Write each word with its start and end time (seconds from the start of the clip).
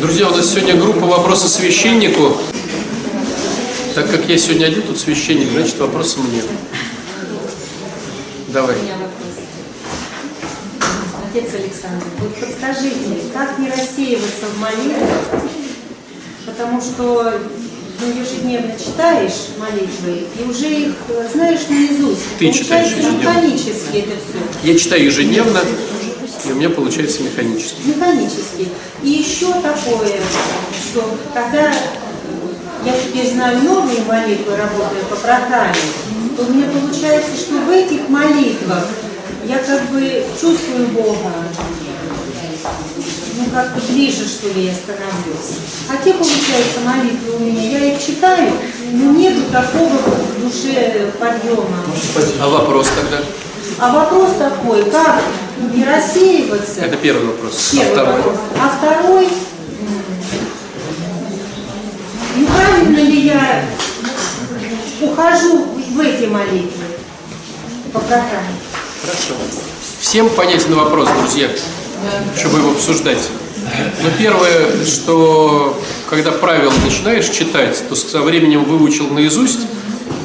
Друзья, 0.00 0.28
у 0.28 0.34
нас 0.34 0.50
сегодня 0.50 0.76
группа 0.76 1.04
«Вопросы 1.06 1.48
священнику». 1.48 2.36
Так 3.94 4.10
как 4.10 4.28
я 4.28 4.38
сегодня 4.38 4.66
один 4.66 4.82
тут 4.82 4.98
священник, 4.98 5.50
значит 5.50 5.78
вопросы 5.78 6.20
мне. 6.20 6.42
Давай. 8.48 8.76
У 8.76 8.82
меня 8.82 8.94
вопрос. 8.94 9.44
Отец 11.28 11.54
Александр, 11.54 12.06
вот 12.18 12.34
подскажите, 12.36 13.20
как 13.34 13.58
не 13.58 13.68
рассеиваться 13.68 14.46
в 14.54 14.60
молитве, 14.60 15.06
потому 16.46 16.80
что 16.80 17.34
ну, 18.00 18.06
ежедневно 18.20 18.72
читаешь 18.78 19.48
молитвы 19.58 20.24
и 20.38 20.48
уже 20.48 20.68
их 20.68 20.94
знаешь 21.32 21.60
наизусть. 21.68 22.22
Ты 22.38 22.50
читаешь 22.52 22.90
Получается 22.92 22.96
ежедневно? 22.96 23.28
механически 23.28 23.96
это 23.98 24.16
все. 24.16 24.72
Я 24.72 24.78
читаю 24.78 25.04
ежедневно, 25.04 25.60
и 26.44 26.52
у 26.52 26.54
меня 26.54 26.70
получается 26.70 27.22
механически. 27.22 27.80
Механически. 27.84 28.68
И 29.02 29.08
еще 29.08 29.52
такое, 29.54 30.20
что 30.90 31.18
когда 31.34 31.72
я 32.84 32.92
теперь 32.92 33.30
знаю 33.30 33.62
новые 33.62 34.00
молитвы, 34.02 34.56
работаю 34.56 35.04
по 35.08 35.16
программе, 35.16 35.74
то 36.36 36.44
у 36.44 36.50
меня 36.50 36.66
получается, 36.68 37.36
что 37.36 37.54
в 37.54 37.70
этих 37.70 38.08
молитвах 38.08 38.86
я 39.46 39.58
как 39.58 39.82
бы 39.90 40.24
чувствую 40.40 40.88
Бога. 40.88 41.32
Ну, 43.36 43.46
как-то 43.54 43.80
ближе, 43.92 44.26
что 44.26 44.48
ли, 44.48 44.66
я 44.66 44.74
становлюсь. 44.74 45.58
А 45.88 45.96
те, 45.96 46.12
получается, 46.12 46.80
молитвы 46.84 47.36
у 47.36 47.38
меня, 47.40 47.78
я 47.78 47.94
их 47.94 48.04
читаю, 48.04 48.52
но 48.92 49.12
нету 49.12 49.40
такого 49.50 49.88
в 49.88 50.40
душе 50.42 51.10
подъема. 51.18 51.84
А 52.40 52.48
вопрос 52.48 52.88
тогда? 52.94 53.24
А 53.80 53.90
вопрос 53.92 54.32
такой, 54.38 54.90
как 54.90 55.22
не 55.72 55.84
рассеиваться? 55.84 56.82
Это 56.82 56.96
первый 56.98 57.26
вопрос. 57.28 57.70
А 57.72 57.76
Первый 57.76 57.92
второй? 57.92 58.16
вопрос. 58.16 58.36
А 58.60 58.76
второй, 58.76 59.28
ну 62.36 62.46
правильно 62.46 62.98
ли 62.98 63.20
я 63.26 63.64
ухожу 65.00 65.64
в 65.94 66.00
эти 66.00 66.26
молитвы 66.26 66.84
по 67.94 68.00
программе? 68.00 68.54
Хорошо. 69.00 69.34
Всем 70.00 70.28
понятен 70.28 70.74
вопрос, 70.74 71.08
друзья, 71.18 71.48
чтобы 72.36 72.58
его 72.58 72.72
обсуждать. 72.72 73.30
Но 74.02 74.10
первое, 74.18 74.84
что 74.84 75.80
когда 76.08 76.32
правила 76.32 76.72
начинаешь 76.84 77.28
читать, 77.28 77.82
то 77.88 77.94
со 77.94 78.20
временем 78.20 78.64
выучил 78.64 79.08
наизусть 79.08 79.60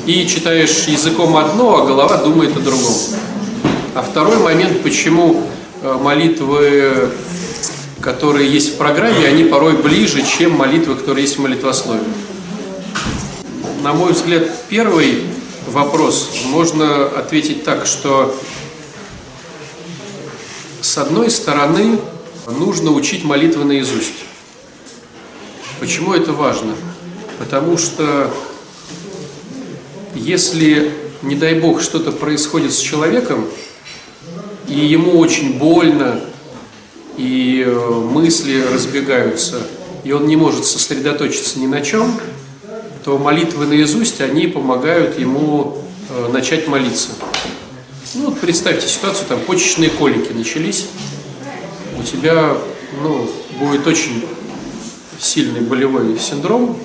и 0.05 0.27
читаешь 0.27 0.85
языком 0.87 1.37
одно, 1.37 1.81
а 1.81 1.85
голова 1.85 2.17
думает 2.17 2.55
о 2.57 2.59
другом. 2.59 2.93
А 3.95 4.01
второй 4.01 4.39
момент, 4.39 4.83
почему 4.83 5.47
э, 5.81 5.93
молитвы, 5.93 7.11
которые 8.01 8.51
есть 8.51 8.73
в 8.73 8.77
программе, 8.77 9.25
они 9.25 9.45
порой 9.45 9.77
ближе, 9.77 10.21
чем 10.21 10.51
молитвы, 10.51 10.95
которые 10.95 11.23
есть 11.23 11.37
в 11.37 11.41
молитвословии. 11.41 12.03
На 13.83 13.93
мой 13.93 14.11
взгляд, 14.11 14.51
первый 14.67 15.23
вопрос 15.67 16.29
можно 16.47 17.05
ответить 17.05 17.63
так, 17.63 17.85
что 17.85 18.35
с 20.81 20.97
одной 20.97 21.29
стороны 21.29 21.97
нужно 22.47 22.91
учить 22.91 23.23
молитвы 23.23 23.63
наизусть. 23.63 24.25
Почему 25.79 26.13
это 26.13 26.33
важно? 26.33 26.75
Потому 27.39 27.77
что 27.77 28.29
если, 30.13 30.91
не 31.21 31.35
дай 31.35 31.57
бог, 31.57 31.81
что-то 31.81 32.11
происходит 32.11 32.73
с 32.73 32.79
человеком, 32.79 33.47
и 34.67 34.73
ему 34.73 35.19
очень 35.19 35.57
больно, 35.57 36.19
и 37.17 37.63
э, 37.65 37.89
мысли 38.11 38.63
разбегаются, 38.73 39.61
и 40.03 40.11
он 40.11 40.27
не 40.27 40.35
может 40.35 40.65
сосредоточиться 40.65 41.59
ни 41.59 41.67
на 41.67 41.81
чем, 41.81 42.19
то 43.03 43.17
молитвы 43.17 43.67
наизусть, 43.67 44.21
они 44.21 44.47
помогают 44.47 45.19
ему 45.19 45.77
э, 46.09 46.31
начать 46.31 46.67
молиться. 46.67 47.09
Ну 48.15 48.29
вот 48.29 48.39
представьте 48.39 48.87
ситуацию, 48.87 49.27
там 49.27 49.39
почечные 49.41 49.89
колики 49.89 50.31
начались, 50.31 50.87
у 51.97 52.03
тебя 52.03 52.57
ну, 53.01 53.29
будет 53.59 53.85
очень 53.87 54.25
сильный 55.19 55.61
болевой 55.61 56.17
синдром, 56.19 56.77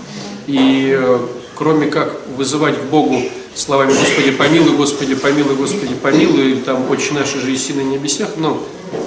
и 0.46 0.96
э, 0.98 1.18
кроме 1.54 1.88
как 1.88 2.20
вызывать 2.36 2.78
к 2.80 2.84
Богу 2.84 3.22
словами 3.54 3.92
«Господи, 3.92 4.30
помилуй, 4.30 4.76
Господи, 4.76 5.14
помилуй, 5.14 5.56
Господи, 5.56 5.94
помилуй», 5.94 6.52
или 6.52 6.60
там 6.60 6.90
«Отче 6.90 7.14
наш, 7.14 7.32
же 7.32 7.52
и 7.52 7.72
на 7.72 7.80
небесах», 7.80 8.30
но 8.36 8.62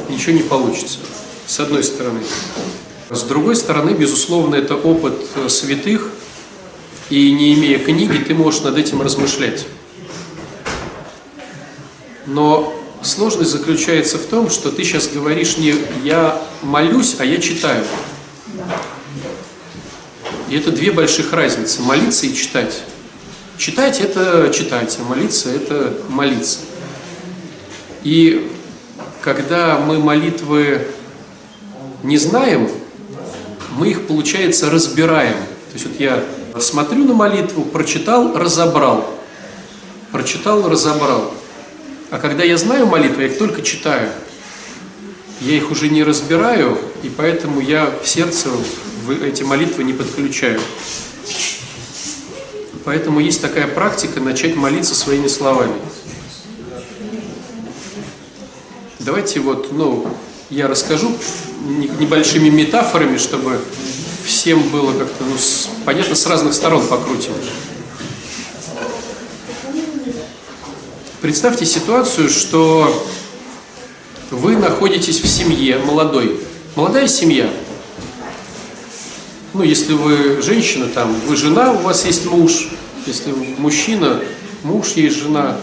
ничего 0.09 0.33
не 0.33 0.43
получится, 0.43 0.99
с 1.47 1.59
одной 1.59 1.83
стороны. 1.83 2.19
С 3.09 3.21
другой 3.23 3.55
стороны, 3.55 3.91
безусловно, 3.91 4.55
это 4.55 4.75
опыт 4.75 5.13
э, 5.35 5.49
святых, 5.49 6.09
и 7.09 7.31
не 7.31 7.53
имея 7.53 7.77
книги, 7.77 8.17
ты 8.17 8.33
можешь 8.33 8.61
над 8.61 8.77
этим 8.77 9.01
размышлять. 9.01 9.65
Но 12.25 12.73
сложность 13.01 13.51
заключается 13.51 14.17
в 14.17 14.25
том, 14.25 14.49
что 14.49 14.71
ты 14.71 14.83
сейчас 14.83 15.09
говоришь 15.09 15.57
не 15.57 15.75
«я 16.03 16.41
молюсь», 16.61 17.15
а 17.19 17.25
«я 17.25 17.37
читаю». 17.37 17.85
И 20.49 20.55
это 20.55 20.71
две 20.71 20.91
больших 20.91 21.33
разницы– 21.33 21.81
молиться 21.83 22.25
и 22.25 22.33
читать. 22.33 22.83
Читать– 23.57 23.99
это 24.01 24.51
читать, 24.53 24.97
а 24.99 25.03
молиться– 25.03 25.49
это 25.51 25.93
молиться. 26.09 26.59
И 28.03 28.51
когда 29.21 29.77
мы 29.77 29.99
молитвы 29.99 30.87
не 32.01 32.17
знаем, 32.17 32.69
мы 33.77 33.89
их, 33.89 34.07
получается, 34.07 34.69
разбираем. 34.69 35.35
То 35.35 35.73
есть 35.73 35.85
вот 35.85 35.99
я 35.99 36.23
смотрю 36.59 37.05
на 37.05 37.13
молитву, 37.13 37.63
прочитал, 37.63 38.37
разобрал. 38.37 39.09
Прочитал, 40.11 40.67
разобрал. 40.67 41.33
А 42.09 42.19
когда 42.19 42.43
я 42.43 42.57
знаю 42.57 42.87
молитвы, 42.87 43.23
я 43.23 43.27
их 43.29 43.37
только 43.37 43.61
читаю. 43.61 44.09
Я 45.41 45.55
их 45.55 45.71
уже 45.71 45.89
не 45.89 46.03
разбираю, 46.03 46.77
и 47.01 47.09
поэтому 47.09 47.59
я 47.59 47.91
в 48.03 48.07
сердце 48.07 48.49
эти 49.23 49.43
молитвы 49.43 49.83
не 49.83 49.93
подключаю. 49.93 50.59
Поэтому 52.85 53.19
есть 53.19 53.41
такая 53.41 53.67
практика 53.67 54.19
начать 54.19 54.55
молиться 54.55 54.93
своими 54.93 55.27
словами. 55.27 55.73
Давайте 58.99 59.39
вот, 59.39 59.71
ну, 59.71 60.07
я 60.49 60.67
расскажу 60.67 61.15
небольшими 61.99 62.49
метафорами, 62.49 63.17
чтобы 63.17 63.59
всем 64.25 64.61
было 64.69 64.97
как-то, 64.97 65.23
ну, 65.23 65.37
с, 65.37 65.69
понятно, 65.85 66.15
с 66.15 66.25
разных 66.25 66.53
сторон 66.53 66.85
покрутим. 66.87 67.33
Представьте 71.21 71.65
ситуацию, 71.65 72.29
что 72.29 73.07
вы 74.29 74.57
находитесь 74.57 75.21
в 75.21 75.27
семье 75.27 75.77
молодой, 75.77 76.39
молодая 76.75 77.07
семья. 77.07 77.49
Ну, 79.53 79.61
если 79.61 79.93
вы 79.93 80.41
женщина, 80.41 80.87
там, 80.87 81.15
вы 81.27 81.35
жена, 81.35 81.73
у 81.73 81.77
вас 81.77 82.05
есть 82.05 82.25
муж. 82.25 82.69
Если 83.05 83.31
вы 83.31 83.45
мужчина, 83.59 84.19
муж 84.63 84.93
есть 84.93 85.17
жена. 85.17 85.57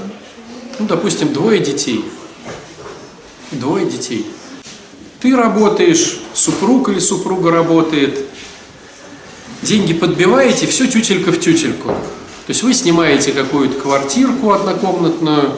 Ну, 0.78 0.86
допустим, 0.86 1.32
двое 1.32 1.58
детей. 1.58 2.04
Двое 3.50 3.86
детей. 3.86 4.26
Ты 5.20 5.34
работаешь, 5.34 6.20
супруг 6.34 6.88
или 6.88 7.00
супруга 7.00 7.50
работает. 7.50 8.26
Деньги 9.62 9.92
подбиваете, 9.92 10.68
все 10.68 10.86
тютелька 10.86 11.32
в 11.32 11.40
тютельку. 11.40 11.88
То 11.88 12.52
есть 12.52 12.62
вы 12.62 12.72
снимаете 12.74 13.32
какую-то 13.32 13.78
квартирку 13.78 14.52
однокомнатную, 14.52 15.52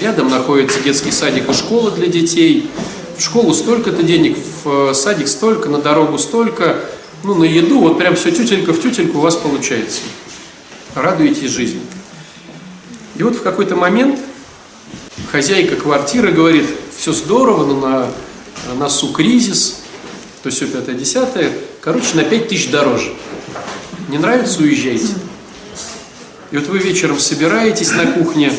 рядом 0.00 0.30
находится 0.30 0.80
детский 0.80 1.12
садик 1.12 1.48
и 1.48 1.52
школа 1.52 1.92
для 1.92 2.08
детей. 2.08 2.68
В 3.16 3.22
школу 3.22 3.54
столько-то 3.54 4.02
денег, 4.02 4.36
в 4.64 4.92
садик 4.94 5.28
столько, 5.28 5.68
на 5.68 5.78
дорогу 5.78 6.18
столько, 6.18 6.76
ну, 7.26 7.34
на 7.34 7.44
еду, 7.44 7.80
вот 7.80 7.98
прям 7.98 8.14
все 8.14 8.30
тютелька 8.30 8.72
в 8.72 8.80
тютельку 8.80 9.18
у 9.18 9.20
вас 9.20 9.34
получается. 9.34 10.02
Радуетесь 10.94 11.50
жизни. 11.50 11.80
И 13.16 13.22
вот 13.24 13.34
в 13.34 13.42
какой-то 13.42 13.74
момент 13.74 14.20
хозяйка 15.32 15.74
квартиры 15.74 16.30
говорит, 16.30 16.66
все 16.96 17.12
здорово, 17.12 17.66
но 17.66 17.80
на 17.80 18.08
носу 18.78 19.12
кризис, 19.12 19.80
то 20.44 20.50
все 20.50 20.68
пятое, 20.68 20.94
десятое, 20.94 21.52
короче, 21.80 22.14
на 22.14 22.22
пять 22.22 22.48
тысяч 22.48 22.70
дороже. 22.70 23.12
Не 24.08 24.18
нравится, 24.18 24.62
уезжайте. 24.62 25.08
И 26.52 26.56
вот 26.56 26.68
вы 26.68 26.78
вечером 26.78 27.18
собираетесь 27.18 27.90
на 27.90 28.06
кухне, 28.06 28.52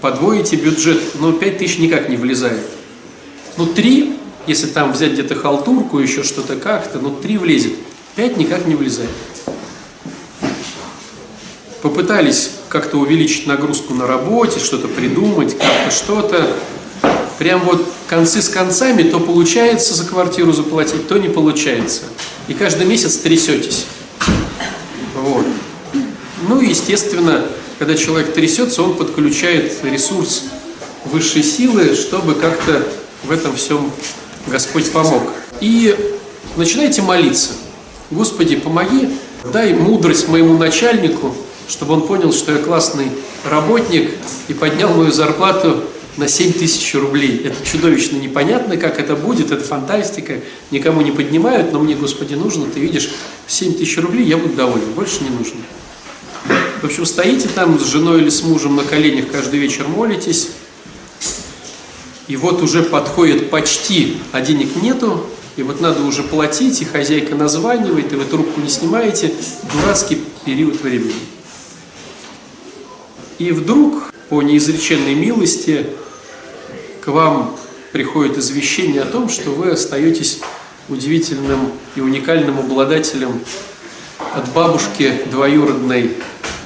подвоите 0.00 0.56
бюджет, 0.56 1.00
но 1.20 1.32
5 1.32 1.58
тысяч 1.58 1.78
никак 1.78 2.08
не 2.08 2.16
влезает. 2.16 2.66
Ну, 3.56 3.66
3, 3.66 4.16
если 4.46 4.66
там 4.66 4.92
взять 4.92 5.12
где-то 5.12 5.34
халтурку, 5.34 5.98
еще 5.98 6.22
что-то 6.22 6.56
как-то, 6.56 6.98
ну, 6.98 7.10
3 7.10 7.38
влезет. 7.38 7.74
5 8.16 8.36
никак 8.36 8.66
не 8.66 8.74
влезает. 8.74 9.10
Попытались 11.82 12.50
как-то 12.68 12.98
увеличить 12.98 13.46
нагрузку 13.46 13.94
на 13.94 14.06
работе, 14.06 14.60
что-то 14.60 14.88
придумать, 14.88 15.56
как-то 15.58 15.90
что-то. 15.90 16.56
прям 17.38 17.60
вот 17.60 17.86
концы 18.08 18.42
с 18.42 18.48
концами, 18.48 19.02
то 19.02 19.20
получается 19.20 19.94
за 19.94 20.04
квартиру 20.04 20.52
заплатить, 20.52 21.08
то 21.08 21.18
не 21.18 21.28
получается. 21.28 22.02
И 22.48 22.54
каждый 22.54 22.86
месяц 22.86 23.16
трясетесь. 23.16 23.86
Вот. 25.14 25.46
Ну 26.48 26.60
и, 26.60 26.68
естественно, 26.68 27.46
когда 27.78 27.94
человек 27.94 28.34
трясется, 28.34 28.82
он 28.82 28.94
подключает 28.94 29.84
ресурс 29.84 30.44
высшей 31.06 31.42
силы, 31.42 31.94
чтобы 31.94 32.34
как-то 32.34 32.86
в 33.24 33.30
этом 33.30 33.56
всем 33.56 33.90
Господь 34.46 34.90
помог. 34.90 35.22
И 35.60 35.94
начинайте 36.56 37.02
молиться. 37.02 37.50
Господи, 38.10 38.56
помоги, 38.56 39.08
дай 39.52 39.72
мудрость 39.72 40.28
моему 40.28 40.58
начальнику, 40.58 41.34
чтобы 41.68 41.94
он 41.94 42.06
понял, 42.06 42.32
что 42.32 42.52
я 42.52 42.58
классный 42.58 43.10
работник 43.48 44.10
и 44.48 44.54
поднял 44.54 44.92
мою 44.94 45.10
зарплату 45.10 45.84
на 46.16 46.28
7 46.28 46.52
тысяч 46.52 46.94
рублей. 46.94 47.42
Это 47.44 47.56
чудовищно 47.66 48.16
непонятно, 48.16 48.76
как 48.76 49.00
это 49.00 49.16
будет, 49.16 49.50
это 49.50 49.64
фантастика, 49.64 50.40
никому 50.70 51.00
не 51.00 51.10
поднимают, 51.10 51.72
но 51.72 51.80
мне, 51.80 51.94
Господи, 51.94 52.34
нужно, 52.34 52.66
ты 52.66 52.80
видишь, 52.80 53.10
7 53.48 53.74
тысяч 53.74 53.98
рублей, 53.98 54.24
я 54.24 54.36
буду 54.36 54.54
доволен, 54.54 54.92
больше 54.94 55.24
не 55.24 55.30
нужно. 55.30 55.60
В 56.82 56.84
общем, 56.84 57.06
стоите 57.06 57.48
там 57.48 57.80
с 57.80 57.84
женой 57.84 58.20
или 58.20 58.28
с 58.28 58.42
мужем 58.42 58.76
на 58.76 58.84
коленях 58.84 59.30
каждый 59.32 59.58
вечер 59.58 59.88
молитесь, 59.88 60.50
и 62.26 62.36
вот 62.36 62.62
уже 62.62 62.82
подходит 62.82 63.50
почти, 63.50 64.18
а 64.32 64.40
денег 64.40 64.76
нету, 64.82 65.26
и 65.56 65.62
вот 65.62 65.80
надо 65.80 66.02
уже 66.02 66.22
платить, 66.22 66.80
и 66.80 66.84
хозяйка 66.84 67.34
названивает, 67.34 68.12
и 68.12 68.16
вы 68.16 68.24
трубку 68.24 68.60
не 68.60 68.68
снимаете, 68.68 69.32
дурацкий 69.72 70.20
период 70.44 70.80
времени. 70.80 71.14
И 73.38 73.52
вдруг, 73.52 74.12
по 74.28 74.42
неизреченной 74.42 75.14
милости, 75.14 75.86
к 77.02 77.08
вам 77.08 77.56
приходит 77.92 78.38
извещение 78.38 79.02
о 79.02 79.06
том, 79.06 79.28
что 79.28 79.50
вы 79.50 79.70
остаетесь 79.70 80.40
удивительным 80.88 81.72
и 81.94 82.00
уникальным 82.00 82.58
обладателем 82.58 83.40
от 84.34 84.48
бабушки 84.52 85.22
двоюродной 85.30 86.12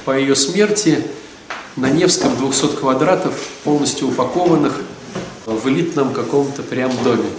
по 0.05 0.17
ее 0.17 0.35
смерти 0.35 1.03
на 1.75 1.89
Невском 1.89 2.35
200 2.35 2.77
квадратов, 2.77 3.33
полностью 3.63 4.07
упакованных 4.07 4.81
в 5.55 5.67
элитном 5.67 6.13
каком-то 6.13 6.63
прям 6.63 6.91
доме. 7.03 7.29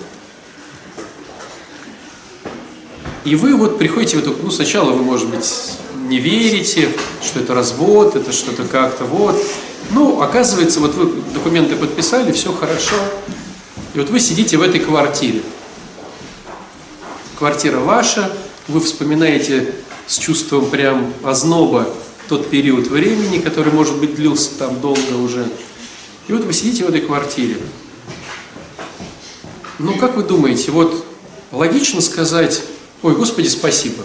И 3.25 3.35
вы 3.35 3.55
вот 3.55 3.79
приходите 3.79 4.17
в 4.17 4.21
эту, 4.21 4.35
ну 4.43 4.51
сначала 4.51 4.93
вы, 4.93 5.03
может 5.03 5.29
быть, 5.29 5.45
не 6.09 6.19
верите, 6.19 6.91
что 7.23 7.41
это 7.41 7.55
развод, 7.55 8.17
это 8.17 8.33
что-то 8.33 8.65
как-то 8.65 9.05
вот. 9.05 9.37
Ну, 9.91 10.23
оказывается, 10.23 10.81
вот 10.81 10.95
вы 10.95 11.23
документы 11.33 11.77
подписали, 11.77 12.33
все 12.33 12.53
хорошо. 12.53 12.97
И 13.95 13.99
вот 13.99 14.11
вы 14.11 14.21
сидите 14.21 14.57
в 14.57 14.63
этой 14.63 14.81
квартире. 14.81 15.43
Квартира 17.39 17.79
ваша, 17.79 18.31
вы 18.69 18.81
вспоминаете 18.81 19.75
с 20.07 20.19
чувством 20.19 20.71
прям 20.71 21.13
озноба 21.23 21.89
тот 22.29 22.49
период 22.49 22.87
времени, 22.87 23.39
который, 23.39 23.73
может 23.73 23.97
быть, 23.99 24.15
длился 24.15 24.51
там 24.59 24.81
долго 24.81 25.15
уже. 25.15 25.47
И 26.29 26.33
вот 26.33 26.45
вы 26.45 26.53
сидите 26.53 26.85
в 26.85 26.89
этой 26.89 27.01
квартире. 27.01 27.57
Ну, 29.83 29.97
как 29.97 30.15
вы 30.15 30.23
думаете, 30.25 30.73
вот 30.73 31.07
логично 31.53 32.03
сказать, 32.03 32.63
ой, 33.03 33.15
Господи, 33.15 33.49
спасибо. 33.49 34.05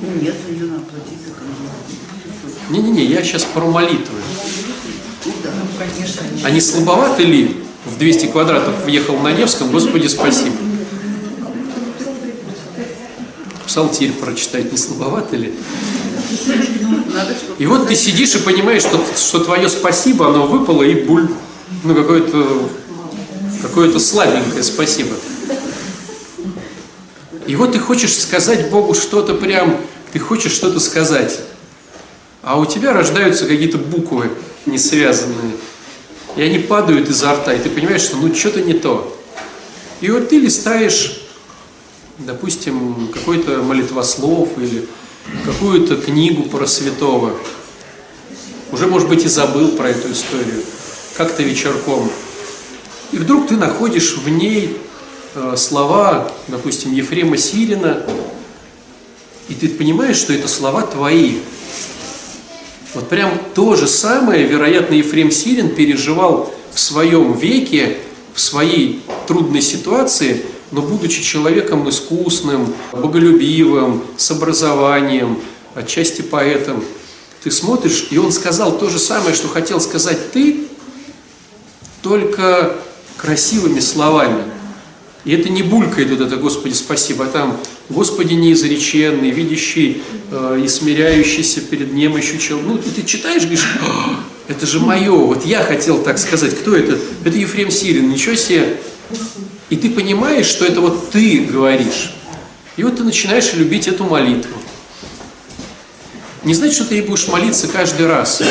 Нет, 0.00 0.34
ее 0.50 0.64
надо 0.64 0.82
платить 0.82 1.20
за 1.24 1.32
коммуналку. 1.34 2.70
Не-не-не, 2.70 3.04
я 3.04 3.22
сейчас 3.22 3.44
про 3.44 3.64
молитвы. 3.64 4.18
Ну 5.24 5.32
да, 5.44 5.50
конечно. 5.78 6.22
А 6.42 6.50
не 6.50 6.60
слабоваты 6.60 7.22
ли 7.22 7.58
в 7.84 7.96
200 7.96 8.26
квадратов 8.26 8.84
въехал 8.84 9.16
на 9.18 9.30
Невском, 9.30 9.70
Господи, 9.70 10.08
спасибо. 10.08 10.56
Псалтирь 13.64 14.12
прочитать 14.14 14.72
не 14.72 14.78
слабовато 14.78 15.36
ли? 15.36 15.54
И 17.58 17.66
вот 17.66 17.86
ты 17.86 17.94
сидишь 17.94 18.34
и 18.34 18.38
понимаешь, 18.38 18.82
что, 18.82 19.00
что 19.16 19.44
твое 19.44 19.68
спасибо, 19.68 20.26
оно 20.26 20.48
выпало 20.48 20.82
и 20.82 21.04
буль. 21.04 21.28
Ну, 21.84 21.94
какое-то 21.94 22.68
какое-то 23.64 23.98
слабенькое 23.98 24.62
спасибо. 24.62 25.16
И 27.46 27.56
вот 27.56 27.72
ты 27.72 27.78
хочешь 27.78 28.14
сказать 28.16 28.70
Богу 28.70 28.94
что-то 28.94 29.34
прям, 29.34 29.80
ты 30.12 30.18
хочешь 30.18 30.52
что-то 30.52 30.80
сказать, 30.80 31.40
а 32.42 32.58
у 32.58 32.66
тебя 32.66 32.92
рождаются 32.92 33.46
какие-то 33.46 33.78
буквы 33.78 34.30
не 34.66 34.78
связанные, 34.78 35.56
и 36.36 36.42
они 36.42 36.58
падают 36.58 37.08
изо 37.08 37.32
рта, 37.32 37.54
и 37.54 37.58
ты 37.58 37.70
понимаешь, 37.70 38.02
что 38.02 38.16
ну 38.16 38.34
что-то 38.34 38.60
не 38.60 38.74
то. 38.74 39.18
И 40.00 40.10
вот 40.10 40.28
ты 40.28 40.38
листаешь, 40.38 41.22
допустим, 42.18 43.08
какой-то 43.12 43.62
молитвослов 43.62 44.50
или 44.58 44.86
какую-то 45.46 45.96
книгу 45.96 46.44
про 46.44 46.66
святого, 46.66 47.32
уже, 48.72 48.86
может 48.88 49.08
быть, 49.08 49.24
и 49.24 49.28
забыл 49.28 49.68
про 49.68 49.88
эту 49.90 50.12
историю, 50.12 50.62
как-то 51.16 51.42
вечерком. 51.42 52.10
И 53.14 53.16
вдруг 53.16 53.46
ты 53.46 53.56
находишь 53.56 54.16
в 54.16 54.28
ней 54.28 54.76
э, 55.36 55.54
слова, 55.56 56.32
допустим, 56.48 56.92
Ефрема 56.92 57.36
Сирина, 57.36 58.04
и 59.48 59.54
ты 59.54 59.68
понимаешь, 59.68 60.16
что 60.16 60.32
это 60.32 60.48
слова 60.48 60.82
твои. 60.82 61.36
Вот 62.92 63.08
прям 63.08 63.38
то 63.54 63.76
же 63.76 63.86
самое, 63.86 64.44
вероятно, 64.48 64.94
Ефрем 64.94 65.30
Сирин 65.30 65.76
переживал 65.76 66.52
в 66.72 66.80
своем 66.80 67.34
веке, 67.34 67.98
в 68.34 68.40
своей 68.40 69.00
трудной 69.28 69.62
ситуации, 69.62 70.44
но 70.72 70.82
будучи 70.82 71.22
человеком 71.22 71.88
искусным, 71.88 72.74
боголюбивым, 72.90 74.02
с 74.16 74.32
образованием, 74.32 75.38
отчасти 75.76 76.22
поэтом, 76.22 76.82
ты 77.44 77.52
смотришь, 77.52 78.08
и 78.10 78.18
он 78.18 78.32
сказал 78.32 78.76
то 78.76 78.90
же 78.90 78.98
самое, 78.98 79.36
что 79.36 79.46
хотел 79.46 79.80
сказать 79.80 80.32
ты, 80.32 80.66
только 82.02 82.76
красивыми 83.24 83.80
словами. 83.80 84.44
И 85.24 85.32
это 85.32 85.48
не 85.48 85.62
булькает 85.62 86.10
вот 86.10 86.20
это 86.20 86.36
«Господи, 86.36 86.74
спасибо», 86.74 87.24
а 87.24 87.28
там 87.28 87.58
«Господи 87.88 88.34
неизреченный, 88.34 89.30
видящий 89.30 90.02
э, 90.30 90.60
и 90.62 90.68
смиряющийся 90.68 91.62
перед 91.62 91.94
немощью 91.94 92.38
человек». 92.38 92.68
Ну, 92.68 92.78
ты 92.78 93.02
читаешь, 93.02 93.42
говоришь, 93.42 93.66
это 94.48 94.66
же 94.66 94.80
мое, 94.80 95.12
вот 95.12 95.46
я 95.46 95.62
хотел 95.62 96.02
так 96.02 96.18
сказать. 96.18 96.54
Кто 96.54 96.76
это? 96.76 96.98
Это 97.24 97.38
Ефрем 97.38 97.70
Сирин, 97.70 98.10
ничего 98.10 98.34
себе. 98.34 98.76
И 99.70 99.76
ты 99.76 99.88
понимаешь, 99.88 100.46
что 100.46 100.66
это 100.66 100.82
вот 100.82 101.10
ты 101.10 101.38
говоришь. 101.38 102.12
И 102.76 102.82
вот 102.82 102.96
ты 102.96 103.04
начинаешь 103.04 103.54
любить 103.54 103.88
эту 103.88 104.04
молитву. 104.04 104.54
Не 106.44 106.52
значит, 106.52 106.74
что 106.74 106.84
ты 106.84 107.02
будешь 107.02 107.26
молиться 107.28 107.68
каждый 107.68 108.06
раз, 108.06 108.42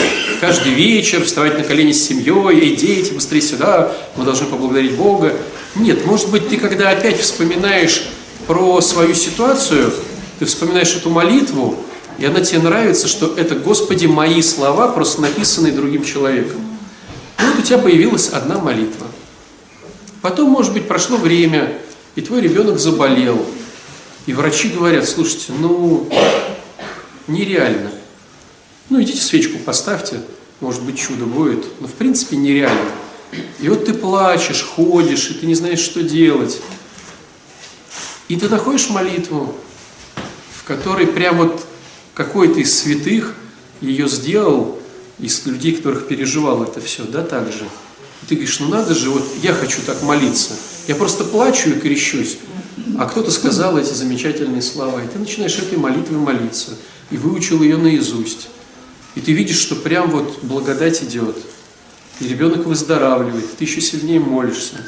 каждый 0.42 0.74
вечер, 0.74 1.24
вставать 1.24 1.60
на 1.60 1.64
колени 1.64 1.92
с 1.92 2.08
семьей, 2.08 2.60
эй, 2.60 2.76
дети, 2.76 3.14
быстрее 3.14 3.42
сюда, 3.42 3.92
мы 4.16 4.26
должны 4.26 4.48
поблагодарить 4.48 4.96
Бога. 4.96 5.34
Нет, 5.76 6.04
может 6.04 6.32
быть, 6.32 6.50
ты 6.50 6.58
когда 6.58 6.90
опять 6.90 7.20
вспоминаешь 7.20 8.08
про 8.48 8.82
свою 8.82 9.14
ситуацию, 9.14 9.94
ты 10.40 10.46
вспоминаешь 10.46 10.96
эту 10.96 11.12
молитву, 11.12 11.78
и 12.18 12.26
она 12.26 12.42
тебе 12.42 12.64
нравится, 12.64 13.08
что 13.08 13.32
это, 13.38 13.54
Господи, 13.56 14.08
мои 14.08 14.42
слова, 14.42 14.88
просто 14.88 15.22
написанные 15.22 15.72
другим 15.72 16.04
человеком. 16.04 16.62
И 17.40 17.44
вот 17.44 17.60
у 17.60 17.62
тебя 17.62 17.78
появилась 17.78 18.30
одна 18.30 18.58
молитва. 18.58 19.06
Потом, 20.24 20.50
может 20.50 20.74
быть, 20.74 20.88
прошло 20.88 21.18
время, 21.18 21.78
и 22.16 22.22
твой 22.22 22.42
ребенок 22.42 22.80
заболел. 22.80 23.46
И 24.26 24.34
врачи 24.34 24.70
говорят, 24.70 25.08
слушайте, 25.08 25.52
ну, 25.60 26.10
нереально. 27.28 27.92
Ну, 28.90 29.02
идите 29.02 29.22
свечку 29.22 29.58
поставьте, 29.60 30.22
может 30.60 30.84
быть, 30.84 31.00
чудо 31.00 31.26
будет, 31.26 31.66
но 31.80 31.88
в 31.88 31.94
принципе 31.94 32.38
нереально. 32.38 32.92
И 33.60 33.70
вот 33.70 33.86
ты 33.86 33.94
плачешь, 33.94 34.62
ходишь, 34.64 35.30
и 35.30 35.34
ты 35.34 35.46
не 35.46 35.56
знаешь, 35.56 35.80
что 35.80 36.04
делать. 36.04 36.62
И 38.28 38.36
ты 38.36 38.50
находишь 38.50 38.90
молитву, 38.90 39.56
в 40.56 40.64
которой 40.64 41.08
прям 41.08 41.38
вот 41.38 41.66
какой-то 42.14 42.60
из 42.60 42.78
святых 42.78 43.36
ее 43.82 44.08
сделал, 44.08 44.80
из 45.20 45.46
людей, 45.46 45.76
которых 45.76 46.08
переживал 46.08 46.64
это 46.64 46.80
все, 46.82 47.04
да, 47.04 47.24
так 47.24 47.52
же. 47.52 47.66
И 48.22 48.26
ты 48.28 48.36
говоришь, 48.36 48.60
ну 48.60 48.70
надо 48.70 48.94
же, 48.94 49.10
вот 49.10 49.24
я 49.42 49.54
хочу 49.54 49.82
так 49.86 50.02
молиться. 50.04 50.54
Я 50.88 50.96
просто 50.96 51.24
плачу 51.24 51.70
и 51.70 51.80
крещусь. 51.80 52.38
А 52.98 53.06
кто-то 53.06 53.32
сказал 53.32 53.78
эти 53.78 53.94
замечательные 53.94 54.62
слова, 54.62 55.04
и 55.04 55.08
ты 55.08 55.20
начинаешь 55.20 55.58
этой 55.58 55.78
молитвой 55.78 56.18
молиться 56.18 56.72
и 57.14 57.18
выучил 57.18 57.62
ее 57.62 57.78
наизусть. 57.78 58.50
И 59.14 59.22
ты 59.22 59.34
видишь, 59.34 59.60
что 59.60 59.76
прям 59.76 60.10
вот 60.10 60.40
благодать 60.42 61.04
идет. 61.04 61.38
И 62.20 62.28
ребенок 62.28 62.66
выздоравливает, 62.66 63.56
ты 63.56 63.66
еще 63.66 63.82
сильнее 63.82 64.20
молишься. 64.20 64.84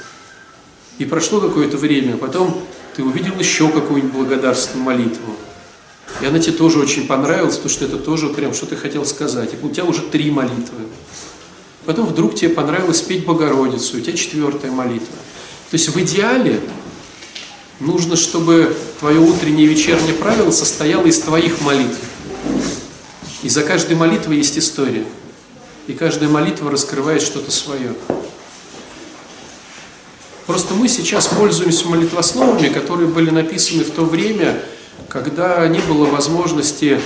И 0.98 1.06
прошло 1.06 1.40
какое-то 1.40 1.78
время, 1.78 2.16
а 2.16 2.18
потом 2.18 2.60
ты 2.96 3.04
увидел 3.04 3.38
еще 3.38 3.70
какую-нибудь 3.70 4.14
благодарственную 4.14 4.84
молитву. 4.84 5.36
И 6.22 6.26
она 6.26 6.40
тебе 6.40 6.54
тоже 6.54 6.80
очень 6.80 7.06
понравилась, 7.06 7.58
потому 7.58 7.70
что 7.70 7.86
это 7.86 7.98
тоже 7.98 8.30
прям 8.30 8.54
что 8.54 8.66
ты 8.66 8.76
хотел 8.76 9.06
сказать. 9.06 9.54
И 9.54 9.64
у 9.64 9.70
тебя 9.70 9.86
уже 9.86 10.02
три 10.02 10.32
молитвы. 10.32 10.82
Потом 11.86 12.08
вдруг 12.08 12.34
тебе 12.34 12.50
понравилось 12.50 13.02
петь 13.02 13.26
Богородицу, 13.26 13.98
у 13.98 14.02
тебя 14.02 14.14
четвертая 14.14 14.72
молитва. 14.72 15.16
То 15.70 15.76
есть 15.76 15.90
в 15.90 16.00
идеале 16.02 16.60
нужно, 17.80 18.16
чтобы 18.16 18.76
твое 19.00 19.20
утреннее 19.20 19.68
и 19.68 19.70
вечернее 19.70 20.14
правило 20.14 20.50
состояло 20.50 21.06
из 21.06 21.20
твоих 21.20 21.62
молитв. 21.62 22.00
И 23.44 23.50
за 23.50 23.64
каждой 23.64 23.96
молитвой 23.96 24.38
есть 24.38 24.58
история. 24.58 25.06
И 25.88 25.94
каждая 25.94 26.30
молитва 26.30 26.72
раскрывает 26.72 27.22
что-то 27.22 27.52
свое. 27.52 27.94
Просто 30.48 30.74
мы 30.74 30.88
сейчас 30.88 31.28
пользуемся 31.28 31.88
молитвословами, 31.88 32.70
которые 32.70 33.08
были 33.08 33.30
написаны 33.30 33.84
в 33.84 33.92
то 33.92 34.04
время, 34.04 34.62
когда 35.10 35.68
не 35.68 35.80
было 35.80 36.06
возможности 36.06 37.00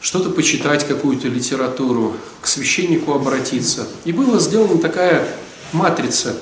что-то 0.00 0.30
почитать, 0.30 0.86
какую-то 0.86 1.28
литературу, 1.28 2.16
к 2.40 2.46
священнику 2.46 3.12
обратиться. 3.12 3.86
И 4.04 4.12
была 4.12 4.38
сделана 4.38 4.78
такая 4.78 5.26
матрица 5.72 6.36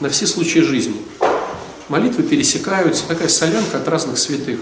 на 0.00 0.08
все 0.08 0.26
случаи 0.26 0.60
жизни. 0.60 0.96
Молитвы 1.88 2.22
пересекаются, 2.24 3.04
такая 3.08 3.28
солянка 3.28 3.78
от 3.78 3.88
разных 3.88 4.18
святых. 4.18 4.60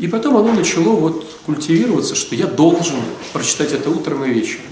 И 0.00 0.08
потом 0.08 0.38
оно 0.38 0.54
начало 0.54 0.96
вот 0.96 1.26
культивироваться, 1.44 2.14
что 2.14 2.34
я 2.34 2.46
должен 2.46 2.96
прочитать 3.34 3.72
это 3.72 3.90
утром 3.90 4.24
и 4.24 4.30
вечером. 4.30 4.64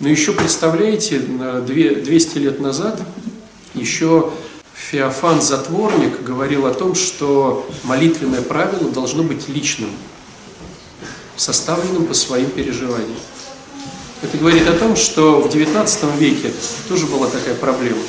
Но 0.00 0.08
еще 0.08 0.32
представляете, 0.32 1.18
200 1.18 2.38
лет 2.38 2.58
назад 2.58 2.98
еще 3.74 4.30
Феофан 4.72 5.42
Затворник 5.42 6.22
говорил 6.22 6.66
о 6.66 6.72
том, 6.72 6.94
что 6.94 7.68
молитвенное 7.82 8.40
правило 8.40 8.90
должно 8.90 9.22
быть 9.22 9.46
личным, 9.48 9.90
составленным 11.36 12.06
по 12.06 12.14
своим 12.14 12.48
переживаниям. 12.48 13.18
Это 14.22 14.38
говорит 14.38 14.66
о 14.68 14.72
том, 14.72 14.96
что 14.96 15.42
в 15.42 15.54
XIX 15.54 16.16
веке 16.16 16.50
тоже 16.88 17.04
была 17.04 17.26
такая 17.26 17.54
проблема. 17.54 18.00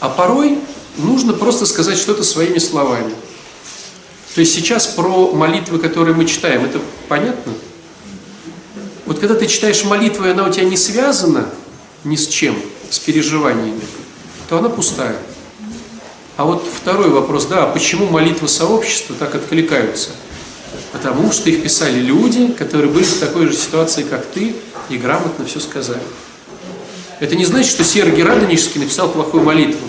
А 0.00 0.08
порой 0.08 0.58
нужно 0.96 1.34
просто 1.34 1.66
сказать 1.66 1.98
что-то 1.98 2.24
своими 2.24 2.56
словами. 2.56 3.12
То 4.34 4.40
есть 4.40 4.54
сейчас 4.54 4.86
про 4.86 5.32
молитвы, 5.32 5.78
которые 5.78 6.14
мы 6.14 6.24
читаем, 6.24 6.64
это 6.64 6.80
понятно? 7.08 7.52
Вот 9.06 9.18
когда 9.18 9.34
ты 9.34 9.46
читаешь 9.46 9.84
молитву, 9.84 10.24
и 10.24 10.30
она 10.30 10.46
у 10.46 10.52
тебя 10.52 10.64
не 10.64 10.76
связана 10.76 11.48
ни 12.04 12.14
с 12.14 12.28
чем, 12.28 12.56
с 12.90 12.98
переживаниями, 13.00 13.82
то 14.48 14.58
она 14.58 14.68
пустая. 14.68 15.16
А 16.36 16.44
вот 16.44 16.64
второй 16.64 17.10
вопрос, 17.10 17.46
да, 17.46 17.64
а 17.64 17.66
почему 17.66 18.06
молитвы 18.06 18.48
сообщества 18.48 19.16
так 19.18 19.34
откликаются? 19.34 20.10
Потому 20.92 21.32
что 21.32 21.50
их 21.50 21.62
писали 21.62 21.98
люди, 21.98 22.52
которые 22.52 22.90
были 22.90 23.04
в 23.04 23.18
такой 23.18 23.46
же 23.46 23.54
ситуации, 23.54 24.04
как 24.04 24.24
ты, 24.26 24.54
и 24.88 24.96
грамотно 24.96 25.44
все 25.44 25.60
сказали. 25.60 26.02
Это 27.18 27.36
не 27.36 27.44
значит, 27.44 27.70
что 27.70 27.84
Сергий 27.84 28.22
Радонежский 28.22 28.80
написал 28.80 29.10
плохую 29.10 29.42
молитву. 29.42 29.86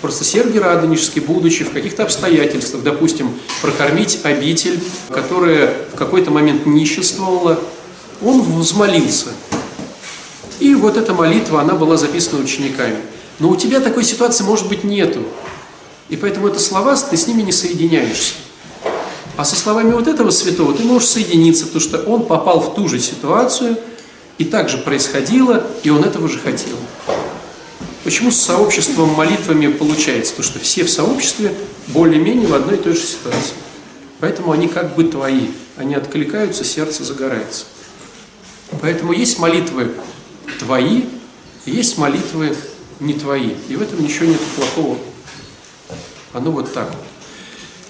Просто 0.00 0.24
Сергий 0.24 0.60
Радонежский, 0.60 1.20
будучи 1.20 1.64
в 1.64 1.72
каких-то 1.72 2.04
обстоятельствах, 2.04 2.82
допустим, 2.82 3.34
прокормить 3.60 4.20
обитель, 4.22 4.80
которая 5.10 5.74
в 5.92 5.96
какой-то 5.96 6.30
момент 6.30 6.64
нищенствовала, 6.64 7.58
он 8.22 8.40
взмолился. 8.40 9.28
И 10.58 10.74
вот 10.74 10.96
эта 10.96 11.12
молитва, 11.12 11.60
она 11.60 11.74
была 11.74 11.96
записана 11.96 12.42
учениками. 12.42 12.96
Но 13.38 13.50
у 13.50 13.56
тебя 13.56 13.80
такой 13.80 14.04
ситуации, 14.04 14.44
может 14.44 14.68
быть, 14.68 14.84
нету. 14.84 15.22
И 16.08 16.16
поэтому 16.16 16.48
это 16.48 16.58
слова, 16.58 16.96
ты 16.96 17.16
с 17.16 17.26
ними 17.26 17.42
не 17.42 17.52
соединяешься. 17.52 18.34
А 19.36 19.44
со 19.44 19.56
словами 19.56 19.92
вот 19.92 20.06
этого 20.06 20.30
святого 20.30 20.74
ты 20.74 20.82
можешь 20.82 21.08
соединиться, 21.08 21.66
потому 21.66 21.80
что 21.80 21.98
он 22.02 22.26
попал 22.26 22.60
в 22.60 22.74
ту 22.74 22.88
же 22.88 22.98
ситуацию, 22.98 23.76
и 24.38 24.44
так 24.44 24.68
же 24.70 24.78
происходило, 24.78 25.62
и 25.82 25.90
он 25.90 26.04
этого 26.04 26.28
же 26.28 26.38
хотел. 26.38 26.76
Почему 28.10 28.32
с 28.32 28.40
сообществом 28.40 29.10
молитвами 29.10 29.68
получается? 29.68 30.32
Потому 30.32 30.50
что 30.50 30.58
все 30.58 30.82
в 30.82 30.90
сообществе 30.90 31.54
более-менее 31.86 32.48
в 32.48 32.54
одной 32.54 32.74
и 32.74 32.80
той 32.82 32.94
же 32.94 33.02
ситуации. 33.02 33.54
Поэтому 34.18 34.50
они 34.50 34.66
как 34.66 34.96
бы 34.96 35.04
твои. 35.04 35.50
Они 35.76 35.94
откликаются, 35.94 36.64
сердце 36.64 37.04
загорается. 37.04 37.66
Поэтому 38.80 39.12
есть 39.12 39.38
молитвы 39.38 39.92
твои, 40.58 41.04
есть 41.66 41.98
молитвы 41.98 42.56
не 42.98 43.14
твои. 43.14 43.52
И 43.68 43.76
в 43.76 43.82
этом 43.82 44.02
ничего 44.02 44.26
нет 44.26 44.40
плохого. 44.56 44.98
Оно 46.32 46.50
вот 46.50 46.74
так 46.74 46.90
вот. 46.90 47.06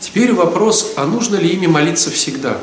Теперь 0.00 0.34
вопрос, 0.34 0.92
а 0.96 1.06
нужно 1.06 1.36
ли 1.36 1.48
ими 1.48 1.66
молиться 1.66 2.10
всегда? 2.10 2.58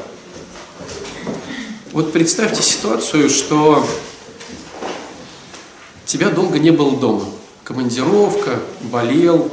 Вот 1.91 2.13
представьте 2.13 2.61
ситуацию, 2.61 3.31
что 3.31 3.83
тебя 6.05 6.29
долго 6.29 6.59
не 6.59 6.69
было 6.69 6.95
дома. 6.95 7.25
Командировка, 7.67 8.61
болел, 8.83 9.51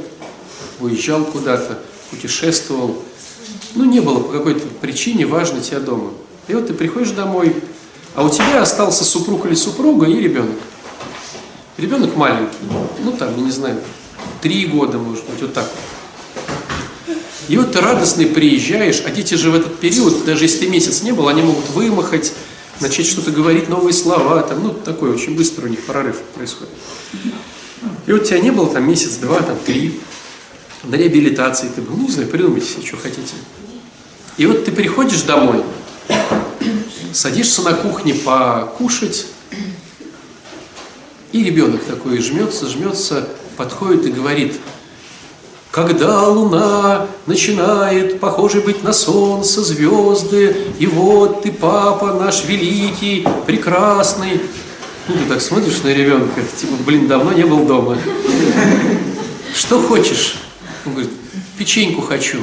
уезжал 0.79 1.25
куда-то, 1.25 1.77
путешествовал. 2.11 2.95
Ну, 3.73 3.83
не 3.83 3.99
было 3.99 4.21
по 4.21 4.31
какой-то 4.31 4.65
причине 4.79 5.25
важно 5.25 5.59
тебя 5.59 5.81
дома. 5.81 6.11
И 6.47 6.53
вот 6.53 6.67
ты 6.67 6.73
приходишь 6.73 7.11
домой, 7.11 7.53
а 8.15 8.23
у 8.23 8.29
тебя 8.29 8.61
остался 8.61 9.03
супруг 9.03 9.45
или 9.45 9.53
супруга 9.53 10.05
и 10.05 10.15
ребенок. 10.15 10.55
Ребенок 11.75 12.15
маленький, 12.15 12.55
ну 13.03 13.11
там, 13.11 13.35
я 13.35 13.43
не 13.43 13.51
знаю, 13.51 13.81
три 14.41 14.65
года, 14.65 14.97
может 14.97 15.25
быть, 15.25 15.41
вот 15.41 15.53
так 15.53 15.69
И 17.49 17.57
вот 17.57 17.73
ты 17.73 17.81
радостный 17.81 18.27
приезжаешь, 18.27 19.03
а 19.05 19.11
дети 19.11 19.33
же 19.33 19.51
в 19.51 19.55
этот 19.55 19.77
период, 19.79 20.23
даже 20.23 20.45
если 20.45 20.67
месяц 20.67 21.01
не 21.01 21.11
был, 21.11 21.27
они 21.27 21.41
могут 21.41 21.69
вымахать, 21.71 22.31
начать 22.79 23.07
что-то 23.07 23.31
говорить, 23.31 23.67
новые 23.67 23.91
слова, 23.91 24.41
там, 24.41 24.63
ну, 24.63 24.69
такой 24.73 25.09
очень 25.09 25.35
быстро 25.35 25.65
у 25.65 25.69
них 25.69 25.81
прорыв 25.81 26.21
происходит. 26.33 26.71
И 28.05 28.11
вот 28.11 28.23
тебя 28.23 28.39
не 28.39 28.51
было 28.51 28.69
там 28.69 28.87
месяц, 28.87 29.15
два, 29.15 29.41
там, 29.41 29.57
три, 29.65 29.99
на 30.83 30.95
реабилитации 30.95 31.69
ты 31.73 31.81
был, 31.81 31.95
ну, 31.95 32.03
не 32.03 32.11
знаю, 32.11 32.29
придумайте 32.29 32.67
себе, 32.67 32.85
что 32.85 32.97
хотите. 32.97 33.33
И 34.37 34.45
вот 34.45 34.65
ты 34.65 34.71
приходишь 34.71 35.23
домой, 35.23 35.63
садишься 37.13 37.61
на 37.61 37.73
кухне 37.73 38.13
покушать, 38.13 39.27
и 41.31 41.43
ребенок 41.43 41.83
такой 41.83 42.19
жмется, 42.21 42.67
жмется, 42.67 43.27
подходит 43.57 44.05
и 44.05 44.11
говорит, 44.11 44.55
когда 45.71 46.27
луна 46.29 47.07
начинает 47.25 48.21
похожей 48.21 48.61
быть 48.61 48.83
на 48.83 48.93
солнце, 48.93 49.61
звезды, 49.61 50.55
и 50.79 50.87
вот 50.87 51.43
ты, 51.43 51.51
папа 51.51 52.13
наш 52.13 52.45
великий, 52.45 53.27
прекрасный. 53.45 54.39
Ну, 55.07 55.15
ты 55.15 55.25
так 55.29 55.41
смотришь 55.41 55.83
на 55.83 55.89
ребенка, 55.89 56.41
типа, 56.59 56.73
блин, 56.85 57.07
давно 57.07 57.31
не 57.31 57.43
был 57.45 57.65
дома. 57.65 57.97
Что 59.53 59.79
хочешь? 59.79 60.37
Он 60.85 60.93
говорит, 60.93 61.11
печеньку 61.57 62.01
хочу. 62.01 62.39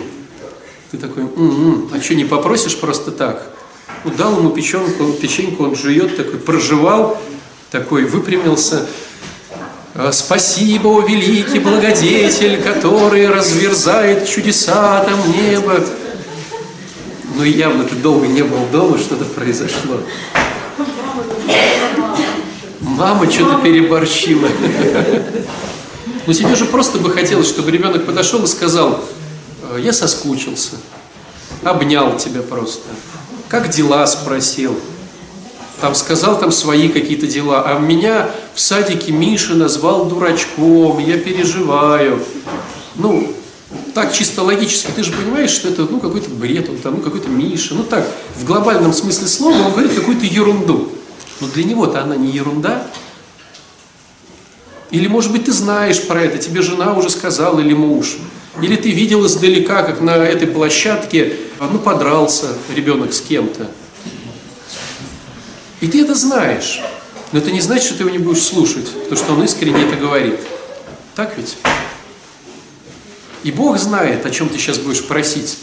Ты 0.92 0.98
такой, 0.98 1.24
м-м, 1.24 1.90
а 1.92 2.00
что, 2.00 2.14
не 2.14 2.24
попросишь 2.24 2.78
просто 2.78 3.10
так? 3.10 3.50
Ну, 4.04 4.12
дал 4.16 4.38
ему 4.38 4.50
печенку, 4.50 5.12
печеньку, 5.12 5.64
он 5.64 5.74
жует, 5.74 6.16
такой, 6.16 6.38
проживал, 6.38 7.20
такой 7.70 8.04
выпрямился. 8.04 8.86
«А, 9.94 10.10
спасибо, 10.10 10.88
о 10.88 11.00
великий 11.02 11.58
благодетель, 11.58 12.62
который 12.62 13.28
разверзает 13.28 14.26
чудеса 14.28 15.04
там 15.04 15.20
небо. 15.32 15.84
Но 17.36 17.44
явно 17.44 17.84
ты 17.84 17.96
долго 17.96 18.26
не 18.26 18.42
был 18.42 18.66
дома, 18.72 18.98
что-то 18.98 19.24
произошло. 19.24 20.00
Мама 23.02 23.28
что-то 23.28 23.60
переборщила. 23.60 24.48
Но 26.24 26.32
тебе 26.32 26.54
же 26.54 26.66
просто 26.66 26.98
бы 26.98 27.10
хотелось, 27.10 27.48
чтобы 27.48 27.72
ребенок 27.72 28.06
подошел 28.06 28.44
и 28.44 28.46
сказал, 28.46 29.02
«А, 29.64 29.76
я 29.76 29.92
соскучился, 29.92 30.76
обнял 31.64 32.16
тебя 32.16 32.42
просто, 32.42 32.86
как 33.48 33.70
дела 33.70 34.06
спросил, 34.06 34.78
там 35.80 35.96
сказал 35.96 36.38
там 36.38 36.52
свои 36.52 36.88
какие-то 36.88 37.26
дела, 37.26 37.64
а 37.66 37.80
меня 37.80 38.30
в 38.54 38.60
садике 38.60 39.10
Миша 39.10 39.54
назвал 39.54 40.04
дурачком, 40.04 41.00
я 41.00 41.18
переживаю. 41.18 42.22
Ну, 42.94 43.34
так 43.92 44.12
чисто 44.12 44.44
логически, 44.44 44.92
ты 44.94 45.02
же 45.02 45.10
понимаешь, 45.10 45.50
что 45.50 45.68
это 45.68 45.88
ну, 45.90 45.98
какой-то 45.98 46.30
бред, 46.30 46.68
он 46.68 46.76
там, 46.76 46.94
ну, 46.98 47.02
какой-то 47.02 47.28
Миша. 47.28 47.74
Ну 47.74 47.82
так, 47.82 48.06
в 48.36 48.44
глобальном 48.44 48.92
смысле 48.92 49.26
слова 49.26 49.56
он 49.56 49.72
говорит 49.72 49.92
какую-то 49.92 50.24
ерунду. 50.24 50.88
Но 51.42 51.48
для 51.48 51.64
него-то 51.64 52.00
она 52.00 52.14
не 52.14 52.30
ерунда. 52.30 52.86
Или, 54.92 55.08
может 55.08 55.32
быть, 55.32 55.46
ты 55.46 55.52
знаешь 55.52 56.00
про 56.06 56.22
это, 56.22 56.38
тебе 56.38 56.62
жена 56.62 56.94
уже 56.94 57.10
сказала, 57.10 57.58
или 57.58 57.74
муж. 57.74 58.18
Или 58.62 58.76
ты 58.76 58.92
видел 58.92 59.26
издалека, 59.26 59.82
как 59.82 60.00
на 60.00 60.12
этой 60.12 60.46
площадке, 60.46 61.36
ну, 61.58 61.80
подрался 61.80 62.46
ребенок 62.72 63.12
с 63.12 63.20
кем-то. 63.20 63.68
И 65.80 65.88
ты 65.88 66.02
это 66.02 66.14
знаешь. 66.14 66.80
Но 67.32 67.40
это 67.40 67.50
не 67.50 67.60
значит, 67.60 67.86
что 67.86 67.94
ты 67.94 68.02
его 68.04 68.10
не 68.10 68.18
будешь 68.18 68.44
слушать, 68.44 68.88
потому 68.92 69.16
что 69.16 69.32
он 69.32 69.42
искренне 69.42 69.82
это 69.82 69.96
говорит. 69.96 70.38
Так 71.16 71.36
ведь? 71.36 71.56
И 73.42 73.50
Бог 73.50 73.78
знает, 73.78 74.24
о 74.24 74.30
чем 74.30 74.48
ты 74.48 74.58
сейчас 74.58 74.78
будешь 74.78 75.04
просить. 75.04 75.58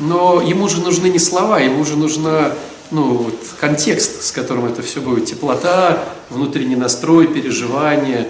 Но 0.00 0.42
ему 0.42 0.68
же 0.68 0.80
нужны 0.80 1.06
не 1.06 1.20
слова, 1.20 1.60
ему 1.60 1.84
же 1.84 1.96
нужна 1.96 2.54
ну, 2.90 3.14
вот, 3.14 3.38
контекст, 3.60 4.22
с 4.22 4.32
которым 4.32 4.66
это 4.66 4.82
все 4.82 5.00
будет. 5.00 5.26
Теплота, 5.26 6.04
внутренний 6.30 6.76
настрой, 6.76 7.26
переживание, 7.26 8.28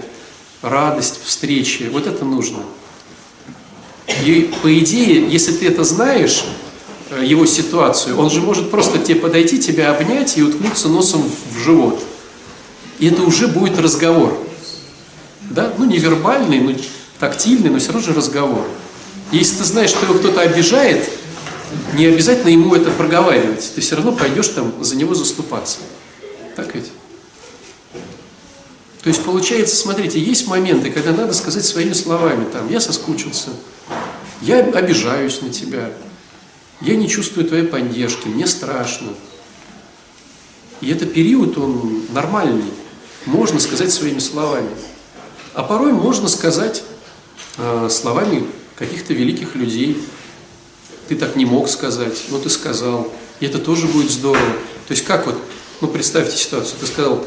радость 0.63 1.21
встречи. 1.25 1.89
Вот 1.93 2.07
это 2.07 2.25
нужно. 2.25 2.63
И 4.25 4.53
по 4.63 4.79
идее, 4.79 5.29
если 5.29 5.53
ты 5.53 5.67
это 5.67 5.85
знаешь, 5.85 6.45
э, 7.11 7.25
его 7.25 7.47
ситуацию, 7.47 8.19
он 8.19 8.31
же 8.31 8.41
может 8.41 8.71
просто 8.71 8.99
тебе 8.99 9.17
подойти, 9.17 9.59
тебя 9.59 9.91
обнять 9.91 10.39
и 10.39 10.43
уткнуться 10.43 10.89
носом 10.89 11.23
в 11.51 11.59
живот. 11.59 12.03
И 12.99 13.09
это 13.09 13.23
уже 13.23 13.49
будет 13.49 13.79
разговор. 13.79 14.39
Да? 15.51 15.73
Ну, 15.77 15.85
невербальный, 15.85 16.61
ну, 16.61 16.77
тактильный, 17.19 17.71
но 17.71 17.79
все 17.79 17.93
равно 17.93 18.07
же 18.07 18.15
разговор. 18.15 18.67
Если 19.33 19.59
ты 19.59 19.65
знаешь, 19.65 19.91
что 19.91 20.05
его 20.05 20.15
кто-то 20.15 20.41
обижает, 20.41 21.09
не 21.95 22.07
обязательно 22.07 22.49
ему 22.49 22.75
это 22.75 22.91
проговаривать. 22.91 23.73
Ты 23.75 23.81
все 23.81 23.97
равно 23.97 24.13
пойдешь 24.13 24.49
там 24.49 24.73
за 24.83 24.97
него 24.97 25.15
заступаться. 25.15 25.79
Так 26.57 26.75
ведь? 26.75 26.91
То 29.03 29.09
есть 29.09 29.23
получается, 29.25 29.75
смотрите, 29.75 30.21
есть 30.21 30.47
моменты, 30.47 30.91
когда 30.91 31.13
надо 31.13 31.35
сказать 31.35 31.65
своими 31.65 31.93
словами, 31.93 32.45
там, 32.53 32.71
я 32.71 32.81
соскучился, 32.81 33.51
я 34.41 34.61
обижаюсь 34.61 35.43
на 35.43 35.51
тебя, 35.51 35.91
я 36.81 36.95
не 36.95 37.09
чувствую 37.09 37.47
твоей 37.47 37.67
поддержки, 37.67 38.29
мне 38.29 38.47
страшно. 38.47 39.09
И 40.81 40.91
это 40.91 41.07
период, 41.07 41.59
он 41.59 42.03
нормальный, 42.13 42.71
можно 43.27 43.59
сказать 43.59 43.93
своими 43.93 44.21
словами. 44.21 44.71
А 45.55 45.65
порой 45.65 45.93
можно 45.93 46.29
сказать 46.29 46.83
э, 47.59 47.89
словами 47.91 48.47
каких-то 48.77 49.15
великих 49.15 49.55
людей. 49.55 50.03
Ты 51.13 51.19
так 51.19 51.37
не 51.37 51.45
мог 51.45 51.69
сказать, 51.69 52.23
но 52.31 52.39
ты 52.39 52.49
сказал. 52.49 53.13
И 53.39 53.45
это 53.45 53.59
тоже 53.59 53.87
будет 53.87 54.11
здорово. 54.11 54.53
То 54.89 54.95
есть 54.95 55.05
как 55.05 55.27
вот, 55.27 55.39
ну 55.83 55.89
представьте 55.89 56.39
ситуацию, 56.39 56.79
ты 56.81 56.87
сказал, 56.87 57.23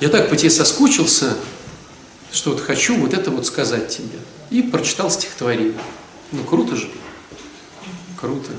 я 0.00 0.08
так 0.08 0.28
по 0.28 0.34
тебе 0.34 0.50
соскучился, 0.50 1.36
что 2.32 2.50
вот 2.50 2.60
хочу 2.60 2.96
вот 2.96 3.14
это 3.14 3.30
вот 3.30 3.46
сказать 3.46 3.88
тебе. 3.96 4.18
И 4.50 4.62
прочитал 4.62 5.12
стихотворение. 5.12 5.78
Ну 6.32 6.42
круто 6.42 6.74
же. 6.74 6.90
Круто. 8.20 8.50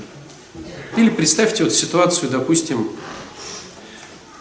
Или 0.96 1.10
представьте 1.10 1.64
вот 1.64 1.74
ситуацию, 1.74 2.30
допустим, 2.30 2.90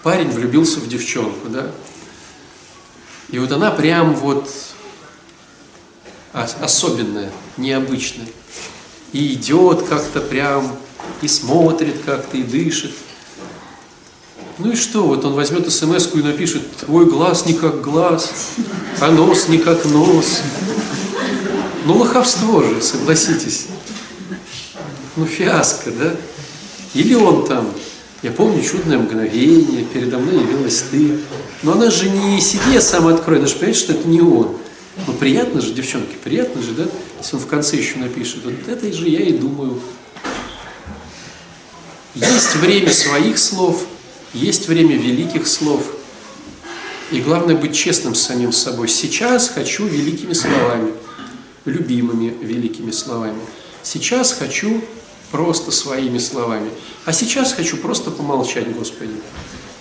парень 0.02 0.30
влюбился 0.30 0.80
в 0.80 0.88
девчонку, 0.88 1.50
да? 1.50 1.72
И 3.32 3.38
вот 3.38 3.52
она 3.52 3.70
прям 3.70 4.16
вот 4.16 4.50
особенная, 6.32 7.34
необычная. 7.58 8.28
И 9.14 9.34
идет 9.34 9.84
как-то 9.84 10.22
прям, 10.22 10.76
и 11.22 11.28
смотрит 11.28 12.02
как-то, 12.06 12.38
и 12.38 12.44
дышит. 12.44 12.92
Ну 14.60 14.72
и 14.72 14.76
что, 14.76 15.04
вот 15.04 15.24
он 15.24 15.34
возьмет 15.34 15.72
смс 15.72 16.10
и 16.14 16.18
напишет, 16.18 16.64
твой 16.78 17.06
глаз 17.06 17.46
не 17.46 17.54
как 17.54 17.82
глаз, 17.82 18.34
а 19.00 19.12
нос 19.12 19.50
не 19.50 19.60
как 19.60 19.86
нос. 19.86 20.42
Ну 21.86 21.98
лоховство 21.98 22.64
же, 22.64 22.82
согласитесь. 22.82 23.68
Ну 25.16 25.26
фиаско, 25.26 25.92
да? 25.92 26.16
Или 26.96 27.14
он 27.14 27.48
там, 27.48 27.68
я 28.24 28.32
помню 28.32 28.64
чудное 28.64 28.98
мгновение, 28.98 29.86
передо 29.86 30.18
мной 30.18 30.42
явилась 30.42 30.84
ты. 30.90 31.20
Но 31.62 31.74
она 31.74 31.92
же 31.92 32.10
не 32.10 32.42
себе 32.42 32.82
сам 32.82 33.08
откроет, 33.08 33.42
она 33.42 33.48
же 33.48 33.56
понимает, 33.56 33.78
что 33.78 33.94
это 33.94 34.08
не 34.08 34.22
он. 34.22 34.58
Ну 35.06 35.14
приятно 35.14 35.62
же, 35.62 35.74
девчонки, 35.74 36.16
приятно 36.24 36.62
же, 36.64 36.72
да? 36.72 36.86
Если 37.20 37.36
он 37.36 37.42
в 37.42 37.48
конце 37.48 37.78
еще 37.78 37.98
напишет, 37.98 38.44
вот 38.44 38.54
это 38.68 38.94
же 38.94 39.10
я 39.10 39.22
и 39.22 39.34
думаю. 39.34 39.80
Есть 42.14 42.56
время 42.56 42.92
своих 42.92 43.38
слов, 43.38 43.86
есть 44.34 44.68
время 44.68 44.98
великих 44.98 45.48
слов. 45.48 45.84
И 47.12 47.22
главное 47.22 47.56
быть 47.56 47.76
честным 47.76 48.16
с 48.16 48.22
самим 48.22 48.52
собой. 48.52 48.88
Сейчас 48.90 49.50
хочу 49.50 49.88
великими 49.88 50.34
словами, 50.34 50.94
любимыми 51.66 52.36
великими 52.42 52.92
словами. 52.92 53.40
Сейчас 53.82 54.34
хочу 54.34 54.84
просто 55.32 55.72
своими 55.72 56.18
словами. 56.18 56.70
А 57.06 57.14
сейчас 57.14 57.54
хочу 57.54 57.78
просто 57.78 58.12
помолчать, 58.12 58.76
Господи. 58.76 59.14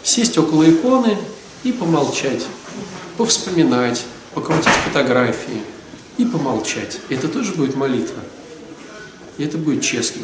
Сесть 0.03 0.39
около 0.39 0.71
иконы 0.71 1.19
и 1.65 1.73
помолчать, 1.73 2.45
повспоминать, 3.17 4.05
покрутить 4.35 4.73
фотографии 4.85 5.63
и 6.19 6.25
помолчать. 6.25 7.01
Это 7.09 7.29
тоже 7.29 7.53
будет 7.53 7.77
молитва. 7.77 8.23
И 9.39 9.45
это 9.45 9.59
будет 9.59 9.83
честно. 9.83 10.23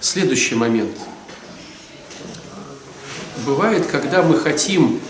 Следующий 0.00 0.54
момент. 0.54 0.96
Бывает, 3.46 3.86
когда 3.86 4.22
мы 4.22 4.36
хотим 4.36 5.00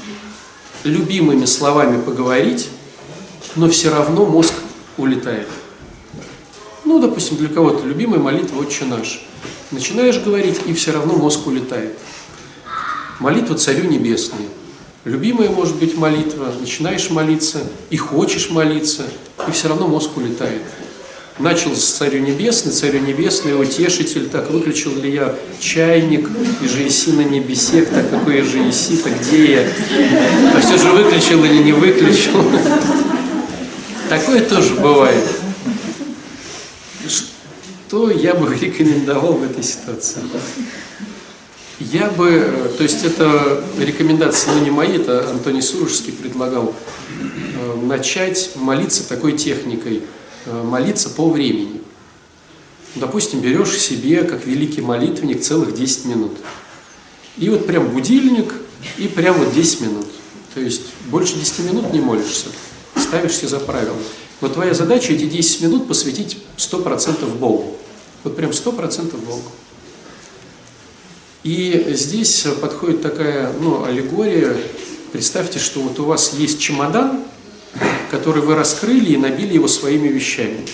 любимыми 0.85 1.45
словами 1.45 2.01
поговорить, 2.01 2.69
но 3.57 3.69
все 3.69 3.91
равно 3.91 4.27
мозг 4.27 4.55
улетает. 4.97 5.49
Ну, 6.85 6.99
допустим, 6.99 7.37
для 7.37 7.49
кого-то 7.49 7.87
любимая 7.87 8.21
молитва 8.21 8.61
«Отче 8.61 8.85
наш». 8.85 9.27
Начинаешь 9.71 10.19
говорить, 10.19 10.61
и 10.67 10.75
все 10.75 10.93
равно 10.93 11.15
мозг 11.15 11.47
улетает. 11.47 11.97
Молитва 13.19 13.57
Царю 13.57 13.89
Небесному. 13.89 14.49
Любимая 15.05 15.51
может 15.51 15.77
быть 15.77 15.97
молитва, 15.97 16.53
начинаешь 16.61 17.11
молиться 17.11 17.61
и 17.91 17.97
хочешь 17.97 18.51
молиться, 18.51 19.03
и 19.49 19.51
все 19.51 19.69
равно 19.69 19.89
мозг 19.89 20.17
улетает. 20.17 20.63
Начал 21.39 21.75
с 21.75 21.85
Царю 21.85 22.21
Небесный, 22.21 22.73
Царю 22.73 23.01
Небесный, 23.01 23.61
Утешитель, 23.61 24.29
так 24.29 24.51
выключил 24.51 24.95
ли 24.95 25.11
я 25.13 25.35
чайник, 25.59 26.29
и 26.63 26.69
же 26.69 26.87
иси 26.87 27.13
на 27.13 27.23
небесе, 27.23 27.85
так 27.85 28.11
какой 28.11 28.43
же 28.43 28.69
иси, 28.69 28.97
так 28.99 29.13
где 29.21 29.53
я? 29.53 29.69
А 30.55 30.61
все 30.61 30.77
же 30.77 30.91
выключил 30.93 31.45
или 31.45 31.63
не 31.63 31.73
выключил? 31.73 32.45
Такое 34.09 34.43
тоже 34.43 34.75
бывает 34.75 35.25
что 37.93 38.11
я 38.11 38.33
бы 38.33 38.57
рекомендовал 38.57 39.35
в 39.35 39.43
этой 39.43 39.63
ситуации? 39.63 40.23
Я 41.81 42.11
бы, 42.11 42.71
то 42.77 42.83
есть 42.83 43.05
это 43.05 43.65
рекомендации, 43.79 44.51
ну 44.51 44.63
не 44.63 44.71
мои, 44.71 44.97
это 44.97 45.29
Антоний 45.31 45.63
Сурожский 45.63 46.13
предлагал 46.13 46.75
э, 47.21 47.77
начать 47.83 48.53
молиться 48.57 49.09
такой 49.09 49.37
техникой, 49.37 50.03
э, 50.47 50.63
молиться 50.63 51.09
по 51.11 51.29
времени. 51.29 51.81
Допустим, 52.95 53.41
берешь 53.41 53.77
себе, 53.79 54.23
как 54.25 54.47
великий 54.47 54.83
молитвенник, 54.83 55.41
целых 55.41 55.75
10 55.75 56.05
минут. 56.05 56.33
И 57.39 57.49
вот 57.49 57.67
прям 57.67 57.89
будильник, 57.89 58.55
и 58.99 59.09
прям 59.09 59.39
вот 59.39 59.55
10 59.55 59.81
минут. 59.81 60.07
То 60.55 60.61
есть 60.61 60.83
больше 61.07 61.37
10 61.37 61.61
минут 61.61 61.93
не 61.93 62.01
молишься, 62.01 62.49
ставишь 62.97 63.37
себе 63.37 63.49
за 63.49 63.61
правило. 63.61 63.97
Но 64.41 64.49
твоя 64.49 64.75
задача 64.75 65.13
эти 65.15 65.25
10 65.25 65.63
минут 65.63 65.89
посвятить 65.89 66.39
100% 66.59 67.39
Богу. 67.39 67.77
Вот 68.25 68.37
прям 68.37 68.53
сто 68.53 68.73
процентов 68.73 69.25
Богу. 69.25 69.51
И 71.45 71.87
здесь 71.91 72.47
подходит 72.61 73.03
такая 73.03 73.53
ну, 73.61 73.85
аллегория. 73.85 74.57
Представьте, 75.11 75.59
что 75.59 75.81
вот 75.81 75.99
у 75.99 76.05
вас 76.05 76.35
есть 76.35 76.61
чемодан, 76.61 77.25
который 78.11 78.43
вы 78.43 78.55
раскрыли 78.55 79.13
и 79.13 79.17
набили 79.17 79.55
его 79.55 79.67
своими 79.67 80.09
вещами. 80.09 80.65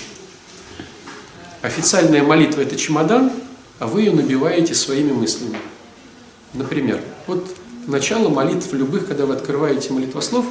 Официальная 1.63 2.23
молитва– 2.23 2.61
это 2.63 2.77
чемодан, 2.77 3.33
а 3.79 3.87
вы 3.87 4.03
ее 4.03 4.13
набиваете 4.13 4.75
своими 4.75 5.13
мыслями. 5.13 5.59
Например, 6.53 7.01
вот 7.27 7.49
начало 7.87 8.29
молитв 8.29 8.73
любых, 8.73 9.09
когда 9.09 9.25
вы 9.25 9.35
открываете 9.35 9.93
молитвослов, 9.93 10.45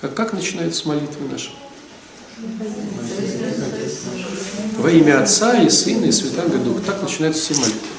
как, 0.00 0.14
как 0.14 0.32
начинается 0.34 0.86
молитва 0.86 1.22
наша? 1.30 1.50
Во 4.76 4.90
имя 4.90 5.22
Отца 5.22 5.62
и 5.62 5.70
Сына 5.70 6.04
и 6.04 6.12
Святаго 6.12 6.58
Духа. 6.58 6.82
Так 6.82 7.02
начинаются 7.02 7.42
все 7.42 7.54
молитвы. 7.60 7.93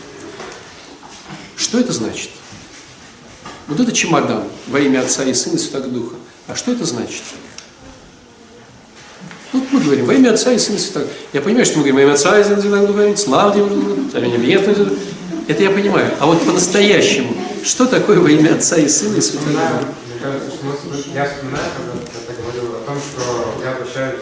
Что 1.75 1.81
это 1.81 1.91
значит? 1.91 2.29
Вот 3.67 3.77
это 3.81 3.91
чемодан 3.91 4.45
во 4.67 4.79
имя 4.79 5.01
Отца 5.01 5.25
и 5.25 5.33
Сына 5.33 5.55
и 5.55 5.57
Святаго 5.57 5.89
Духа. 5.89 6.15
А 6.47 6.55
что 6.55 6.71
это 6.71 6.85
значит? 6.85 7.21
Вот 9.51 9.63
мы 9.73 9.81
говорим, 9.81 10.05
во 10.05 10.13
имя 10.13 10.31
Отца 10.31 10.53
и 10.53 10.57
Сына 10.57 10.77
и 10.77 10.79
Святаго 10.79 11.07
Я 11.33 11.41
понимаю, 11.41 11.65
что 11.65 11.79
мы 11.79 11.83
говорим, 11.83 11.95
во 11.97 12.01
имя 12.03 12.13
Отца 12.13 12.39
и 12.39 12.43
Сына 12.45 12.59
и 12.59 12.61
Святаго 12.61 12.87
Духа, 12.87 13.17
слава 13.19 13.53
Небесный. 13.57 14.97
Это 15.49 15.63
я 15.63 15.69
понимаю. 15.69 16.13
А 16.21 16.27
вот 16.27 16.45
по-настоящему, 16.45 17.35
что 17.61 17.87
такое 17.87 18.21
во 18.21 18.31
имя 18.31 18.55
Отца 18.55 18.77
и 18.77 18.87
Сына 18.87 19.17
и 19.17 19.19
Святаго 19.19 19.51
Духа? 19.51 19.85
Я 21.13 21.25
вспоминаю, 21.25 21.65
когда 21.75 22.19
ты 22.25 22.41
говорил 22.41 22.73
о 22.73 22.85
том, 22.85 22.97
что 22.97 23.61
я 23.61 23.71
обращаюсь 23.73 24.21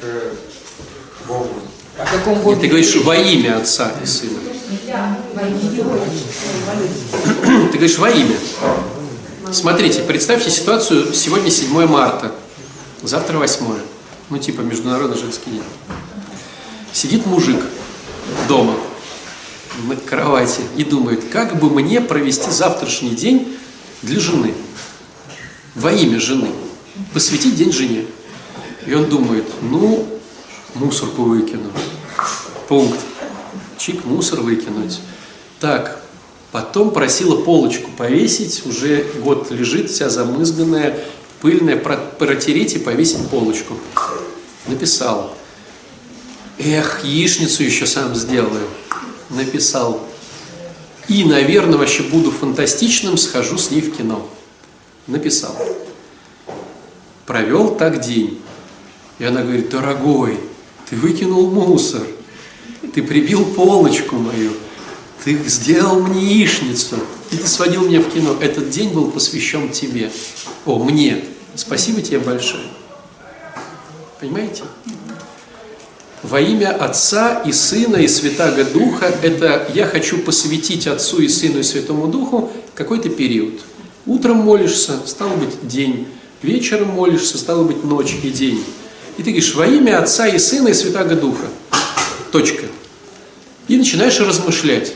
к 0.00 1.28
Богу. 1.28 1.54
О 1.98 2.04
каком 2.04 2.40
Боге? 2.40 2.60
Ты 2.60 2.66
говоришь 2.68 2.96
во 2.96 3.16
имя 3.16 3.58
Отца 3.58 3.92
и 4.02 4.06
Сына. 4.06 4.38
Ты 7.72 7.78
говоришь 7.78 7.98
во 7.98 8.10
имя. 8.10 8.36
Смотрите, 9.52 10.02
представьте 10.02 10.50
ситуацию, 10.50 11.12
сегодня 11.12 11.50
7 11.50 11.86
марта, 11.86 12.32
завтра 13.02 13.38
8, 13.38 13.64
ну 14.30 14.38
типа 14.38 14.60
Международный 14.60 15.18
женский 15.18 15.50
день. 15.50 15.62
Сидит 16.92 17.26
мужик 17.26 17.60
дома 18.48 18.76
на 19.88 19.96
кровати 19.96 20.60
и 20.76 20.84
думает, 20.84 21.24
как 21.32 21.58
бы 21.58 21.68
мне 21.70 22.00
провести 22.00 22.50
завтрашний 22.50 23.10
день 23.10 23.56
для 24.02 24.20
жены, 24.20 24.54
во 25.74 25.92
имя 25.92 26.20
жены, 26.20 26.50
посвятить 27.12 27.56
день 27.56 27.72
жене. 27.72 28.06
И 28.86 28.94
он 28.94 29.06
думает, 29.06 29.46
ну, 29.62 30.19
мусорку 30.74 31.22
выкину. 31.22 31.70
Пункт. 32.68 33.00
Чик, 33.78 34.04
мусор 34.04 34.40
выкинуть. 34.40 35.00
Так, 35.58 36.02
потом 36.52 36.90
просила 36.90 37.42
полочку 37.42 37.90
повесить, 37.96 38.66
уже 38.66 39.06
год 39.22 39.50
лежит, 39.50 39.90
вся 39.90 40.08
замызганная, 40.10 40.98
пыльная, 41.40 41.76
протереть 41.76 42.74
и 42.74 42.78
повесить 42.78 43.28
полочку. 43.28 43.74
Написал. 44.66 45.34
Эх, 46.58 47.04
яичницу 47.04 47.62
еще 47.62 47.86
сам 47.86 48.14
сделаю. 48.14 48.68
Написал. 49.30 50.06
И, 51.08 51.24
наверное, 51.24 51.78
вообще 51.78 52.02
буду 52.02 52.30
фантастичным, 52.30 53.16
схожу 53.16 53.58
с 53.58 53.70
ней 53.70 53.80
в 53.80 53.96
кино. 53.96 54.28
Написал. 55.06 55.56
Провел 57.26 57.74
так 57.74 58.00
день. 58.00 58.40
И 59.18 59.24
она 59.24 59.42
говорит, 59.42 59.70
дорогой, 59.70 60.38
ты 60.90 60.96
выкинул 60.96 61.50
мусор, 61.50 62.02
ты 62.92 63.02
прибил 63.02 63.44
полочку 63.44 64.16
мою, 64.16 64.52
ты 65.24 65.38
сделал 65.46 66.00
мне 66.00 66.20
яичницу, 66.20 66.96
ты 67.30 67.36
сводил 67.46 67.86
меня 67.86 68.00
в 68.00 68.10
кино. 68.10 68.36
Этот 68.40 68.70
день 68.70 68.90
был 68.90 69.10
посвящен 69.10 69.68
тебе. 69.70 70.10
О, 70.66 70.82
мне. 70.82 71.24
Спасибо 71.54 72.02
тебе 72.02 72.18
большое. 72.18 72.64
Понимаете? 74.18 74.64
Во 76.22 76.40
имя 76.40 76.76
Отца 76.76 77.42
и 77.46 77.52
Сына 77.52 77.96
и 77.96 78.08
Святаго 78.08 78.64
Духа, 78.64 79.06
это 79.22 79.70
я 79.74 79.86
хочу 79.86 80.18
посвятить 80.18 80.86
Отцу 80.86 81.20
и 81.20 81.28
Сыну 81.28 81.60
и 81.60 81.62
Святому 81.62 82.08
Духу 82.08 82.50
какой-то 82.74 83.08
период. 83.08 83.60
Утром 84.06 84.38
молишься, 84.38 85.00
стало 85.06 85.34
быть, 85.36 85.66
день. 85.66 86.08
Вечером 86.42 86.88
молишься, 86.88 87.38
стало 87.38 87.64
быть, 87.64 87.84
ночь 87.84 88.16
и 88.22 88.30
день. 88.30 88.62
И 89.18 89.22
ты 89.22 89.30
говоришь, 89.30 89.54
во 89.54 89.66
имя 89.66 90.00
Отца 90.02 90.26
и 90.28 90.38
Сына 90.38 90.68
и 90.68 90.74
Святаго 90.74 91.14
Духа. 91.16 91.46
Точка. 92.32 92.66
И 93.68 93.76
начинаешь 93.76 94.18
размышлять, 94.20 94.92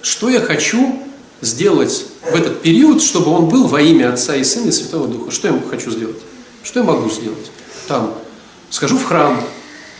что 0.00 0.28
я 0.28 0.40
хочу 0.40 1.00
сделать 1.40 2.04
в 2.22 2.34
этот 2.34 2.62
период, 2.62 3.02
чтобы 3.02 3.30
он 3.30 3.48
был 3.48 3.66
во 3.66 3.80
имя 3.80 4.12
Отца 4.12 4.36
и 4.36 4.44
Сына 4.44 4.68
и 4.68 4.72
Святого 4.72 5.08
Духа. 5.08 5.30
Что 5.30 5.48
я 5.48 5.60
хочу 5.68 5.90
сделать? 5.90 6.18
Что 6.62 6.80
я 6.80 6.86
могу 6.86 7.10
сделать? 7.10 7.50
Там, 7.88 8.14
схожу 8.70 8.96
в 8.96 9.04
храм, 9.04 9.42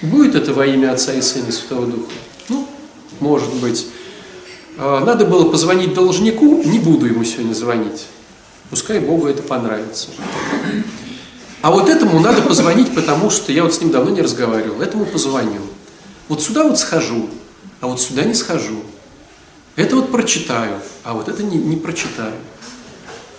Будет 0.03 0.35
это 0.35 0.53
во 0.53 0.67
имя 0.67 0.93
Отца 0.93 1.15
и 1.15 1.23
Сына 1.23 1.49
и 1.49 1.53
Святого 1.53 1.87
Духа? 1.87 2.11
Ну, 2.49 2.67
может 3.21 3.55
быть. 3.55 3.87
А, 4.77 5.05
надо 5.05 5.25
было 5.25 5.49
позвонить 5.49 5.95
должнику, 5.95 6.61
не 6.65 6.81
буду 6.81 7.07
ему 7.07 7.23
сегодня 7.23 7.55
звонить. 7.55 8.07
Пускай 8.69 8.99
Богу 8.99 9.29
это 9.29 9.45
понравится. 9.45 10.09
А 11.63 11.71
вот 11.71 11.89
этому 11.89 12.21
надо 12.21 12.43
позвонить, 12.43 12.95
потому 12.95 13.31
что 13.31 13.53
я 13.53 13.63
вот 13.63 13.73
с 13.75 13.81
ним 13.81 13.91
давно 13.91 14.11
не 14.11 14.21
разговаривал. 14.21 14.83
Этому 14.83 15.07
позвоню. 15.07 15.61
Вот 16.29 16.43
сюда 16.43 16.65
вот 16.65 16.79
схожу, 16.79 17.31
а 17.81 17.87
вот 17.87 18.01
сюда 18.01 18.25
не 18.25 18.35
схожу. 18.35 18.83
Это 19.77 19.97
вот 19.97 20.13
прочитаю, 20.13 20.81
а 21.05 21.15
вот 21.15 21.29
это 21.29 21.43
не, 21.43 21.57
не 21.57 21.77
прочитаю. 21.77 22.35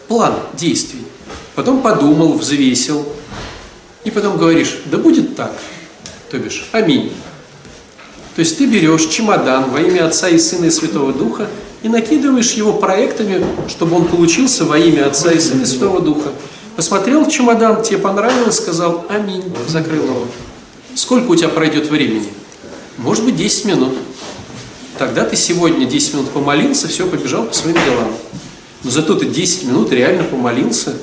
План 0.08 0.36
действий. 0.54 1.06
Потом 1.54 1.82
подумал, 1.82 2.34
взвесил. 2.34 3.06
И 4.04 4.12
потом 4.12 4.38
говоришь, 4.38 4.80
да 4.86 4.98
будет 4.98 5.36
так 5.36 5.54
то 6.34 6.40
бишь 6.40 6.68
аминь. 6.72 7.12
То 8.36 8.40
есть 8.40 8.58
ты 8.58 8.66
берешь 8.66 9.06
чемодан 9.06 9.70
во 9.70 9.80
имя 9.80 10.08
Отца 10.08 10.30
и 10.30 10.40
Сына 10.40 10.66
и 10.66 10.72
Святого 10.72 11.14
Духа 11.14 11.48
и 11.84 11.90
накидываешь 11.90 12.54
его 12.54 12.74
проектами, 12.74 13.46
чтобы 13.70 13.98
он 13.98 14.08
получился 14.08 14.66
во 14.66 14.80
имя 14.80 15.06
Отца 15.06 15.32
и 15.32 15.40
Сына 15.40 15.62
и 15.62 15.66
Святого 15.66 16.02
Духа. 16.02 16.32
Посмотрел 16.76 17.24
в 17.24 17.32
чемодан, 17.32 17.84
тебе 17.84 18.00
понравилось, 18.00 18.58
сказал 18.58 19.06
аминь, 19.08 19.44
закрыл 19.68 20.06
его. 20.06 20.28
Сколько 20.96 21.32
у 21.32 21.36
тебя 21.36 21.50
пройдет 21.50 21.88
времени? 21.88 22.30
Может 22.98 23.26
быть 23.26 23.36
10 23.36 23.66
минут. 23.66 23.94
Тогда 24.98 25.24
ты 25.24 25.36
сегодня 25.36 25.86
10 25.86 26.14
минут 26.16 26.30
помолился, 26.32 26.88
все, 26.88 27.08
побежал 27.08 27.46
по 27.46 27.54
своим 27.54 27.76
делам. 27.76 28.14
Но 28.84 28.90
зато 28.90 29.16
ты 29.16 29.26
10 29.26 29.66
минут 29.66 29.92
реально 29.92 30.24
помолился, 30.24 30.96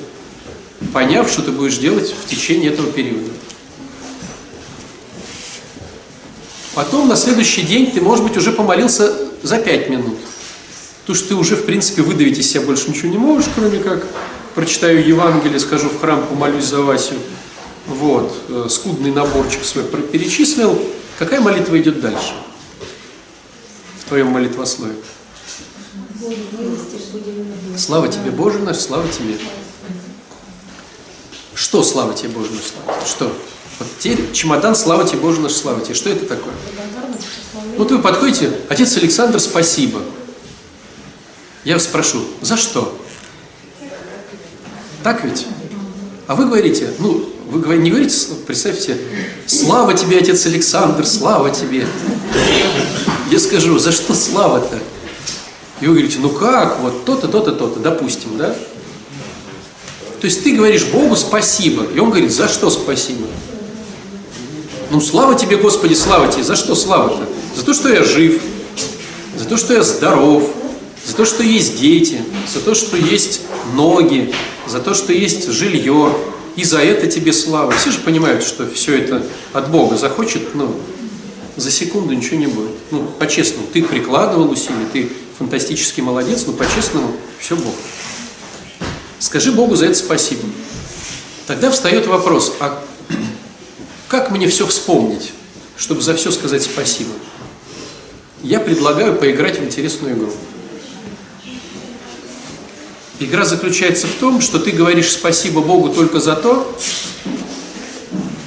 поняв, 0.93 1.29
что 1.29 1.41
ты 1.41 1.51
будешь 1.51 1.77
делать 1.77 2.13
в 2.13 2.29
течение 2.29 2.71
этого 2.71 2.91
периода. 2.91 3.31
Потом 6.73 7.07
на 7.07 7.15
следующий 7.15 7.63
день 7.63 7.91
ты, 7.91 8.01
может 8.01 8.25
быть, 8.25 8.37
уже 8.37 8.51
помолился 8.51 9.13
за 9.43 9.57
пять 9.57 9.89
минут. 9.89 10.17
Потому 11.01 11.15
что 11.17 11.27
ты 11.29 11.35
уже, 11.35 11.55
в 11.55 11.65
принципе, 11.65 12.01
выдавить 12.01 12.37
из 12.37 12.49
себя 12.49 12.61
больше 12.61 12.89
ничего 12.89 13.09
не 13.09 13.17
можешь, 13.17 13.49
кроме 13.55 13.79
как 13.79 14.05
прочитаю 14.55 15.05
Евангелие, 15.05 15.59
схожу 15.59 15.89
в 15.89 15.99
храм, 15.99 16.25
помолюсь 16.27 16.65
за 16.65 16.81
Васю. 16.81 17.15
Вот, 17.87 18.33
э, 18.49 18.67
скудный 18.69 19.11
наборчик 19.11 19.63
свой 19.63 19.83
перечислил. 19.83 20.79
Какая 21.17 21.41
молитва 21.41 21.79
идет 21.79 21.99
дальше? 22.01 22.33
В 23.99 24.07
твоем 24.07 24.27
молитвослове. 24.27 24.95
Слава 27.77 28.07
тебе, 28.07 28.31
Боже 28.31 28.59
наш, 28.59 28.77
слава 28.77 29.07
тебе. 29.07 29.37
Что 31.55 31.83
слава 31.83 32.13
тебе, 32.13 32.29
Боже 32.29 32.51
наш, 32.51 32.63
слава? 32.63 33.05
Что? 33.05 33.37
Вот 33.79 33.87
теперь 33.99 34.31
чемодан, 34.31 34.75
слава 34.75 35.07
тебе, 35.07 35.19
Боже 35.19 35.41
наш, 35.41 35.53
слава 35.53 35.81
тебе. 35.81 35.95
Что 35.95 36.09
это 36.09 36.25
такое? 36.25 36.53
Вот 37.77 37.91
вы 37.91 37.99
подходите, 37.99 38.51
отец 38.69 38.95
Александр, 38.97 39.39
спасибо. 39.39 40.01
Я 41.63 41.75
вас 41.75 41.83
спрошу, 41.83 42.23
за 42.41 42.57
что? 42.57 43.00
Так 45.03 45.23
ведь? 45.23 45.47
А 46.27 46.35
вы 46.35 46.45
говорите, 46.45 46.93
ну, 46.99 47.25
вы 47.49 47.77
не 47.77 47.89
говорите, 47.89 48.15
представьте, 48.47 48.97
слава 49.45 49.93
тебе, 49.93 50.17
отец 50.17 50.45
Александр, 50.45 51.05
слава 51.05 51.49
тебе. 51.49 51.87
Я 53.29 53.39
скажу, 53.39 53.77
за 53.79 53.91
что 53.91 54.13
слава-то? 54.13 54.77
И 55.81 55.87
вы 55.87 55.93
говорите, 55.93 56.19
ну 56.19 56.29
как, 56.29 56.79
вот 56.79 57.05
то-то, 57.05 57.27
то-то, 57.27 57.51
то-то, 57.51 57.79
допустим, 57.79 58.37
да? 58.37 58.55
То 60.21 60.25
есть 60.25 60.43
ты 60.43 60.55
говоришь 60.55 60.85
Богу 60.85 61.15
спасибо, 61.15 61.83
и 61.83 61.97
он 61.97 62.09
говорит, 62.09 62.31
за 62.31 62.47
что 62.47 62.69
спасибо? 62.69 63.25
Ну, 64.91 64.99
слава 64.99 65.35
тебе, 65.35 65.55
Господи, 65.55 65.93
слава 65.93 66.27
тебе. 66.27 66.43
За 66.43 66.55
что 66.55 66.75
слава-то? 66.75 67.25
За 67.55 67.65
то, 67.65 67.73
что 67.73 67.89
я 67.89 68.03
жив, 68.03 68.41
за 69.37 69.45
то, 69.45 69.57
что 69.57 69.73
я 69.73 69.83
здоров, 69.83 70.49
за 71.07 71.15
то, 71.15 71.25
что 71.25 71.43
есть 71.43 71.79
дети, 71.79 72.21
за 72.53 72.59
то, 72.59 72.75
что 72.75 72.97
есть 72.97 73.41
ноги, 73.73 74.33
за 74.71 74.79
то, 74.79 74.93
что 74.93 75.13
есть 75.13 75.47
жилье. 75.51 76.15
И 76.55 76.63
за 76.65 76.79
это 76.79 77.07
тебе 77.07 77.31
слава. 77.31 77.71
Все 77.71 77.91
же 77.91 77.99
понимают, 77.99 78.43
что 78.43 78.67
все 78.67 78.97
это 78.97 79.23
от 79.53 79.69
Бога 79.69 79.95
захочет, 79.95 80.53
ну, 80.53 80.75
за 81.55 81.71
секунду 81.71 82.13
ничего 82.13 82.37
не 82.37 82.47
будет. 82.47 82.71
Ну, 82.91 83.03
по-честному, 83.19 83.67
ты 83.71 83.83
прикладывал 83.83 84.49
усилия, 84.49 84.85
ты 84.91 85.09
фантастический 85.37 86.03
молодец, 86.03 86.43
но 86.45 86.53
по-честному 86.53 87.13
все 87.39 87.55
Бог. 87.55 87.73
Скажи 89.19 89.51
Богу 89.51 89.75
за 89.75 89.85
это 89.85 89.95
спасибо. 89.95 90.43
Тогда 91.47 91.71
встает 91.71 92.07
вопрос, 92.07 92.53
а 92.59 92.83
как 94.07 94.31
мне 94.31 94.47
все 94.47 94.67
вспомнить, 94.67 95.31
чтобы 95.77 96.01
за 96.01 96.15
все 96.15 96.31
сказать 96.31 96.63
спасибо? 96.63 97.11
Я 98.43 98.59
предлагаю 98.59 99.15
поиграть 99.15 99.59
в 99.59 99.63
интересную 99.63 100.15
игру. 100.15 100.33
Игра 103.23 103.45
заключается 103.45 104.07
в 104.07 104.13
том, 104.19 104.41
что 104.41 104.59
ты 104.59 104.71
говоришь 104.71 105.11
спасибо 105.11 105.61
Богу 105.61 105.89
только 105.89 106.19
за 106.19 106.35
то, 106.35 106.77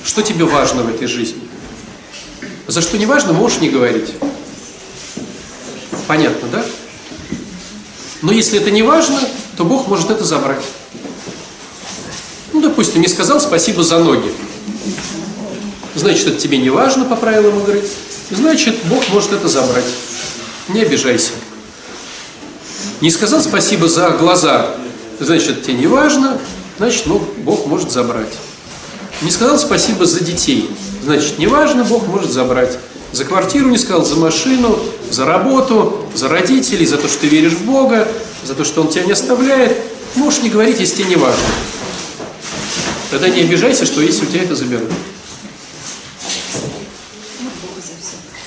что 0.05 0.23
тебе 0.23 0.45
важно 0.45 0.83
в 0.83 0.89
этой 0.89 1.07
жизни. 1.07 1.41
За 2.67 2.83
что 2.83 2.99
не 2.99 3.07
важно, 3.07 3.33
можешь 3.33 3.61
не 3.61 3.71
говорить. 3.71 4.11
Понятно, 6.07 6.49
да? 6.49 6.65
Но 8.21 8.33
если 8.33 8.61
это 8.61 8.71
не 8.71 8.83
важно, 8.83 9.19
то 9.57 9.65
Бог 9.65 9.89
может 9.89 10.11
это 10.11 10.25
забрать. 10.25 10.65
Ну, 12.53 12.61
допустим, 12.61 13.01
не 13.01 13.09
сказал 13.09 13.41
спасибо 13.41 13.83
за 13.83 13.99
ноги 13.99 14.31
значит, 15.95 16.27
это 16.27 16.39
тебе 16.39 16.59
не 16.59 16.71
важно 16.71 17.05
по 17.05 17.17
правилам 17.17 17.61
игры, 17.61 17.83
значит, 18.31 18.77
Бог 18.85 19.09
может 19.11 19.33
это 19.33 19.49
забрать. 19.49 19.85
Не 20.69 20.83
обижайся. 20.83 21.33
Не 23.05 23.11
сказал 23.11 23.43
спасибо 23.43 23.87
за 23.87 24.09
глаза, 24.13 24.77
значит, 25.21 25.63
тебе 25.63 25.75
не 25.75 25.87
важно, 25.87 26.39
значит, 26.79 27.05
ну, 27.05 27.23
Бог 27.41 27.67
может 27.67 27.93
забрать. 27.93 28.33
Не 29.21 29.31
сказал 29.31 29.59
спасибо 29.59 30.07
за 30.07 30.25
детей, 30.25 30.71
значит, 31.03 31.39
не 31.39 31.47
важно, 31.47 31.85
Бог 31.85 32.07
может 32.07 32.31
забрать. 32.33 32.79
За 33.13 33.27
квартиру 33.27 33.69
не 33.69 33.77
сказал, 33.77 34.07
за 34.07 34.17
машину, 34.17 34.79
за 35.11 35.27
работу, 35.27 36.07
за 36.15 36.31
родителей, 36.31 36.87
за 36.87 36.97
то, 36.97 37.07
что 37.07 37.21
ты 37.21 37.27
веришь 37.27 37.53
в 37.53 37.67
Бога, 37.67 38.09
за 38.43 38.55
то, 38.55 38.65
что 38.65 38.81
Он 38.81 38.89
тебя 38.89 39.05
не 39.05 39.13
оставляет. 39.13 39.77
Можешь 40.15 40.41
не 40.41 40.49
говорить, 40.49 40.81
если 40.81 41.03
тебе 41.03 41.11
не 41.11 41.17
важно. 41.17 41.45
Тогда 43.11 43.29
не 43.29 43.43
обижайся, 43.43 43.85
что 43.85 44.01
если 44.01 44.25
у 44.25 44.29
тебя 44.29 44.45
это 44.45 44.57
заберут. 44.57 44.89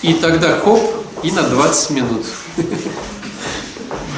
И 0.02 0.14
тогда 0.14 0.60
хоп, 0.60 0.82
и 1.22 1.30
на 1.30 1.44
20 1.44 1.90
минут. 1.92 2.26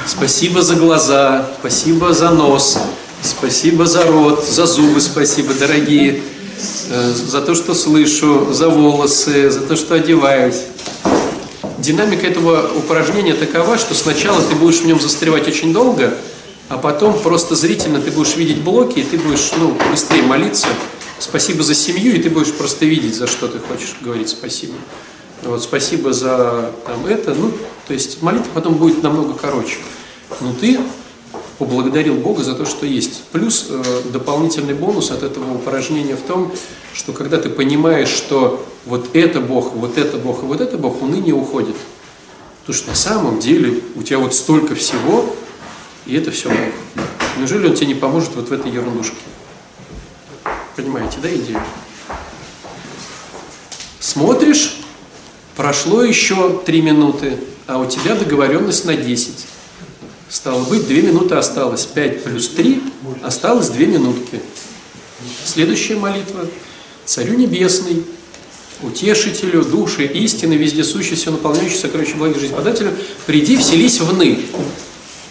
Спасибо 0.10 0.64
за 0.64 0.74
глаза, 0.74 1.48
спасибо 1.60 2.14
за 2.16 2.32
нос, 2.32 2.80
спасибо 3.22 3.86
за 3.86 4.06
рот, 4.06 4.44
за 4.44 4.66
зубы 4.66 5.02
спасибо, 5.02 5.54
дорогие, 5.54 6.24
э, 6.90 7.12
за 7.12 7.42
то, 7.42 7.54
что 7.54 7.76
слышу, 7.76 8.52
за 8.52 8.70
волосы, 8.70 9.52
за 9.52 9.62
то, 9.62 9.76
что 9.76 9.94
одеваюсь. 9.94 10.64
Динамика 11.78 12.26
этого 12.26 12.72
упражнения 12.76 13.36
такова, 13.36 13.78
что 13.78 13.94
сначала 13.94 14.42
ты 14.42 14.56
будешь 14.56 14.80
в 14.80 14.88
нем 14.88 15.00
застревать 15.00 15.48
очень 15.48 15.72
долго, 15.74 16.12
а 16.70 16.80
потом 16.80 17.14
просто 17.20 17.56
зрительно 17.56 18.02
ты 18.02 18.10
будешь 18.10 18.36
видеть 18.36 18.64
блоки, 18.64 19.00
и 19.00 19.04
ты 19.04 19.20
будешь 19.20 19.52
ну, 19.60 19.78
быстрее 19.92 20.24
молиться. 20.24 20.68
Спасибо 21.20 21.62
за 21.62 21.76
семью, 21.76 22.16
и 22.16 22.20
ты 22.20 22.32
будешь 22.32 22.52
просто 22.52 22.86
видеть, 22.86 23.16
за 23.16 23.28
что 23.28 23.48
ты 23.48 23.60
хочешь 23.60 23.96
говорить 24.02 24.30
спасибо. 24.30 24.74
Вот, 25.44 25.62
спасибо 25.62 26.14
за 26.14 26.72
там, 26.88 27.06
это. 27.06 27.36
Ну, 27.36 27.52
то 27.88 27.94
есть 27.94 28.24
молитва 28.24 28.50
потом 28.56 28.74
будет 28.74 29.04
намного 29.04 29.36
короче. 29.36 29.76
Но 30.42 30.54
ты 30.54 30.80
поблагодарил 31.60 32.16
Бога 32.16 32.44
за 32.44 32.56
то, 32.56 32.66
что 32.66 32.86
есть. 32.86 33.24
Плюс 33.32 33.68
э, 33.70 34.02
дополнительный 34.12 34.74
бонус 34.74 35.12
от 35.12 35.24
этого 35.24 35.54
упражнения 35.54 36.16
в 36.16 36.22
том, 36.22 36.52
что 36.94 37.12
когда 37.12 37.38
ты 37.38 37.50
понимаешь, 37.50 38.08
что 38.08 38.66
вот 38.86 39.10
это 39.14 39.42
Бог, 39.42 39.74
вот 39.74 39.98
это 39.98 40.18
Бог 40.18 40.42
и 40.44 40.46
вот 40.46 40.62
это 40.62 40.78
Бог, 40.78 41.02
уныние 41.02 41.36
уходит. 41.36 41.76
Потому 42.62 42.78
что 42.78 42.90
на 42.90 42.96
самом 42.96 43.40
деле 43.40 43.82
у 43.96 44.04
тебя 44.04 44.20
вот 44.20 44.34
столько 44.34 44.74
всего, 44.76 45.36
и 46.06 46.16
это 46.16 46.32
все 46.32 46.50
Бог. 46.50 47.06
Неужели 47.38 47.68
Он 47.68 47.76
тебе 47.76 47.88
не 47.88 47.96
поможет 47.96 48.36
вот 48.36 48.50
в 48.50 48.54
этой 48.54 48.72
ерундушке? 48.72 49.18
Понимаете, 50.78 51.18
да, 51.22 51.30
идею? 51.30 51.62
Смотришь, 54.00 54.78
прошло 55.58 56.04
еще 56.04 56.62
три 56.66 56.82
минуты, 56.82 57.38
а 57.68 57.80
у 57.80 57.86
тебя 57.86 58.16
договоренность 58.16 58.86
на 58.86 58.96
10. 58.96 59.49
Стало 60.30 60.64
быть, 60.66 60.88
2 60.88 60.98
минуты 60.98 61.36
осталось. 61.36 61.86
5 61.86 62.24
плюс 62.24 62.50
3 62.50 62.84
осталось 63.24 63.70
2 63.70 63.80
минутки. 63.86 64.40
Следующая 65.44 65.96
молитва. 65.96 66.46
Царю 67.06 67.34
Небесный, 67.34 68.04
Утешителю, 68.84 69.66
Души, 69.66 70.06
Истины, 70.06 70.54
Вездесущий, 70.54 71.16
все 71.16 71.32
наполняющий, 71.32 71.78
сокровище 71.78 72.16
благих 72.16 72.40
жизнь 72.40 72.54
подателю, 72.54 72.92
приди, 73.26 73.58
вселись 73.58 74.00
в 74.00 74.16
ны. 74.16 74.40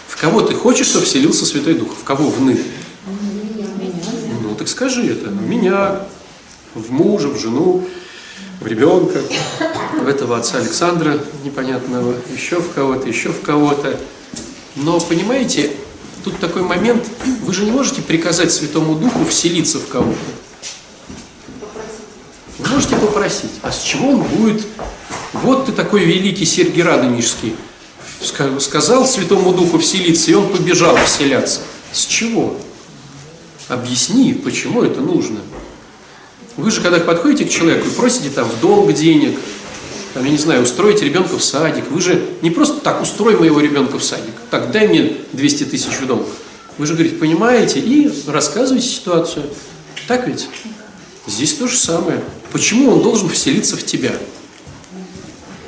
В 0.09 0.21
кого 0.21 0.41
ты 0.41 0.55
хочешь, 0.55 0.89
чтобы 0.89 1.07
вселился 1.07 1.47
Святой 1.47 1.75
Дух? 1.75 1.95
В 1.95 2.03
кого 2.03 2.29
в 2.29 2.41
ны? 2.43 2.61
Ну, 4.43 4.55
так 4.57 4.67
скажи 4.67 5.07
это. 5.07 5.31
В 5.31 5.49
меня, 5.49 6.03
в 6.75 6.91
мужа, 6.91 7.29
в 7.29 7.39
жену, 7.39 7.87
в 8.61 8.67
ребенка, 8.67 9.21
в 10.03 10.09
этого 10.09 10.37
отца 10.37 10.59
Александра 10.59 11.21
непонятного, 11.45 12.17
еще 12.35 12.57
в 12.57 12.73
кого-то, 12.73 13.07
еще 13.07 13.29
в 13.29 13.41
кого-то. 13.43 13.99
Но, 14.79 15.01
понимаете, 15.01 15.73
тут 16.25 16.39
такой 16.39 16.63
момент, 16.63 17.05
вы 17.43 17.53
же 17.53 17.65
не 17.65 17.71
можете 17.73 18.01
приказать 18.01 18.53
Святому 18.53 18.95
Духу 18.95 19.25
вселиться 19.25 19.79
в 19.79 19.89
кого-то. 19.89 20.19
Вы 22.59 22.69
можете 22.69 22.97
попросить, 22.97 23.51
а 23.63 23.73
с 23.73 23.83
чего 23.83 24.11
он 24.11 24.23
будет? 24.23 24.65
Вот 25.33 25.67
ты 25.67 25.73
такой 25.73 26.05
великий 26.05 26.45
Сергий 26.45 26.83
Радонежский, 26.83 27.57
сказал 28.61 29.07
Святому 29.07 29.53
Духу 29.53 29.79
вселиться, 29.79 30.31
и 30.31 30.35
он 30.35 30.49
побежал 30.49 30.97
вселяться. 31.05 31.61
С 31.93 32.05
чего? 32.05 32.57
Объясни, 33.67 34.33
почему 34.33 34.83
это 34.83 35.01
нужно. 35.01 35.41
Вы 36.57 36.71
же, 36.71 36.81
когда 36.81 37.01
подходите 37.01 37.45
к 37.45 37.51
человеку 37.51 37.89
и 37.89 37.91
просите 37.91 38.31
там 38.31 38.49
в 38.49 38.61
долг 38.61 38.93
денег, 38.93 39.39
там, 40.15 40.25
я 40.25 40.31
не 40.31 40.39
знаю, 40.39 40.63
устроить 40.63 41.03
ребенка 41.03 41.37
в 41.37 41.45
садик, 41.45 41.91
вы 41.91 42.01
же 42.01 42.25
не 42.43 42.51
просто 42.51 42.81
так, 42.81 43.03
устрой 43.03 43.37
моего 43.37 43.61
ребенка 43.61 43.99
в 43.99 44.05
садик, 44.05 44.35
так, 44.51 44.71
дай 44.71 44.89
мне 44.89 45.17
200 45.33 45.65
тысяч 45.65 45.93
в 46.01 46.07
долг. 46.07 46.27
Вы 46.79 46.87
же, 46.87 46.95
говорите, 46.95 47.17
понимаете 47.17 47.81
и 47.81 48.11
рассказываете 48.29 48.87
ситуацию. 48.89 49.45
Так 50.07 50.29
ведь? 50.29 50.49
Здесь 51.27 51.55
то 51.55 51.67
же 51.67 51.77
самое. 51.77 52.23
Почему 52.53 52.93
он 52.93 53.03
должен 53.03 53.29
вселиться 53.29 53.77
в 53.77 53.85
тебя? 53.85 54.13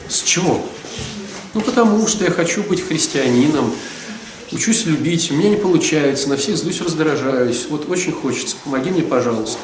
С 0.08 0.22
чего? 0.22 0.64
Ну, 1.52 1.60
потому 1.60 2.06
что 2.06 2.24
я 2.24 2.30
хочу 2.30 2.62
быть 2.62 2.80
христианином, 2.80 3.72
учусь 4.52 4.86
любить, 4.86 5.30
у 5.30 5.34
меня 5.34 5.50
не 5.50 5.56
получается, 5.56 6.28
на 6.28 6.36
всех 6.36 6.56
злюсь, 6.56 6.80
раздражаюсь. 6.80 7.66
Вот 7.68 7.90
очень 7.90 8.12
хочется, 8.12 8.56
помоги 8.64 8.90
мне, 8.90 9.02
пожалуйста. 9.02 9.58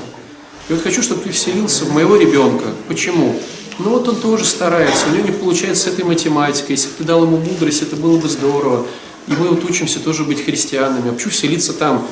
И 0.68 0.72
вот 0.72 0.82
хочу, 0.82 1.00
чтобы 1.00 1.22
ты 1.22 1.30
вселился 1.30 1.84
в 1.84 1.92
моего 1.92 2.16
ребенка. 2.16 2.66
Почему? 2.88 3.40
Ну 3.78 3.90
вот 3.90 4.08
он 4.08 4.16
тоже 4.16 4.44
старается, 4.44 5.06
у 5.06 5.14
него 5.14 5.26
не 5.26 5.32
получается 5.32 5.84
с 5.84 5.92
этой 5.92 6.04
математикой. 6.04 6.76
Если 6.76 6.88
бы 6.88 6.94
ты 6.98 7.04
дал 7.04 7.24
ему 7.24 7.36
мудрость, 7.36 7.82
это 7.82 7.96
было 7.96 8.18
бы 8.18 8.28
здорово. 8.28 8.86
И 9.26 9.32
мы 9.32 9.48
вот 9.48 9.64
учимся 9.64 10.00
тоже 10.00 10.24
быть 10.24 10.44
христианами. 10.44 11.10
А 11.10 11.12
почему 11.12 11.30
вселиться 11.30 11.72
там, 11.72 12.06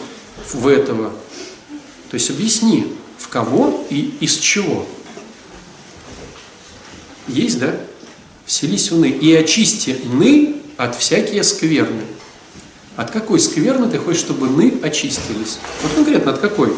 в 0.53 0.66
этого? 0.68 1.12
То 2.11 2.14
есть 2.14 2.29
объясни, 2.29 2.92
в 3.18 3.29
кого 3.29 3.87
и 3.88 4.14
из 4.20 4.37
чего. 4.37 4.87
Есть, 7.29 7.59
да? 7.59 7.74
Вселись 8.44 8.90
в 8.90 8.98
ны. 8.98 9.09
И 9.09 9.35
очисти 9.35 9.96
ны 10.05 10.57
от 10.77 10.96
всякие 10.96 11.42
скверны. 11.44 12.03
От 12.96 13.11
какой 13.11 13.40
скверны 13.40 13.88
ты 13.88 13.98
хочешь, 13.98 14.20
чтобы 14.20 14.48
ны 14.48 14.74
очистились? 14.83 15.59
Вот 15.83 15.92
конкретно 15.94 16.33
от 16.33 16.40
какой? 16.40 16.74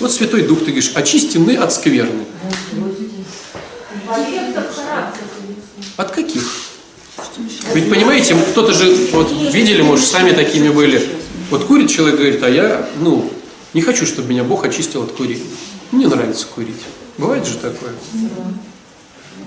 Вот 0.00 0.10
Святой 0.10 0.42
Дух, 0.42 0.58
ты 0.58 0.66
говоришь, 0.66 0.92
очисти 0.94 1.38
ны 1.38 1.56
от 1.56 1.72
скверны. 1.72 2.24
От 5.96 6.10
каких? 6.10 6.42
Ведь 7.74 7.88
понимаете, 7.90 8.36
кто-то 8.50 8.72
же, 8.72 8.94
вот 9.12 9.30
видели, 9.52 9.82
может, 9.82 10.06
сами 10.06 10.32
такими 10.32 10.68
были. 10.68 11.08
Вот 11.50 11.64
курит 11.64 11.90
человек, 11.90 12.18
говорит, 12.18 12.42
а 12.42 12.48
я, 12.48 12.88
ну, 13.00 13.30
не 13.72 13.82
хочу, 13.82 14.06
чтобы 14.06 14.28
меня 14.30 14.44
Бог 14.44 14.64
очистил 14.64 15.02
от 15.02 15.12
курения. 15.12 15.44
Мне 15.90 16.06
нравится 16.06 16.46
курить. 16.46 16.80
Бывает 17.18 17.46
же 17.46 17.54
такое. 17.54 17.92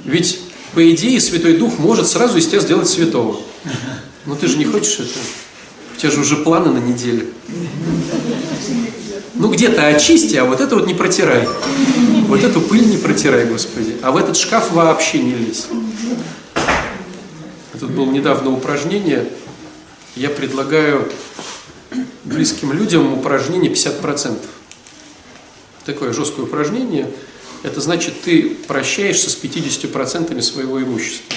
Ведь, 0.06 0.40
по 0.74 0.92
идее, 0.92 1.20
Святой 1.20 1.58
Дух 1.58 1.80
может 1.80 2.08
сразу 2.08 2.38
из 2.38 2.48
тебя 2.48 2.60
сделать 2.60 2.88
святого. 2.88 3.40
Но 4.26 4.36
ты 4.36 4.48
же 4.48 4.58
не 4.58 4.66
хочешь 4.66 4.96
этого. 4.96 5.24
У 5.96 6.00
тебя 6.00 6.12
же 6.12 6.22
уже 6.22 6.38
планы 6.38 6.72
на 6.72 6.78
неделю. 6.78 7.28
Ну 9.36 9.52
где-то 9.52 9.88
очисти, 9.88 10.36
а 10.36 10.46
вот 10.46 10.62
это 10.62 10.76
вот 10.76 10.88
не 10.88 10.94
протирай. 10.94 11.48
Вот 12.28 12.44
эту 12.44 12.62
пыль 12.62 12.88
не 12.88 12.98
протирай, 12.98 13.46
Господи. 13.46 13.98
А 14.02 14.12
в 14.12 14.18
этот 14.18 14.36
шкаф 14.36 14.72
вообще 14.72 15.20
не 15.20 15.36
лезь. 15.36 15.68
Тут 17.80 17.92
было 17.92 18.10
недавно 18.10 18.52
упражнение. 18.52 19.28
Я 20.16 20.30
предлагаю 20.30 21.12
близким 22.24 22.74
людям 22.74 23.14
упражнение 23.14 23.72
50%. 23.72 24.38
Такое 25.86 26.12
жесткое 26.12 26.46
упражнение. 26.46 27.10
Это 27.64 27.82
значит, 27.82 28.22
ты 28.22 28.50
прощаешься 28.68 29.30
с 29.30 29.38
50% 29.38 30.42
своего 30.42 30.82
имущества. 30.82 31.36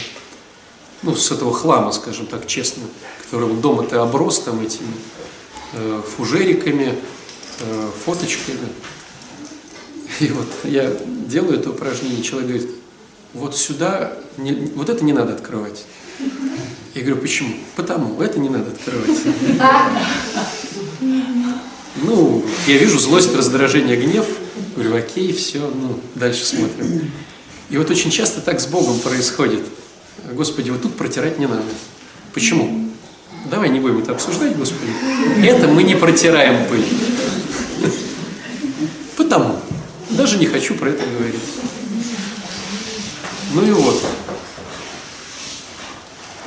Ну, 1.02 1.14
с 1.14 1.30
этого 1.30 1.52
хлама, 1.52 1.92
скажем 1.92 2.26
так, 2.26 2.46
честно, 2.46 2.82
который 3.24 3.54
дома 3.54 3.84
ты 3.84 3.96
оброс 3.96 4.40
там 4.40 4.60
этими 4.60 4.92
э, 5.72 6.02
фужериками, 6.16 6.94
э, 7.60 7.90
фоточками. 8.04 8.68
И 10.20 10.28
вот 10.28 10.46
я 10.64 10.92
делаю 11.26 11.58
это 11.58 11.70
упражнение, 11.70 12.22
человек 12.22 12.48
говорит, 12.48 12.70
вот 13.32 13.56
сюда, 13.56 14.12
не, 14.36 14.52
вот 14.74 14.88
это 14.88 15.04
не 15.04 15.12
надо 15.12 15.34
открывать. 15.34 15.84
Я 16.94 17.02
говорю, 17.02 17.20
почему? 17.22 17.54
Потому, 17.76 18.20
это 18.20 18.38
не 18.38 18.48
надо 18.48 18.72
открывать. 18.72 19.18
Ну, 22.02 22.44
я 22.66 22.78
вижу 22.78 22.98
злость, 22.98 23.34
раздражение, 23.34 23.96
гнев. 23.96 24.26
Говорю, 24.74 24.96
окей, 24.96 25.32
все, 25.32 25.58
ну, 25.58 26.00
дальше 26.14 26.44
смотрим. 26.44 27.10
И 27.68 27.76
вот 27.76 27.90
очень 27.90 28.10
часто 28.10 28.40
так 28.40 28.60
с 28.60 28.66
Богом 28.66 28.98
происходит. 29.00 29.62
Господи, 30.32 30.70
вот 30.70 30.82
тут 30.82 30.96
протирать 30.96 31.38
не 31.38 31.46
надо. 31.46 31.62
Почему? 32.32 32.90
Давай 33.50 33.68
не 33.68 33.80
будем 33.80 33.98
это 33.98 34.12
обсуждать, 34.12 34.56
Господи. 34.56 34.92
Это 35.44 35.68
мы 35.68 35.82
не 35.82 35.94
протираем 35.94 36.66
пыль. 36.68 36.84
Потому. 39.16 39.58
Даже 40.10 40.29
не 40.40 40.46
хочу 40.46 40.74
про 40.74 40.88
это 40.88 41.04
говорить. 41.06 41.40
Ну 43.52 43.66
и 43.66 43.70
вот. 43.72 44.02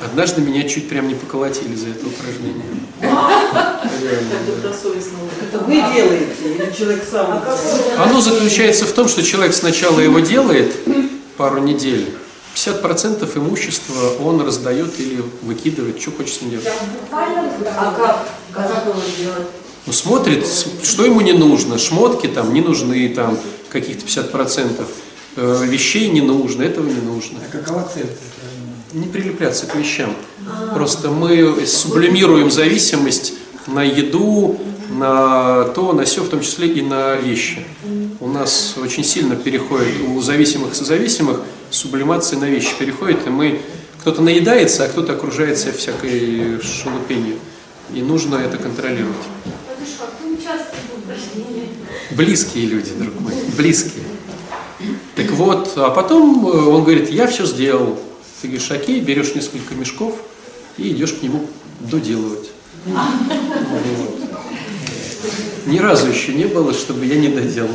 Однажды 0.04 0.42
меня 0.42 0.68
чуть 0.68 0.88
прям 0.88 1.08
не 1.08 1.14
поколотили 1.14 1.74
за 1.76 1.88
это 1.90 2.06
упражнение. 2.06 2.64
Это 5.40 5.58
вы 5.64 5.74
делаете 5.74 6.34
или 6.44 6.76
человек 6.76 7.04
сам? 7.08 7.42
Оно 7.98 8.20
заключается 8.20 8.84
в 8.84 8.92
том, 8.92 9.08
что 9.08 9.22
человек 9.22 9.54
сначала 9.54 10.00
его 10.00 10.18
делает 10.18 10.74
пару 11.36 11.60
недель, 11.60 12.12
50% 12.54 13.38
имущества 13.38 14.14
он 14.20 14.40
раздает 14.44 14.98
или 14.98 15.22
выкидывает, 15.42 16.00
что 16.00 16.10
хочет 16.10 16.34
с 16.34 16.42
ним 16.42 16.50
делать. 16.50 16.68
А 17.12 17.94
как? 17.96 18.28
Как 18.52 18.84
его 18.86 19.00
делать? 19.18 19.46
Ну, 19.86 19.92
смотрит, 19.92 20.46
что 20.82 21.04
ему 21.04 21.20
не 21.20 21.32
нужно. 21.32 21.78
Шмотки 21.78 22.26
там 22.26 22.54
не 22.54 22.60
нужны, 22.60 23.08
там 23.10 23.38
каких-то 23.74 24.06
50%. 24.06 24.86
Э, 25.36 25.64
вещей 25.66 26.08
не 26.08 26.22
нужно, 26.22 26.62
этого 26.62 26.86
не 26.86 27.00
нужно. 27.00 27.38
А 27.46 27.56
какова 27.56 27.86
цель? 27.92 28.08
не 28.94 29.06
прилепляться 29.06 29.66
к 29.66 29.74
вещам. 29.74 30.14
Просто 30.72 31.10
мы 31.10 31.66
сублимируем 31.66 32.50
зависимость 32.50 33.34
на 33.66 33.82
еду, 33.82 34.58
на 34.90 35.64
то, 35.64 35.92
на 35.92 36.04
все, 36.04 36.22
в 36.22 36.28
том 36.28 36.40
числе 36.40 36.68
и 36.68 36.80
на 36.80 37.16
вещи. 37.16 37.64
У 38.20 38.28
нас 38.28 38.74
очень 38.76 39.04
сильно 39.04 39.34
переходит 39.34 40.00
у 40.08 40.20
зависимых 40.20 40.72
и 40.72 40.76
созависимых 40.76 41.40
сублимация 41.70 42.38
на 42.38 42.44
вещи 42.44 42.70
переходит, 42.78 43.26
и 43.26 43.30
мы 43.30 43.60
кто-то 44.00 44.22
наедается, 44.22 44.84
а 44.84 44.88
кто-то 44.88 45.14
окружается 45.14 45.72
всякой 45.72 46.60
шелупенью. 46.62 47.38
И 47.92 48.00
нужно 48.00 48.36
это 48.36 48.56
контролировать. 48.58 49.16
Близкие 52.10 52.66
люди, 52.66 52.90
друг 52.98 53.20
мой, 53.20 53.32
близкие. 53.56 54.04
Так 55.16 55.30
вот, 55.32 55.72
а 55.76 55.90
потом 55.90 56.46
э, 56.46 56.50
он 56.50 56.82
говорит, 56.82 57.10
я 57.10 57.26
все 57.26 57.46
сделал. 57.46 57.98
Ты 58.42 58.48
говоришь, 58.48 58.70
окей, 58.70 59.00
берешь 59.00 59.34
несколько 59.34 59.74
мешков 59.74 60.14
и 60.76 60.90
идешь 60.90 61.14
к 61.14 61.22
нему 61.22 61.46
доделывать. 61.80 62.50
Вот. 62.84 64.20
Ни 65.66 65.78
разу 65.78 66.08
еще 66.08 66.34
не 66.34 66.44
было, 66.44 66.74
чтобы 66.74 67.06
я 67.06 67.16
не 67.16 67.28
доделал. 67.28 67.70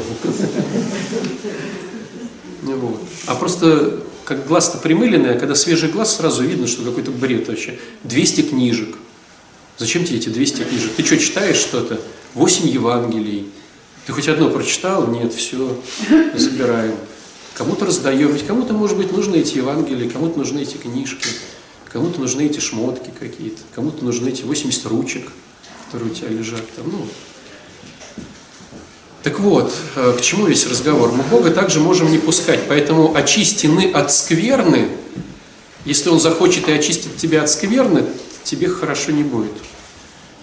Вот. 2.62 3.02
А 3.26 3.36
просто 3.36 4.04
как 4.26 4.48
глаз-то 4.48 4.78
примыленный, 4.78 5.36
а 5.36 5.40
когда 5.40 5.56
свежий 5.56 5.90
глаз, 5.90 6.18
сразу 6.18 6.44
видно, 6.44 6.68
что 6.68 6.84
какой-то 6.84 7.10
бред 7.10 7.48
вообще. 7.48 7.80
200 8.04 8.42
книжек. 8.42 8.96
Зачем 9.78 10.06
тебе 10.06 10.18
эти 10.18 10.30
200 10.30 10.64
книжек? 10.64 10.92
Ты 10.96 11.04
что, 11.04 11.18
читаешь 11.18 11.56
что-то? 11.56 12.00
8 12.36 12.68
Евангелий. 12.68 13.50
Ты 14.10 14.14
хоть 14.14 14.28
одно 14.28 14.50
прочитал? 14.50 15.06
Нет, 15.06 15.32
все, 15.36 15.80
забираем. 16.34 16.96
Кому-то 17.54 17.86
раздаем, 17.86 18.34
ведь 18.34 18.48
кому-то, 18.48 18.74
может 18.74 18.98
быть, 18.98 19.12
нужны 19.12 19.36
эти 19.36 19.58
Евангелия, 19.58 20.10
кому-то 20.10 20.40
нужны 20.40 20.64
эти 20.64 20.78
книжки, 20.78 21.28
кому-то 21.94 22.20
нужны 22.20 22.48
эти 22.48 22.60
шмотки 22.60 23.12
какие-то, 23.20 23.62
кому-то 23.76 24.04
нужны 24.04 24.30
эти 24.30 24.42
80 24.42 24.84
ручек, 24.88 25.32
которые 25.86 26.12
у 26.12 26.16
тебя 26.16 26.30
лежат 26.30 26.64
там, 26.76 26.86
ну, 26.92 27.06
так 29.22 29.40
вот, 29.40 29.72
э, 29.96 30.16
к 30.18 30.22
чему 30.22 30.48
весь 30.48 30.66
разговор? 30.66 31.12
Мы 31.12 31.22
Бога 31.26 31.52
также 31.52 31.80
можем 31.80 32.12
не 32.12 32.18
пускать, 32.18 32.62
поэтому 32.68 33.16
очистены 33.16 33.92
от 33.92 34.12
скверны, 34.12 34.90
если 35.86 36.10
Он 36.10 36.20
захочет 36.20 36.68
и 36.68 36.72
очистит 36.72 37.16
тебя 37.18 37.44
от 37.44 37.50
скверны, 37.52 38.08
тебе 38.44 38.70
хорошо 38.70 39.12
не 39.12 39.22
будет. 39.22 39.54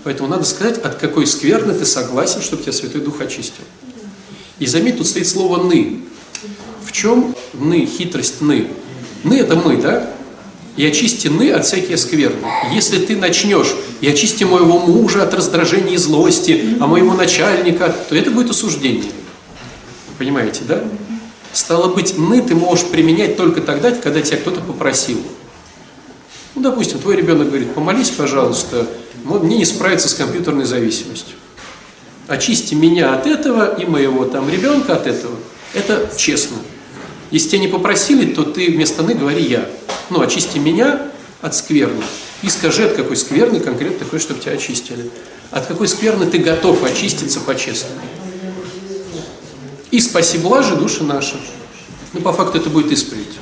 Поэтому 0.06 0.28
надо 0.28 0.44
сказать, 0.44 0.78
от 0.78 0.94
какой 0.94 1.26
скверны 1.26 1.74
ты 1.74 1.84
согласен, 1.84 2.40
чтобы 2.40 2.62
тебя 2.62 2.70
Святой 2.70 3.00
Дух 3.00 3.20
очистил. 3.20 3.64
И 4.60 4.66
заметь, 4.66 4.98
тут 4.98 5.08
стоит 5.08 5.26
слово 5.26 5.64
«ны». 5.64 6.02
В 6.84 6.92
чем 6.92 7.34
«ны», 7.54 7.84
хитрость 7.86 8.40
«ны»? 8.40 8.68
«Ны»– 9.24 9.34
это 9.40 9.56
мы, 9.56 9.78
да? 9.78 10.08
и 10.76 10.86
очистены 10.86 11.50
от 11.50 11.66
всякие 11.66 11.96
скверны. 11.96 12.46
Если 12.72 13.04
ты 13.04 13.16
начнешь 13.16 13.74
и 14.00 14.08
очисти 14.08 14.44
моего 14.44 14.78
мужа 14.78 15.24
от 15.24 15.34
раздражения 15.34 15.94
и 15.94 15.96
злости, 15.96 16.76
а 16.78 16.86
моего 16.86 17.14
начальника, 17.14 17.92
то 18.08 18.14
это 18.14 18.30
будет 18.30 18.50
осуждение. 18.50 19.10
Понимаете, 20.18 20.60
да? 20.68 20.84
Стало 21.52 21.92
быть, 21.92 22.16
«мы» 22.16 22.42
ты 22.42 22.54
можешь 22.54 22.86
применять 22.86 23.36
только 23.36 23.60
тогда, 23.60 23.90
когда 23.90 24.22
тебя 24.22 24.36
кто-то 24.36 24.60
попросил. 24.60 25.18
Ну, 26.56 26.62
допустим, 26.62 26.98
твой 26.98 27.16
ребенок 27.16 27.48
говорит, 27.48 27.74
помолись, 27.74 28.08
пожалуйста, 28.08 28.86
мне 29.24 29.58
не 29.58 29.66
справиться 29.66 30.08
с 30.08 30.14
компьютерной 30.14 30.64
зависимостью. 30.64 31.36
Очисти 32.28 32.74
меня 32.74 33.14
от 33.14 33.26
этого 33.26 33.78
и 33.78 33.84
моего 33.84 34.24
там 34.24 34.48
ребенка 34.48 34.94
от 34.94 35.06
этого. 35.06 35.36
Это 35.74 36.10
честно. 36.16 36.56
Если 37.30 37.50
тебя 37.50 37.60
не 37.60 37.68
попросили, 37.68 38.32
то 38.32 38.42
ты 38.42 38.70
вместо 38.70 39.02
«ны» 39.02 39.12
говори 39.12 39.44
«я». 39.44 39.68
Ну, 40.08 40.22
очисти 40.22 40.56
меня 40.56 41.12
от 41.42 41.54
скверны. 41.54 42.02
И 42.40 42.48
скажи, 42.48 42.84
от 42.84 42.94
какой 42.94 43.16
скверны 43.16 43.60
конкретно 43.60 43.98
ты 43.98 44.04
хочешь, 44.06 44.22
чтобы 44.22 44.40
тебя 44.40 44.52
очистили. 44.52 45.10
От 45.50 45.66
какой 45.66 45.88
скверны 45.88 46.24
ты 46.24 46.38
готов 46.38 46.82
очиститься 46.84 47.40
по-честному. 47.40 48.00
И 49.90 50.00
спаси 50.00 50.38
блажи 50.38 50.74
души 50.74 51.04
наши. 51.04 51.36
Ну, 52.14 52.22
по 52.22 52.32
факту 52.32 52.58
это 52.58 52.70
будет 52.70 52.90
исповедь. 52.92 53.35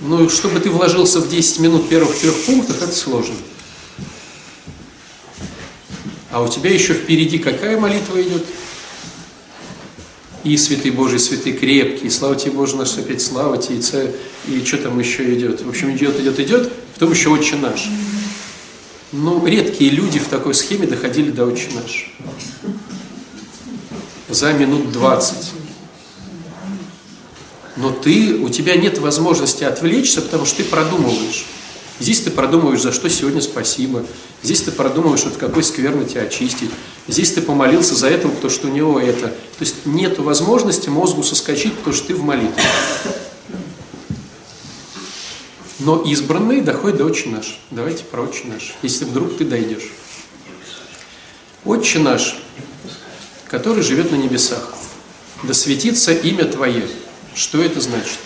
Ну, 0.00 0.28
чтобы 0.28 0.60
ты 0.60 0.70
вложился 0.70 1.20
в 1.20 1.28
10 1.28 1.58
минут 1.60 1.88
первых 1.88 2.18
трех 2.18 2.34
пунктов, 2.44 2.82
это 2.82 2.92
сложно. 2.92 3.34
А 6.30 6.42
у 6.42 6.48
тебя 6.48 6.72
еще 6.72 6.94
впереди 6.94 7.38
какая 7.38 7.78
молитва 7.78 8.20
идет? 8.22 8.44
и 10.44 10.56
святый 10.56 10.90
Божий, 10.90 11.18
святый 11.18 11.52
крепкий, 11.52 12.06
и 12.06 12.10
слава 12.10 12.34
тебе, 12.34 12.52
Боже 12.52 12.76
наш, 12.76 12.96
опять 12.96 13.20
слава 13.20 13.58
тебе, 13.58 13.78
и, 13.78 13.82
царь, 13.82 14.10
и 14.48 14.64
что 14.64 14.78
там 14.78 14.98
еще 14.98 15.34
идет. 15.34 15.62
В 15.62 15.68
общем, 15.68 15.94
идет, 15.94 16.18
идет, 16.18 16.40
идет, 16.40 16.72
потом 16.94 17.12
еще 17.12 17.28
Отче 17.28 17.56
наш. 17.56 17.88
Ну, 19.12 19.44
редкие 19.46 19.90
люди 19.90 20.18
в 20.18 20.28
такой 20.28 20.54
схеме 20.54 20.86
доходили 20.86 21.30
до 21.30 21.44
Отче 21.44 21.68
наш. 21.74 22.14
За 24.28 24.52
минут 24.52 24.92
20. 24.92 25.52
Но 27.80 27.90
ты, 27.90 28.34
у 28.34 28.50
тебя 28.50 28.76
нет 28.76 28.98
возможности 28.98 29.64
отвлечься, 29.64 30.20
потому 30.20 30.44
что 30.44 30.58
ты 30.58 30.64
продумываешь. 30.64 31.46
Здесь 31.98 32.20
ты 32.20 32.30
продумываешь, 32.30 32.82
за 32.82 32.92
что 32.92 33.08
сегодня 33.08 33.40
спасибо. 33.40 34.04
Здесь 34.42 34.60
ты 34.62 34.70
продумываешь, 34.70 35.24
от 35.24 35.38
какой 35.38 35.62
скверны 35.62 36.04
тебя 36.04 36.22
очистить. 36.22 36.70
Здесь 37.08 37.32
ты 37.32 37.40
помолился 37.40 37.94
за 37.94 38.08
этого, 38.08 38.32
потому 38.32 38.50
что 38.50 38.68
у 38.68 38.70
него 38.70 39.00
это. 39.00 39.28
То 39.28 39.60
есть 39.60 39.86
нет 39.86 40.18
возможности 40.18 40.90
мозгу 40.90 41.22
соскочить, 41.22 41.74
потому 41.74 41.96
что 41.96 42.08
ты 42.08 42.14
в 42.14 42.22
молитве. 42.22 42.62
Но 45.78 46.02
избранный 46.02 46.60
доходит 46.60 46.98
до 46.98 47.06
Отче 47.06 47.30
наш. 47.30 47.60
Давайте 47.70 48.04
про 48.04 48.22
Отче 48.22 48.44
наш, 48.44 48.74
если 48.82 49.06
вдруг 49.06 49.38
ты 49.38 49.46
дойдешь. 49.46 49.90
Отче 51.64 51.98
наш, 51.98 52.36
который 53.48 53.82
живет 53.82 54.10
на 54.10 54.16
небесах, 54.16 54.74
да 55.44 55.54
светится 55.54 56.12
имя 56.12 56.44
Твое. 56.44 56.86
Что 57.34 57.62
это 57.62 57.80
значит? 57.80 58.18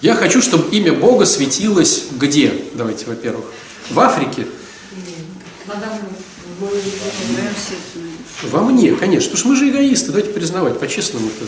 Я 0.00 0.14
хочу, 0.14 0.40
чтобы 0.40 0.74
имя 0.74 0.92
Бога 0.92 1.26
светилось 1.26 2.04
где? 2.12 2.64
Давайте, 2.74 3.04
во-первых. 3.06 3.44
В 3.90 4.00
Африке? 4.00 4.46
Во 8.50 8.62
мне, 8.62 8.94
конечно. 8.94 9.30
Потому 9.30 9.38
что 9.38 9.48
мы 9.48 9.56
же 9.56 9.68
эгоисты, 9.68 10.06
давайте 10.08 10.30
признавать, 10.30 10.78
по-честному-то. 10.78 11.44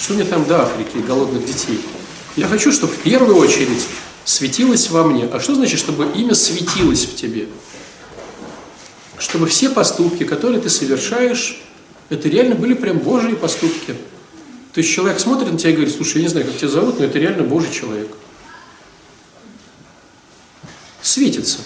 Что 0.00 0.14
мне 0.14 0.24
там 0.24 0.44
до 0.44 0.62
Африки, 0.62 0.98
голодных 1.06 1.44
детей? 1.44 1.80
Я 2.36 2.46
хочу, 2.46 2.70
чтобы 2.70 2.92
в 2.92 2.98
первую 2.98 3.36
очередь 3.36 3.84
светилось 4.24 4.90
во 4.90 5.02
мне. 5.02 5.24
А 5.32 5.40
что 5.40 5.56
значит, 5.56 5.80
чтобы 5.80 6.08
имя 6.14 6.34
светилось 6.34 7.04
в 7.04 7.16
тебе? 7.16 7.48
Чтобы 9.18 9.46
все 9.46 9.70
поступки, 9.70 10.24
которые 10.24 10.60
ты 10.60 10.70
совершаешь, 10.70 11.60
это 12.08 12.28
реально 12.28 12.54
были 12.54 12.74
прям 12.74 12.98
Божьи 12.98 13.34
поступки. 13.34 13.94
То 14.72 14.80
есть 14.80 14.92
человек 14.92 15.18
смотрит 15.18 15.52
на 15.52 15.58
тебя 15.58 15.70
и 15.70 15.74
говорит, 15.74 15.94
слушай, 15.94 16.18
я 16.18 16.22
не 16.22 16.28
знаю, 16.28 16.46
как 16.46 16.56
тебя 16.56 16.68
зовут, 16.68 16.98
но 16.98 17.04
это 17.04 17.18
реально 17.18 17.42
Божий 17.42 17.72
человек. 17.72 18.08
Светится. 21.02 21.58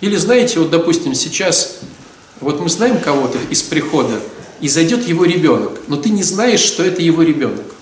Или 0.00 0.16
знаете, 0.16 0.58
вот 0.58 0.70
допустим, 0.70 1.14
сейчас, 1.14 1.78
вот 2.40 2.60
мы 2.60 2.68
знаем 2.68 3.00
кого-то 3.00 3.38
из 3.50 3.62
прихода, 3.62 4.20
и 4.60 4.68
зайдет 4.68 5.06
его 5.06 5.24
ребенок, 5.24 5.78
но 5.86 5.96
ты 5.96 6.10
не 6.10 6.22
знаешь, 6.22 6.60
что 6.60 6.82
это 6.82 7.00
его 7.00 7.22
ребенок. 7.22 7.74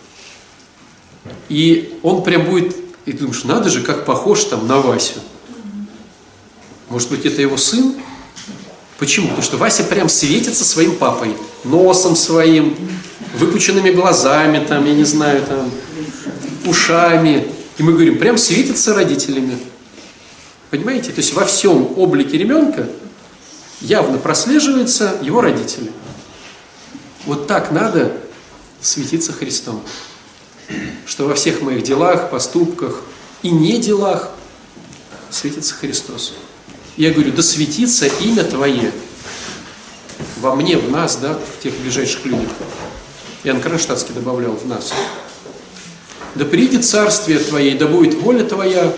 И 1.49 1.99
он 2.03 2.23
прям 2.23 2.45
будет, 2.45 2.77
и 3.07 3.13
ты 3.13 3.19
думаешь, 3.19 3.45
надо 3.45 3.71
же, 3.71 3.83
как 3.83 4.05
похож 4.05 4.45
там 4.45 4.67
на 4.67 4.81
Васю. 4.81 5.21
Может 6.89 7.11
быть, 7.11 7.25
это 7.25 7.41
его 7.41 7.57
сын? 7.57 7.97
Почему? 8.99 9.29
Потому 9.29 9.45
что 9.45 9.57
Вася 9.59 9.85
прям 9.85 10.09
светится 10.09 10.65
своим 10.65 10.97
папой, 10.97 11.37
носом 11.65 12.17
своим, 12.17 12.77
выпученными 13.35 13.91
глазами, 13.91 14.65
там, 14.65 14.87
я 14.87 14.95
не 14.95 15.05
знаю, 15.05 15.43
там, 15.43 15.71
ушами. 16.65 17.47
И 17.79 17.83
мы 17.83 17.93
говорим, 17.93 18.19
прям 18.19 18.39
светится 18.39 18.95
родителями. 18.95 19.59
Понимаете? 20.71 21.13
То 21.13 21.21
есть 21.21 21.35
во 21.35 21.45
всем 21.45 21.99
облике 21.99 22.39
ребенка 22.39 22.89
явно 23.81 24.19
прослеживается 24.19 25.19
его 25.23 25.43
родители. 25.43 25.93
Вот 27.27 27.47
так 27.47 27.71
надо 27.73 28.13
светиться 28.81 29.33
Христом. 29.33 29.83
Что 31.07 31.27
во 31.27 31.35
всех 31.35 31.61
моих 31.61 31.83
делах, 31.83 32.31
поступках 32.31 33.03
и 33.43 33.51
не 33.51 33.79
делах 33.79 34.31
светится 35.31 35.75
Христос. 35.75 36.33
Я 36.97 37.13
говорю, 37.13 37.33
да 37.33 37.43
светится 37.43 38.07
имя 38.07 38.45
Твое 38.45 38.93
во 40.41 40.55
мне, 40.55 40.77
в 40.77 40.91
нас, 40.91 41.17
да, 41.17 41.35
в 41.35 41.63
тех 41.63 41.75
ближайших 41.79 42.25
людях. 42.25 42.51
Иоанн 43.45 43.61
Кронштадтский 43.61 44.15
добавлял 44.15 44.53
в 44.53 44.67
нас. 44.67 44.93
Да 46.35 46.45
придет 46.45 46.85
царствие 46.85 47.39
Твое, 47.39 47.75
да 47.75 47.87
будет 47.87 48.15
воля 48.15 48.45
Твоя, 48.45 48.93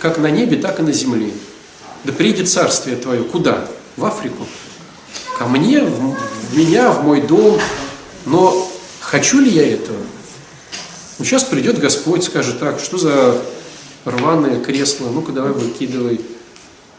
как 0.00 0.18
на 0.18 0.30
небе, 0.30 0.56
так 0.56 0.80
и 0.80 0.82
на 0.82 0.92
земле. 0.92 1.32
Да 2.04 2.12
придет 2.12 2.48
царствие 2.48 2.96
Твое. 2.96 3.22
Куда? 3.22 3.68
В 3.96 4.04
Африку. 4.04 4.46
Ко 5.38 5.46
мне, 5.46 5.80
в, 5.80 6.16
в 6.16 6.56
меня, 6.56 6.90
в 6.90 7.04
мой 7.04 7.20
дом. 7.20 7.58
Но 8.24 8.70
хочу 9.00 9.40
ли 9.40 9.50
я 9.50 9.66
этого? 9.66 9.98
Ну, 11.18 11.24
сейчас 11.24 11.44
придет 11.44 11.78
Господь, 11.78 12.24
скажет, 12.24 12.58
так, 12.58 12.80
что 12.80 12.98
за 12.98 13.40
рваное 14.04 14.60
кресло, 14.60 15.08
ну-ка 15.08 15.32
давай 15.32 15.52
выкидывай. 15.52 16.20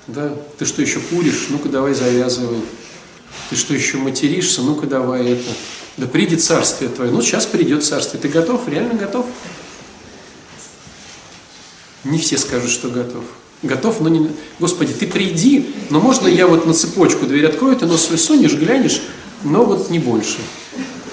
Да? 0.07 0.33
Ты 0.57 0.65
что 0.65 0.81
еще 0.81 0.99
куришь? 0.99 1.47
Ну-ка 1.49 1.69
давай 1.69 1.93
завязывай. 1.93 2.61
Ты 3.49 3.55
что 3.55 3.73
еще 3.73 3.97
материшься? 3.97 4.61
Ну-ка 4.61 4.87
давай 4.87 5.33
это. 5.33 5.49
Да 5.97 6.07
придет 6.07 6.43
царствие 6.43 6.89
твое. 6.89 7.11
Ну, 7.11 7.21
сейчас 7.21 7.45
придет 7.45 7.83
царствие. 7.83 8.21
Ты 8.21 8.29
готов? 8.29 8.67
Реально 8.67 8.93
готов? 8.93 9.25
Не 12.03 12.17
все 12.19 12.37
скажут, 12.37 12.71
что 12.71 12.89
готов. 12.89 13.23
Готов, 13.63 13.99
но 14.01 14.09
не... 14.09 14.29
Господи, 14.59 14.93
ты 14.93 15.07
приди, 15.07 15.73
но 15.89 15.99
можно 15.99 16.27
я 16.27 16.47
вот 16.47 16.65
на 16.65 16.73
цепочку 16.73 17.25
дверь 17.25 17.47
открою, 17.47 17.75
ты 17.75 17.87
нос 17.87 18.05
свой 18.05 18.19
сунешь, 18.19 18.53
глянешь, 18.53 19.01
но 19.43 19.65
вот 19.65 19.89
не 19.89 19.97
больше. 19.97 20.37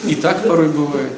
И 0.06 0.14
так 0.14 0.46
порой 0.46 0.68
бывает. 0.68 1.12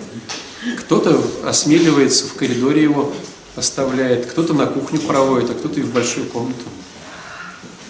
Кто-то 0.79 1.21
осмеливается 1.45 2.27
в 2.27 2.35
коридоре 2.35 2.83
его 2.83 3.13
оставляет, 3.57 4.27
кто-то 4.27 4.55
на 4.55 4.67
кухню 4.67 5.01
проводит, 5.01 5.51
а 5.51 5.55
кто-то 5.55 5.81
и 5.81 5.83
в 5.83 5.93
большую 5.93 6.27
комнату. 6.27 6.63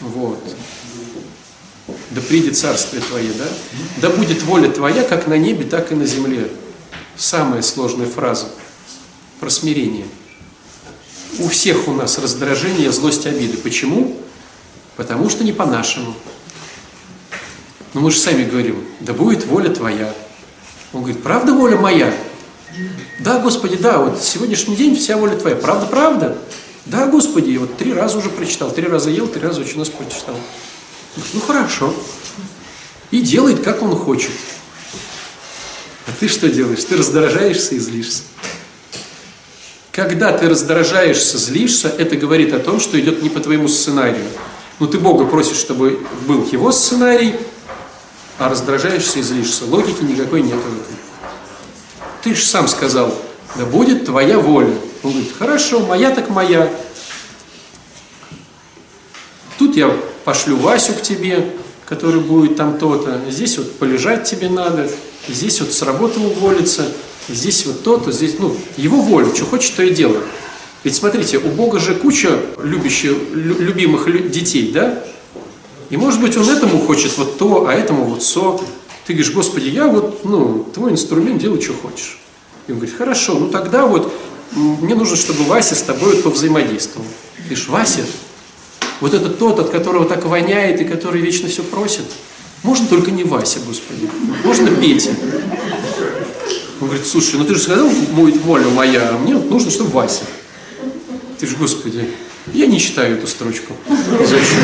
Вот. 0.00 0.42
Да 2.10 2.20
придет 2.20 2.56
царствие 2.56 3.02
Твое, 3.02 3.32
да? 3.32 3.46
Да 4.00 4.10
будет 4.10 4.42
воля 4.42 4.70
Твоя, 4.70 5.04
как 5.04 5.26
на 5.26 5.38
небе, 5.38 5.64
так 5.64 5.92
и 5.92 5.94
на 5.94 6.06
земле. 6.06 6.50
Самая 7.16 7.62
сложная 7.62 8.06
фраза 8.06 8.46
про 9.40 9.50
смирение. 9.50 10.06
У 11.38 11.48
всех 11.48 11.88
у 11.88 11.92
нас 11.92 12.18
раздражение, 12.18 12.90
злость, 12.90 13.26
обиды. 13.26 13.56
Почему? 13.58 14.16
Потому 14.96 15.28
что 15.28 15.44
не 15.44 15.52
по-нашему. 15.52 16.14
Но 17.94 18.00
мы 18.00 18.10
же 18.10 18.18
сами 18.18 18.44
говорим, 18.44 18.84
да 19.00 19.12
будет 19.12 19.46
воля 19.46 19.70
Твоя. 19.70 20.14
Он 20.92 21.02
говорит, 21.02 21.22
правда 21.22 21.52
воля 21.52 21.76
моя? 21.76 22.12
Да, 23.20 23.38
Господи, 23.38 23.76
да, 23.76 23.98
вот 23.98 24.22
сегодняшний 24.22 24.76
день 24.76 24.96
вся 24.96 25.16
воля 25.16 25.36
Твоя. 25.36 25.56
Правда, 25.56 25.86
правда? 25.86 26.38
Да, 26.86 27.06
Господи, 27.06 27.50
я 27.50 27.60
вот 27.60 27.76
три 27.76 27.92
раза 27.92 28.18
уже 28.18 28.30
прочитал, 28.30 28.70
три 28.70 28.86
раза 28.86 29.10
ел, 29.10 29.26
три 29.26 29.42
раза 29.42 29.60
очень 29.60 29.78
нас 29.78 29.88
прочитал. 29.88 30.36
Ну 31.32 31.40
хорошо. 31.40 31.92
И 33.10 33.20
делает, 33.20 33.62
как 33.62 33.82
он 33.82 33.96
хочет. 33.96 34.30
А 36.06 36.10
ты 36.18 36.28
что 36.28 36.48
делаешь? 36.48 36.84
Ты 36.84 36.96
раздражаешься 36.96 37.74
и 37.74 37.78
злишься. 37.78 38.22
Когда 39.90 40.30
ты 40.32 40.48
раздражаешься, 40.48 41.38
злишься, 41.38 41.88
это 41.88 42.16
говорит 42.16 42.52
о 42.54 42.60
том, 42.60 42.78
что 42.78 43.00
идет 43.00 43.22
не 43.22 43.30
по 43.30 43.40
твоему 43.40 43.66
сценарию. 43.66 44.26
Ну 44.78 44.86
ты 44.86 44.98
Бога 44.98 45.24
просишь, 45.24 45.56
чтобы 45.56 46.06
был 46.26 46.46
его 46.52 46.70
сценарий, 46.70 47.34
а 48.38 48.48
раздражаешься 48.48 49.18
и 49.18 49.22
злишься. 49.22 49.64
Логики 49.64 50.02
никакой 50.02 50.42
нет 50.42 50.54
в 50.54 50.58
этом. 50.58 50.96
Ты 52.22 52.34
же 52.34 52.44
сам 52.44 52.68
сказал, 52.68 53.16
да 53.58 53.64
будет 53.64 54.06
твоя 54.06 54.38
воля. 54.38 54.72
Он 55.02 55.12
говорит, 55.12 55.32
хорошо, 55.38 55.80
моя 55.80 56.10
так 56.10 56.30
моя. 56.30 56.70
Тут 59.58 59.76
я 59.76 59.96
пошлю 60.24 60.56
Васю 60.56 60.92
к 60.94 61.02
тебе, 61.02 61.52
который 61.86 62.20
будет 62.20 62.56
там 62.56 62.78
то-то. 62.78 63.20
Здесь 63.28 63.58
вот 63.58 63.72
полежать 63.78 64.24
тебе 64.24 64.48
надо, 64.48 64.90
здесь 65.28 65.60
вот 65.60 65.72
с 65.72 65.82
работы 65.82 66.20
уволиться, 66.20 66.86
здесь 67.28 67.64
вот 67.66 67.82
то-то, 67.82 68.12
здесь, 68.12 68.38
ну, 68.38 68.56
его 68.76 69.00
воля, 69.00 69.34
что 69.34 69.46
хочет, 69.46 69.76
то 69.76 69.82
и 69.82 69.94
делает. 69.94 70.24
Ведь 70.84 70.94
смотрите, 70.94 71.38
у 71.38 71.48
Бога 71.48 71.78
же 71.78 71.94
куча 71.94 72.38
любящих, 72.62 73.12
любимых 73.32 74.30
детей, 74.30 74.70
да? 74.72 75.02
И 75.90 75.96
может 75.96 76.20
быть 76.20 76.36
он 76.36 76.48
этому 76.48 76.80
хочет 76.80 77.16
вот 77.16 77.38
то, 77.38 77.66
а 77.66 77.72
этому 77.72 78.04
вот 78.04 78.22
со. 78.22 78.60
Ты 79.06 79.12
говоришь, 79.12 79.32
Господи, 79.32 79.68
я 79.68 79.86
вот, 79.86 80.24
ну, 80.24 80.66
твой 80.74 80.92
инструмент, 80.92 81.40
делай, 81.40 81.60
что 81.60 81.72
хочешь. 81.74 82.18
И 82.66 82.72
он 82.72 82.78
говорит, 82.78 82.96
хорошо, 82.96 83.38
ну 83.38 83.48
тогда 83.48 83.86
вот 83.86 84.12
мне 84.52 84.94
нужно, 84.94 85.16
чтобы 85.16 85.44
Вася 85.44 85.74
с 85.74 85.82
тобой 85.82 86.14
вот 86.14 86.24
повзаимодействовал. 86.24 87.06
Ты 87.36 87.42
говоришь, 87.42 87.68
Вася, 87.68 88.04
вот 89.00 89.14
это 89.14 89.28
тот, 89.28 89.58
от 89.58 89.70
которого 89.70 90.06
так 90.06 90.24
воняет 90.24 90.80
и 90.80 90.84
который 90.84 91.20
вечно 91.20 91.48
все 91.48 91.62
просит. 91.62 92.04
Можно 92.62 92.86
только 92.88 93.10
не 93.10 93.24
Вася, 93.24 93.58
Господи. 93.66 94.08
Можно 94.44 94.70
Петя. 94.70 95.10
Он 96.80 96.88
говорит, 96.88 97.06
слушай, 97.06 97.36
ну 97.36 97.44
ты 97.44 97.54
же 97.54 97.60
сказал, 97.60 97.88
будет 98.12 98.40
воля 98.42 98.68
моя, 98.68 99.10
а 99.10 99.18
мне 99.18 99.34
нужно, 99.34 99.70
чтобы 99.70 99.90
Вася. 99.90 100.24
Ты 101.38 101.46
же, 101.46 101.56
Господи, 101.56 102.08
я 102.52 102.66
не 102.66 102.80
читаю 102.80 103.16
эту 103.16 103.26
строчку. 103.26 103.74
Зачем? 103.88 104.60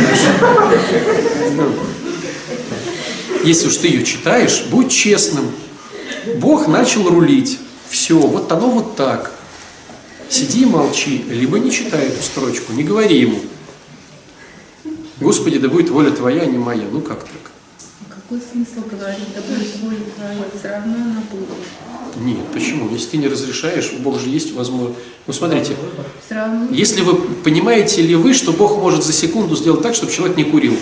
Если 3.44 3.66
уж 3.66 3.76
ты 3.76 3.88
ее 3.88 4.04
читаешь, 4.04 4.64
будь 4.70 4.90
честным. 4.90 5.50
Бог 6.36 6.68
начал 6.68 7.08
рулить. 7.08 7.58
Все, 7.92 8.16
вот 8.16 8.50
оно 8.50 8.70
вот 8.70 8.96
так. 8.96 9.32
Сиди 10.30 10.62
и 10.62 10.64
молчи, 10.64 11.26
либо 11.28 11.58
не 11.58 11.70
читай 11.70 12.06
эту 12.06 12.22
строчку, 12.22 12.72
не 12.72 12.84
говори 12.84 13.20
ему. 13.20 13.38
Господи, 15.20 15.58
да 15.58 15.68
будет 15.68 15.90
воля 15.90 16.10
Твоя, 16.10 16.40
а 16.40 16.46
не 16.46 16.56
моя. 16.56 16.86
Ну 16.90 17.02
как 17.02 17.18
так? 17.18 17.52
Какой 18.08 18.40
смысл 18.40 18.88
говорить, 18.90 19.26
да 19.34 19.42
будет 19.42 19.76
воля 19.82 19.98
Твоя, 20.16 20.44
все 20.58 20.68
равно 20.70 20.94
она 20.94 21.22
будет. 21.30 21.48
Нет, 22.24 22.46
почему? 22.54 22.88
Если 22.88 23.10
ты 23.10 23.16
не 23.18 23.28
разрешаешь, 23.28 23.92
у 23.92 24.00
Бога 24.00 24.18
же 24.18 24.30
есть 24.30 24.54
возможность. 24.54 24.98
Ну 25.26 25.34
смотрите, 25.34 25.76
если 26.70 27.02
вы 27.02 27.16
понимаете 27.44 28.00
ли 28.00 28.14
вы, 28.14 28.32
что 28.32 28.54
Бог 28.54 28.78
может 28.78 29.04
за 29.04 29.12
секунду 29.12 29.54
сделать 29.54 29.82
так, 29.82 29.94
чтобы 29.94 30.10
человек 30.10 30.38
не 30.38 30.44
курил. 30.44 30.78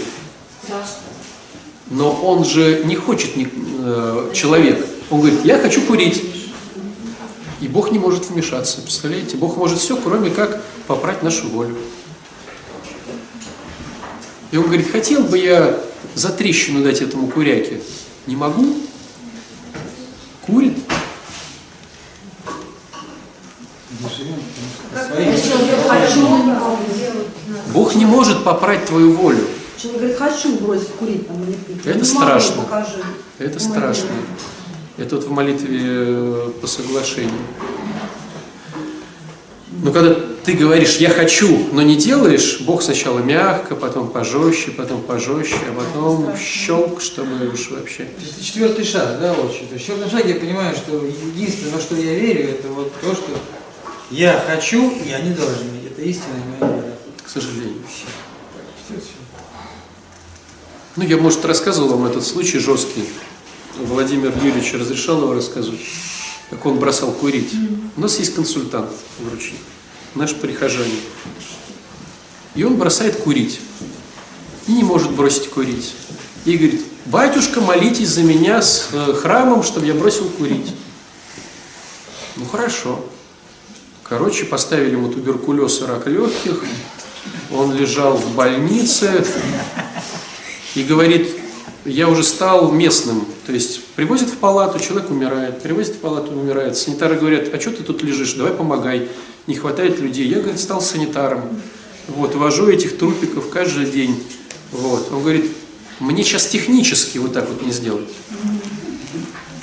Но 1.90 2.12
он 2.12 2.44
же 2.44 2.84
не 2.84 2.94
хочет 2.94 3.30
э, 3.36 4.30
человек. 4.32 4.86
Он 5.10 5.18
говорит, 5.18 5.40
я 5.44 5.58
хочу 5.58 5.82
курить. 5.82 6.22
И 7.60 7.68
Бог 7.68 7.92
не 7.92 7.98
может 7.98 8.28
вмешаться. 8.30 8.80
Представляете? 8.80 9.36
Бог 9.36 9.56
может 9.56 9.78
все, 9.78 9.96
кроме 9.96 10.30
как 10.30 10.62
попрать 10.86 11.22
нашу 11.22 11.48
волю. 11.48 11.76
И 14.50 14.56
он 14.56 14.64
говорит, 14.64 14.90
хотел 14.90 15.22
бы 15.22 15.38
я 15.38 15.78
за 16.14 16.30
трещину 16.30 16.82
дать 16.82 17.02
этому 17.02 17.28
куряке. 17.28 17.80
Не 18.26 18.36
могу. 18.36 18.76
Курит. 20.46 20.76
Бог 27.72 27.94
не 27.94 28.04
может 28.06 28.44
попрать 28.44 28.86
твою 28.86 29.12
волю. 29.12 29.46
Человек 29.80 30.00
говорит, 30.00 30.18
хочу 30.18 30.58
бросить 30.58 30.88
курить 30.98 31.26
там 31.26 31.42
или 31.44 31.52
пить. 31.52 31.86
Это 31.86 31.98
Не 31.98 32.02
могу, 32.02 32.04
страшно. 32.04 32.62
покажи. 32.62 33.02
Это 33.38 33.58
страшно. 33.60 34.08
Это 35.00 35.16
вот 35.16 35.24
в 35.24 35.30
молитве 35.30 35.80
э, 35.82 36.50
по 36.60 36.66
соглашению. 36.66 37.32
Но 39.82 39.92
когда 39.92 40.14
ты 40.44 40.52
говоришь 40.52 40.98
«я 40.98 41.08
хочу», 41.08 41.68
но 41.72 41.80
не 41.80 41.96
делаешь, 41.96 42.60
Бог 42.60 42.82
сначала 42.82 43.20
мягко, 43.20 43.76
потом 43.76 44.10
пожестче, 44.10 44.72
потом 44.72 45.00
пожестче, 45.00 45.56
а 45.70 45.80
потом 45.80 46.36
щелк, 46.36 47.00
чтобы 47.00 47.48
уж 47.48 47.70
вообще. 47.70 48.02
Это 48.02 48.44
четвертый 48.44 48.84
шаг, 48.84 49.18
да, 49.22 49.32
очень. 49.32 49.68
В 49.74 49.78
четвертом 49.78 50.10
шаге 50.10 50.34
я 50.34 50.36
понимаю, 50.38 50.76
что 50.76 51.02
единственное, 51.02 51.76
во 51.76 51.80
что 51.80 51.96
я 51.96 52.18
верю, 52.18 52.50
это 52.50 52.68
вот 52.68 52.92
то, 53.00 53.14
что 53.14 53.30
я 54.10 54.44
хочу, 54.46 54.90
и 54.90 55.12
они 55.12 55.30
должны. 55.30 55.80
Это 55.90 56.02
истинная 56.02 56.42
моя 56.60 56.72
вера. 56.74 56.94
К 57.24 57.28
сожалению. 57.30 57.80
Ну, 60.96 61.04
я, 61.04 61.16
может, 61.16 61.42
рассказывал 61.46 61.88
вам 61.88 62.04
этот 62.04 62.26
случай 62.26 62.58
жесткий. 62.58 63.04
Владимир 63.78 64.32
Юрьевич 64.36 64.74
разрешал 64.74 65.22
его 65.22 65.32
рассказывать, 65.32 65.80
как 66.50 66.64
он 66.66 66.78
бросал 66.78 67.12
курить. 67.12 67.52
У 67.96 68.00
нас 68.00 68.18
есть 68.18 68.34
консультант 68.34 68.90
в 69.18 69.30
Ручье, 69.30 69.56
наш 70.14 70.34
прихожанин. 70.34 71.00
И 72.54 72.64
он 72.64 72.76
бросает 72.76 73.16
курить. 73.16 73.60
И 74.66 74.72
не 74.72 74.82
может 74.82 75.12
бросить 75.12 75.48
курить. 75.50 75.94
И 76.44 76.56
говорит, 76.56 76.82
батюшка, 77.06 77.60
молитесь 77.60 78.08
за 78.08 78.22
меня 78.22 78.60
с 78.60 78.88
э, 78.92 79.12
храмом, 79.14 79.62
чтобы 79.62 79.86
я 79.86 79.94
бросил 79.94 80.28
курить. 80.30 80.74
Ну, 82.36 82.44
хорошо. 82.46 83.04
Короче, 84.02 84.44
поставили 84.44 84.92
ему 84.92 85.08
туберкулез 85.08 85.80
и 85.82 85.84
рак 85.84 86.06
легких. 86.06 86.64
Он 87.52 87.74
лежал 87.74 88.16
в 88.16 88.34
больнице 88.34 89.24
и 90.74 90.82
говорит, 90.82 91.39
я 91.84 92.08
уже 92.08 92.22
стал 92.22 92.72
местным. 92.72 93.24
То 93.46 93.52
есть 93.52 93.84
привозят 93.96 94.28
в 94.28 94.36
палату, 94.36 94.78
человек 94.78 95.10
умирает, 95.10 95.62
привозят 95.62 95.94
в 95.94 95.98
палату, 95.98 96.32
умирает. 96.32 96.76
Санитары 96.76 97.16
говорят, 97.16 97.52
а 97.52 97.60
что 97.60 97.70
ты 97.70 97.82
тут 97.82 98.02
лежишь, 98.02 98.34
давай 98.34 98.52
помогай. 98.52 99.08
Не 99.46 99.54
хватает 99.54 99.98
людей. 100.00 100.28
Я, 100.28 100.40
говорит, 100.40 100.60
стал 100.60 100.80
санитаром. 100.80 101.42
Вот, 102.08 102.34
вожу 102.34 102.68
этих 102.68 102.98
трупиков 102.98 103.48
каждый 103.50 103.86
день. 103.86 104.22
Вот. 104.72 105.10
Он 105.12 105.22
говорит, 105.22 105.50
мне 105.98 106.22
сейчас 106.22 106.46
технически 106.46 107.18
вот 107.18 107.32
так 107.32 107.48
вот 107.48 107.64
не 107.64 107.72
сделать. 107.72 108.08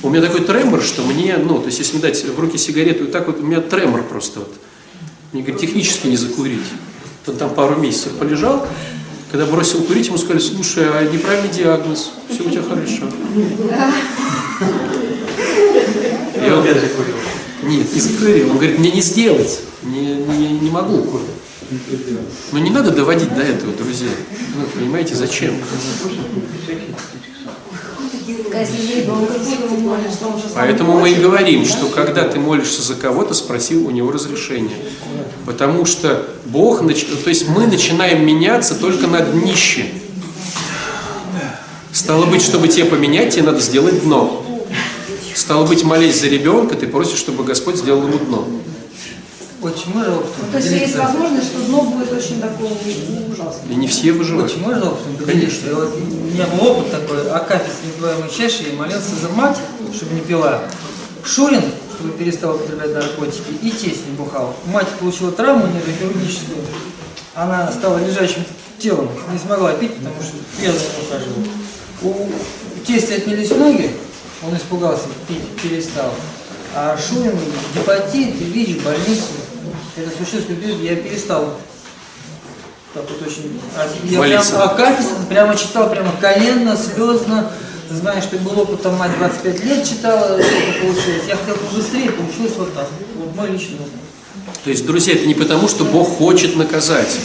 У 0.02 0.10
меня 0.10 0.22
такой 0.22 0.42
тремор, 0.42 0.82
что 0.82 1.02
мне, 1.02 1.36
ну, 1.36 1.58
то 1.58 1.66
есть 1.66 1.78
если 1.78 1.94
мне 1.94 2.02
дать 2.02 2.24
в 2.24 2.38
руки 2.38 2.56
сигарету, 2.56 3.04
вот 3.04 3.12
так 3.12 3.26
вот, 3.26 3.40
у 3.40 3.42
меня 3.42 3.60
тремор 3.60 4.04
просто 4.04 4.40
вот. 4.40 4.54
Мне 5.32 5.42
говорит, 5.42 5.60
технически 5.60 6.06
не 6.06 6.16
закурить. 6.16 6.62
Он 7.26 7.36
там 7.36 7.52
пару 7.54 7.76
месяцев 7.76 8.12
полежал, 8.12 8.66
Когда 9.30 9.46
бросил 9.46 9.82
курить, 9.82 10.06
ему 10.06 10.18
сказали, 10.18 10.38
слушай, 10.38 10.84
а 10.84 11.02
неправильный 11.04 11.50
диагноз, 11.50 12.12
все 12.30 12.44
у 12.44 12.50
тебя 12.50 12.62
хорошо. 12.62 13.02
И 16.46 16.50
он, 16.50 16.64
нет, 17.68 17.94
не 17.94 18.00
закурил. 18.00 18.50
Он 18.50 18.56
говорит, 18.56 18.78
мне 18.78 18.90
не 18.90 19.02
сделать, 19.02 19.60
не, 19.82 20.14
не, 20.14 20.52
не 20.60 20.70
могу. 20.70 21.06
Но 22.52 22.58
не 22.58 22.70
надо 22.70 22.92
доводить 22.92 23.34
до 23.34 23.42
этого, 23.42 23.74
друзья. 23.74 24.08
Ну, 24.56 24.64
понимаете, 24.74 25.14
зачем? 25.14 25.54
Поэтому 30.54 30.98
мы 31.00 31.10
и 31.10 31.14
говорим, 31.14 31.64
что 31.64 31.86
когда 31.86 32.24
ты 32.24 32.38
молишься 32.38 32.82
за 32.82 32.94
кого-то, 32.94 33.34
спроси 33.34 33.76
у 33.76 33.90
него 33.90 34.10
разрешения. 34.12 34.76
Потому 35.46 35.86
что 35.86 36.26
Бог, 36.46 36.82
нач- 36.82 37.06
то 37.24 37.28
есть 37.30 37.48
мы 37.48 37.66
начинаем 37.66 38.24
меняться 38.26 38.74
только 38.74 39.06
на 39.06 39.20
днище. 39.20 39.86
Стало 41.92 42.26
быть, 42.26 42.42
чтобы 42.42 42.68
тебе 42.68 42.84
поменять, 42.84 43.34
тебе 43.34 43.44
надо 43.44 43.60
сделать 43.60 44.02
дно. 44.02 44.44
Стало 45.34 45.66
быть, 45.66 45.84
молясь 45.84 46.20
за 46.20 46.28
ребенка, 46.28 46.74
ты 46.74 46.86
просишь, 46.86 47.18
чтобы 47.18 47.44
Господь 47.44 47.76
сделал 47.76 48.02
ему 48.02 48.18
дно. 48.18 48.46
Очень 49.60 49.92
можно 49.92 50.16
опытом 50.16 50.44
Ну, 50.46 50.52
То 50.52 50.58
есть 50.58 50.70
есть 50.70 50.96
возможность, 50.96 51.48
что 51.48 51.60
дно 51.62 51.82
будет 51.82 52.12
очень 52.12 52.40
такое 52.40 52.68
ужасное. 52.68 53.72
И 53.72 53.74
не 53.74 53.88
все 53.88 54.12
выживают. 54.12 54.50
Очень 54.50 54.62
можно 54.62 54.92
опытом 54.92 55.16
поделиться? 55.16 55.74
Вот 55.74 55.96
у 55.96 55.98
меня 55.98 56.46
был 56.46 56.66
опыт 56.68 56.90
такой, 56.92 57.28
Акафист 57.30 57.76
недвоемой 57.84 58.30
чаши, 58.30 58.68
я 58.70 58.76
молился 58.76 59.16
за 59.20 59.28
мать, 59.30 59.58
чтобы 59.92 60.14
не 60.14 60.20
пила. 60.20 60.60
Шурин, 61.24 61.62
чтобы 61.94 62.12
перестал 62.12 62.54
употреблять 62.54 62.94
наркотики, 62.94 63.50
и 63.62 63.70
тесть 63.70 64.06
не 64.06 64.16
бухал. 64.16 64.54
Мать 64.66 64.88
получила 65.00 65.32
травму 65.32 65.66
нейрохирургическую, 65.66 66.58
она 67.34 67.70
стала 67.72 67.98
лежачим 67.98 68.44
телом, 68.78 69.08
не 69.32 69.38
смогла 69.38 69.72
пить, 69.72 69.94
потому 69.96 70.14
что 70.22 70.36
пьяный 70.56 70.78
не 70.78 71.06
ухаживал. 71.06 71.44
У 72.02 72.84
тестя 72.86 73.16
отнялись 73.16 73.50
ноги, 73.50 73.90
он 74.46 74.56
испугался, 74.56 75.04
пить 75.26 75.60
перестал. 75.60 76.12
А 76.80 76.96
Шурин 76.96 77.36
гепатит, 77.74 78.36
ВИЧ, 78.36 78.82
больницу. 78.84 79.24
Это 79.96 80.16
случилось, 80.16 80.46
когда 80.46 80.68
я 80.68 80.94
перестал 80.94 81.58
так 82.94 83.02
вот 83.10 83.20
очень... 83.26 83.60
а 83.76 83.88
Я 84.04 84.18
Молиться. 84.20 84.52
прям 84.52 84.62
Акафист 84.62 85.28
прямо 85.28 85.56
читал, 85.56 85.90
прямо 85.90 86.12
коленно, 86.20 86.76
слезно. 86.76 87.50
Ты 87.88 87.96
знаешь, 87.96 88.22
что 88.22 88.36
был 88.38 88.60
опыт, 88.60 88.82
там 88.82 88.96
мать 88.96 89.10
25 89.18 89.64
лет 89.64 89.88
читала, 89.88 90.40
сколько 90.40 90.80
получилось. 90.80 91.22
Я 91.26 91.36
хотел 91.36 91.56
побыстрее, 91.56 92.12
получилось 92.12 92.52
вот 92.56 92.72
так. 92.72 92.86
Вот 93.16 93.34
мой 93.34 93.50
личный 93.50 93.76
опыт. 93.80 94.54
То 94.62 94.70
есть, 94.70 94.86
друзья, 94.86 95.14
это 95.14 95.26
не 95.26 95.34
потому, 95.34 95.66
что 95.66 95.84
Бог 95.84 96.08
хочет 96.16 96.54
наказать. 96.54 97.18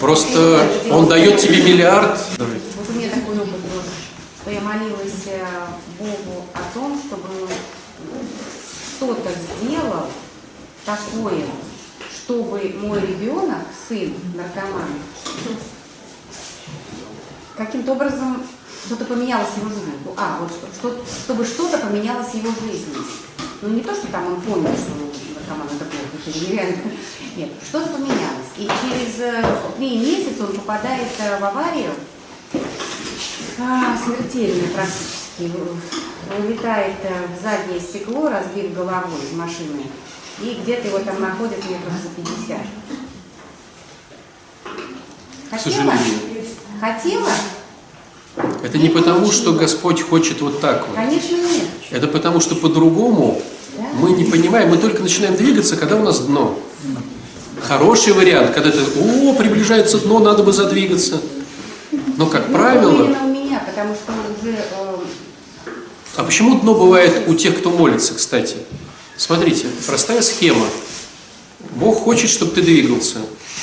Просто 0.00 0.66
Он 0.90 1.06
дает 1.06 1.38
тебе 1.38 1.62
миллиард. 1.62 2.18
Вот 2.38 2.88
у 2.88 2.92
меня 2.92 3.10
такой 3.10 3.36
опыт 3.36 3.60
был, 3.60 3.82
что 4.42 4.50
я 4.50 4.60
молилась 4.60 5.22
э, 5.26 5.46
Богу 5.98 6.44
о 6.52 6.74
том, 6.74 6.98
чтобы 6.98 7.42
он 7.42 7.48
что-то 8.96 9.30
сделал 9.62 10.06
такое, 10.84 11.44
чтобы 12.12 12.74
мой 12.80 13.00
ребенок, 13.00 13.60
сын 13.88 14.12
наркоман, 14.34 14.88
каким-то 17.56 17.92
образом 17.92 18.42
что-то 18.86 19.04
поменялось 19.04 19.48
в 19.48 19.58
его 19.58 19.68
жизни. 19.68 19.92
А, 20.16 20.38
вот 20.40 20.50
что, 20.50 20.66
что- 20.74 21.04
чтобы 21.24 21.44
что-то 21.44 21.78
поменялось 21.78 22.28
в 22.28 22.34
его 22.34 22.50
жизни. 22.50 22.96
Ну 23.60 23.68
не 23.68 23.80
то, 23.80 23.94
что 23.94 24.08
там 24.08 24.26
он 24.26 24.40
понял, 24.40 24.72
что 24.74 24.90
наркоман 25.38 25.68
это 25.68 25.84
плохо, 25.84 26.26
это 26.26 26.38
нереально. 26.40 26.78
Нет, 27.36 27.50
что-то 27.68 27.90
поменялось. 27.90 28.50
И 28.56 28.62
через 28.64 29.20
э, 29.20 29.44
три 29.78 29.98
месяца 29.98 30.44
он 30.46 30.52
попадает 30.54 31.08
э, 31.20 31.38
в 31.38 31.44
аварию, 31.44 31.92
а, 33.62 33.96
смертельная 33.96 34.68
практически. 34.68 35.50
Вылетает 36.38 36.96
э, 37.02 37.12
в 37.36 37.42
заднее 37.42 37.80
стекло, 37.80 38.28
разбив 38.28 38.74
головой 38.74 39.20
из 39.22 39.36
машины. 39.36 39.82
И 40.40 40.58
где-то 40.62 40.88
его 40.88 40.98
там 40.98 41.20
находят 41.20 41.58
метров 41.58 41.92
за 42.02 42.08
50. 42.10 42.58
К 45.50 45.60
сожалению. 45.60 46.18
Хотела? 46.80 47.28
Это 48.62 48.78
не 48.78 48.88
потому, 48.88 49.30
что 49.30 49.52
Господь 49.52 50.00
хочет 50.02 50.40
вот 50.40 50.60
так 50.60 50.86
вот. 50.88 50.96
Конечно, 50.96 51.36
нет. 51.36 51.66
Это 51.90 52.08
потому, 52.08 52.40
что 52.40 52.54
по-другому 52.56 53.42
мы 53.94 54.12
не 54.12 54.24
понимаем, 54.24 54.70
мы 54.70 54.78
только 54.78 55.02
начинаем 55.02 55.36
двигаться, 55.36 55.76
когда 55.76 55.96
у 55.96 56.02
нас 56.02 56.20
дно. 56.20 56.58
Хороший 57.60 58.12
вариант, 58.12 58.52
когда 58.52 58.70
ты, 58.70 58.78
о, 58.78 59.34
приближается 59.34 59.98
дно, 59.98 60.18
надо 60.18 60.42
бы 60.42 60.52
задвигаться. 60.52 61.20
Но, 62.16 62.26
как 62.26 62.48
Ну, 62.48 62.54
правило, 62.54 63.16
меня, 63.52 63.60
потому 63.60 63.94
что 63.94 64.12
уже 64.12 64.56
э, 64.56 64.96
а 66.16 66.24
почему 66.24 66.58
дно 66.58 66.74
бывает 66.74 67.24
у 67.26 67.34
тех, 67.34 67.58
кто 67.58 67.70
молится, 67.70 68.14
кстати? 68.14 68.56
Смотрите, 69.16 69.66
простая 69.86 70.22
схема. 70.22 70.66
Бог 71.76 71.98
хочет, 71.98 72.30
чтобы 72.30 72.52
ты 72.52 72.62
двигался. 72.62 73.18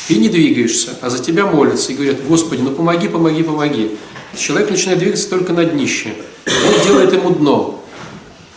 Ты 0.07 0.15
не 0.15 0.29
двигаешься, 0.29 0.91
а 1.01 1.09
за 1.09 1.19
тебя 1.19 1.45
молятся 1.45 1.91
и 1.91 1.95
говорят, 1.95 2.23
Господи, 2.25 2.61
ну 2.61 2.71
помоги, 2.71 3.07
помоги, 3.07 3.43
помоги. 3.43 3.97
Человек 4.37 4.69
начинает 4.69 4.99
двигаться 4.99 5.29
только 5.29 5.53
на 5.53 5.65
днище. 5.65 6.13
Бог 6.45 6.83
делает 6.83 7.13
ему 7.13 7.31
дно. 7.31 7.83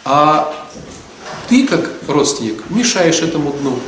А 0.05 0.69
ты, 1.49 1.67
как 1.67 1.93
родственник, 2.09 2.63
мешаешь 2.71 3.21
этому 3.21 3.53
дну. 3.53 3.79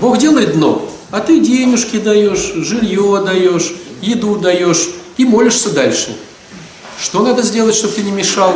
Бог 0.00 0.18
делает 0.18 0.52
дно, 0.54 0.90
а 1.10 1.20
ты 1.20 1.40
денежки 1.40 1.98
даешь, 1.98 2.52
жилье 2.54 3.22
даешь, 3.24 3.72
еду 4.02 4.36
даешь 4.36 4.88
и 5.16 5.24
молишься 5.24 5.70
дальше. 5.70 6.16
Что 7.00 7.22
надо 7.22 7.42
сделать, 7.42 7.74
чтобы 7.74 7.94
ты 7.94 8.02
не 8.02 8.12
мешал? 8.12 8.54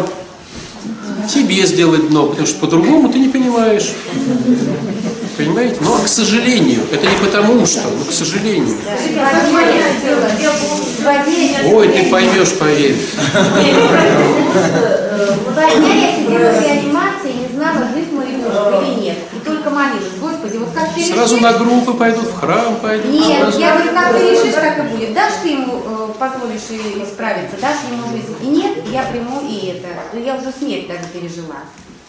Тебе 1.32 1.64
сделать 1.66 2.08
дно, 2.08 2.26
потому 2.26 2.46
что 2.46 2.58
по-другому 2.58 3.08
ты 3.10 3.18
не 3.18 3.28
понимаешь. 3.28 3.90
Понимаете? 5.36 5.76
Но, 5.80 5.98
к 5.98 6.08
сожалению, 6.08 6.82
это 6.90 7.06
не 7.06 7.16
потому 7.16 7.64
что, 7.66 7.88
но 7.88 8.04
к 8.04 8.12
сожалению. 8.12 8.76
Ой, 11.72 11.88
ты 11.88 12.10
поймешь, 12.10 12.52
поверь. 12.58 12.96
Дня 15.76 15.94
я 15.94 16.16
сидела 16.16 16.50
и 17.24 17.32
не 17.32 17.48
знала, 17.54 17.88
жив 17.94 18.12
мой 18.12 18.26
ребенок 18.26 18.82
или 18.82 19.00
нет. 19.00 19.18
И 19.80 19.92
только 19.92 19.94
молилась, 19.94 20.18
Господи, 20.20 20.56
вот 20.58 20.68
как 20.74 20.94
ты 20.94 21.04
Сразу 21.04 21.36
решишь- 21.36 21.42
на 21.42 21.52
группы 21.58 21.94
пойдут, 21.94 22.24
в 22.26 22.38
храм 22.38 22.76
пойдут. 22.76 23.10
Нет, 23.12 23.40
сразу. 23.42 23.60
я 23.60 23.74
говорю, 23.74 23.92
как 23.92 24.16
ты 24.16 24.30
решишь, 24.30 24.54
как 24.54 24.78
и 24.78 24.82
будет. 24.82 25.14
Дашь 25.14 25.32
ты 25.42 25.48
ему, 25.48 25.82
э, 25.84 26.08
позволишь 26.18 26.68
и- 26.70 27.02
исправиться, 27.02 27.56
дашь 27.60 27.78
ему 27.90 28.10
жизнь. 28.12 28.36
И 28.42 28.46
нет, 28.46 28.72
я 28.92 29.02
приму 29.04 29.40
и 29.48 29.66
это. 29.68 29.88
Ну, 30.12 30.22
я 30.24 30.34
уже 30.36 30.52
смерть 30.58 30.86
даже 30.88 31.04
пережила. 31.12 31.56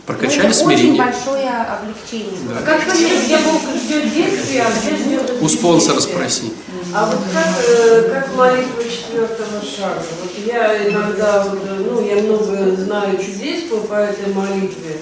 Прокачали 0.05 0.41
Но 0.43 0.49
это 0.49 0.57
смирение. 0.57 1.01
очень 1.03 1.11
большое 1.13 1.49
облегчение. 1.49 2.39
Да. 2.49 2.55
А 2.59 2.61
Как 2.63 2.82
понять, 2.86 3.24
где 3.24 3.38
Бог 3.38 3.61
ждет 3.78 4.13
действия, 4.13 4.63
а 4.63 4.72
где 4.72 4.97
ждет 4.97 5.41
У 5.41 5.47
спонсора 5.47 5.99
спроси. 5.99 6.53
А 6.93 7.05
вот 7.05 7.19
как, 7.32 7.47
э, 7.65 8.09
как 8.11 8.36
молитва 8.36 8.84
четвертого 8.84 9.61
шага? 9.61 10.01
Вот 10.24 10.32
я 10.45 10.89
иногда, 10.89 11.45
э, 11.45 11.86
ну, 11.89 12.01
я 12.03 12.15
много 12.24 12.76
знаю 12.76 13.17
чудес 13.17 13.61
по 13.88 13.93
этой 13.93 14.34
молитве, 14.34 14.97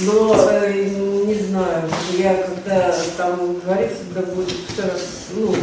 но 0.00 0.34
э, 0.50 0.84
не 1.26 1.34
знаю, 1.34 1.90
я 2.16 2.34
когда 2.34 2.94
там 3.16 3.58
говорится, 3.60 4.02
да 4.14 4.22
будет 4.22 4.54
все 4.72 4.82
раз, 4.82 5.00
ну, 5.34 5.52
э, 5.52 5.56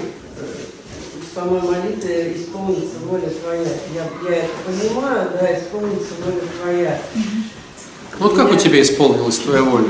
в 1.21 1.33
самой 1.33 1.61
молитве 1.61 2.35
исполнится 2.35 2.97
воля 3.05 3.29
твоя. 3.29 3.69
Я, 3.93 4.29
я 4.29 4.35
это 4.37 4.53
понимаю, 4.65 5.29
да, 5.39 5.57
исполнится 5.57 6.13
воля 6.23 6.41
твоя. 6.61 7.01
Вот 8.19 8.35
как 8.35 8.51
у 8.51 8.55
тебя 8.55 8.81
исполнилась 8.81 9.37
твоя 9.39 9.63
воля? 9.63 9.89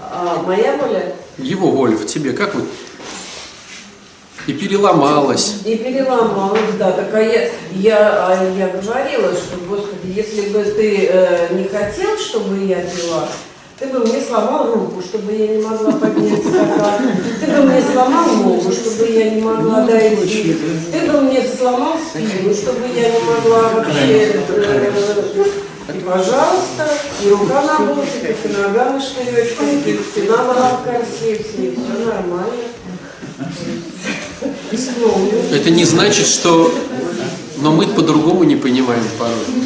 А 0.00 0.42
моя 0.44 0.76
воля 0.76 1.14
Его 1.38 1.70
воля 1.70 1.96
в 1.96 2.06
тебе, 2.06 2.32
как 2.32 2.54
вот? 2.54 2.64
И 4.46 4.52
переломалась. 4.54 5.58
И 5.64 5.76
переломалась, 5.76 6.74
да. 6.78 6.92
Так 6.92 7.14
а 7.14 7.20
я, 7.20 7.48
я, 7.72 8.26
а 8.26 8.52
я 8.58 8.68
говорила, 8.68 9.32
что, 9.32 9.56
Господи, 9.68 10.12
если 10.16 10.48
бы 10.48 10.64
ты 10.64 11.08
э, 11.10 11.54
не 11.54 11.64
хотел, 11.64 12.18
чтобы 12.18 12.58
я 12.64 12.80
пила, 12.80 13.28
ты 13.78 13.86
бы 13.88 14.00
мне 14.00 14.20
сломал 14.20 14.72
руку, 14.74 15.00
чтобы 15.00 15.32
я 15.32 15.46
не 15.48 15.62
могла 15.62 15.92
поднять 15.92 16.40
стакан. 16.40 17.02
Ты 17.40 17.46
бы 17.46 17.62
мне 17.62 17.82
сломал 17.82 18.26
ногу, 18.36 18.72
чтобы 18.72 19.10
я 19.10 19.30
не 19.30 19.42
могла 19.42 19.86
дойти. 19.86 20.56
Ты 20.92 21.10
бы 21.10 21.20
мне 21.20 21.42
сломал 21.46 21.94
спину, 21.98 22.54
чтобы 22.54 22.86
я 22.94 23.10
не 23.10 23.18
могла 23.20 23.68
вообще... 23.74 24.42
э, 24.48 24.92
и, 25.88 26.00
пожалуйста, 26.00 26.88
и 27.24 27.28
рука 27.28 27.62
на 27.62 27.78
болтиках, 27.86 28.36
и 28.44 28.48
нога 28.56 28.90
на 28.90 29.00
шнуречках, 29.00 29.86
и 29.86 30.00
спина 30.10 30.36
была 30.44 30.70
в 30.70 30.84
корсете, 30.84 31.42
и 31.58 31.74
все 31.74 32.04
нормально. 32.04 32.62
Это 35.52 35.70
не 35.70 35.84
значит, 35.84 36.26
что... 36.26 36.72
Но 37.58 37.72
мы 37.72 37.86
по-другому 37.86 38.42
не 38.44 38.56
понимаем 38.56 39.04
порой. 39.18 39.36
Ну. 39.48 39.62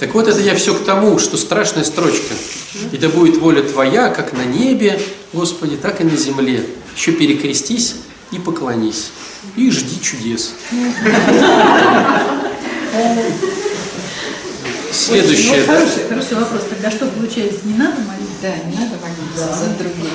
Так 0.00 0.14
вот, 0.14 0.28
это 0.28 0.40
я 0.40 0.54
все 0.54 0.74
к 0.74 0.84
тому, 0.84 1.18
что 1.18 1.36
страшная 1.36 1.84
строчка. 1.84 2.34
И 2.92 2.96
да 2.96 3.08
будет 3.08 3.38
воля 3.38 3.62
твоя, 3.62 4.10
как 4.10 4.32
на 4.32 4.44
небе, 4.44 5.00
Господи, 5.32 5.76
так 5.76 6.00
и 6.00 6.04
на 6.04 6.16
земле. 6.16 6.64
Еще 6.96 7.12
перекрестись 7.12 7.96
и 8.30 8.38
поклонись. 8.38 9.10
И 9.56 9.70
жди 9.70 10.00
чудес. 10.00 10.54
Следующее, 14.92 15.64
да? 15.66 15.74
хороший, 15.74 16.08
хороший 16.08 16.34
вопрос. 16.36 16.62
Тогда 16.68 16.90
что 16.90 17.06
получается? 17.06 17.60
Не 17.64 17.74
надо 17.74 17.96
молиться? 18.00 18.36
Да, 18.42 18.54
не 18.68 18.76
надо 18.76 18.96
молиться 19.02 19.56
за 19.56 19.70
других. 19.78 20.12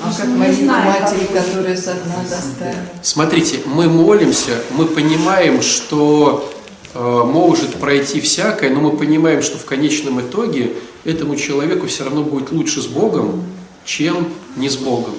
А 0.00 0.12
как 0.16 0.26
молитва 0.28 0.72
матери, 0.72 1.26
которая 1.26 1.76
со 1.76 1.94
дна 1.94 2.24
доставила? 2.28 2.82
Смотрите, 3.02 3.60
мы 3.64 3.88
молимся, 3.88 4.62
мы 4.70 4.86
понимаем, 4.86 5.60
что 5.60 6.52
э, 6.94 7.22
может 7.24 7.74
пройти 7.76 8.20
всякое, 8.20 8.70
но 8.70 8.80
мы 8.80 8.96
понимаем, 8.96 9.42
что 9.42 9.58
в 9.58 9.64
конечном 9.64 10.20
итоге 10.20 10.74
этому 11.04 11.36
человеку 11.36 11.86
все 11.88 12.04
равно 12.04 12.22
будет 12.22 12.52
лучше 12.52 12.80
с 12.80 12.86
Богом, 12.86 13.44
чем 13.84 14.28
не 14.56 14.68
с 14.68 14.76
Богом. 14.76 15.14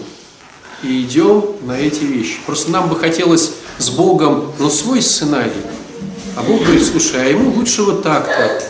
И 0.84 1.02
идем 1.02 1.44
на 1.64 1.78
эти 1.78 2.06
вещи. 2.06 2.38
Просто 2.46 2.72
нам 2.72 2.88
бы 2.88 2.96
хотелось 2.96 3.52
с 3.78 3.90
Богом, 3.90 4.54
но 4.60 4.70
свой 4.70 5.02
сценарий. 5.02 5.52
А 6.38 6.44
Бог 6.44 6.62
говорит, 6.62 6.86
слушай, 6.86 7.22
а 7.22 7.26
ему 7.26 7.52
лучше 7.52 7.84
вот 7.84 8.02
так-то. 8.02 8.64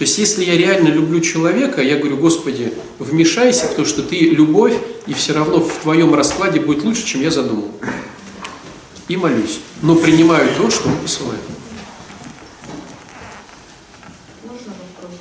То 0.00 0.04
есть, 0.04 0.16
если 0.16 0.42
я 0.42 0.56
реально 0.56 0.88
люблю 0.88 1.20
человека, 1.20 1.82
я 1.82 1.98
говорю, 1.98 2.16
Господи, 2.16 2.72
вмешайся, 2.98 3.66
потому 3.66 3.86
что 3.86 4.02
ты 4.02 4.16
любовь, 4.16 4.72
и 5.06 5.12
все 5.12 5.34
равно 5.34 5.60
в 5.60 5.70
твоем 5.82 6.14
раскладе 6.14 6.58
будет 6.58 6.84
лучше, 6.84 7.04
чем 7.04 7.20
я 7.20 7.30
задумал. 7.30 7.70
И 9.08 9.18
молюсь. 9.18 9.60
Но 9.82 9.94
принимаю 9.96 10.48
то, 10.56 10.70
что 10.70 10.88
он 10.88 10.96
посылает. 11.00 11.42
Можно 14.42 14.72
вопрос? 14.72 15.20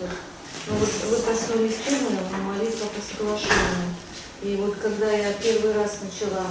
Ну, 0.68 0.76
вот 0.76 0.90
вы 1.10 1.18
коснулись 1.30 1.76
темы 1.86 2.18
молитва 2.48 2.86
по 2.86 3.18
соглашению. 3.18 3.96
И 4.42 4.56
вот 4.56 4.78
когда 4.82 5.12
я 5.12 5.34
первый 5.34 5.74
раз 5.74 5.98
начала 6.02 6.46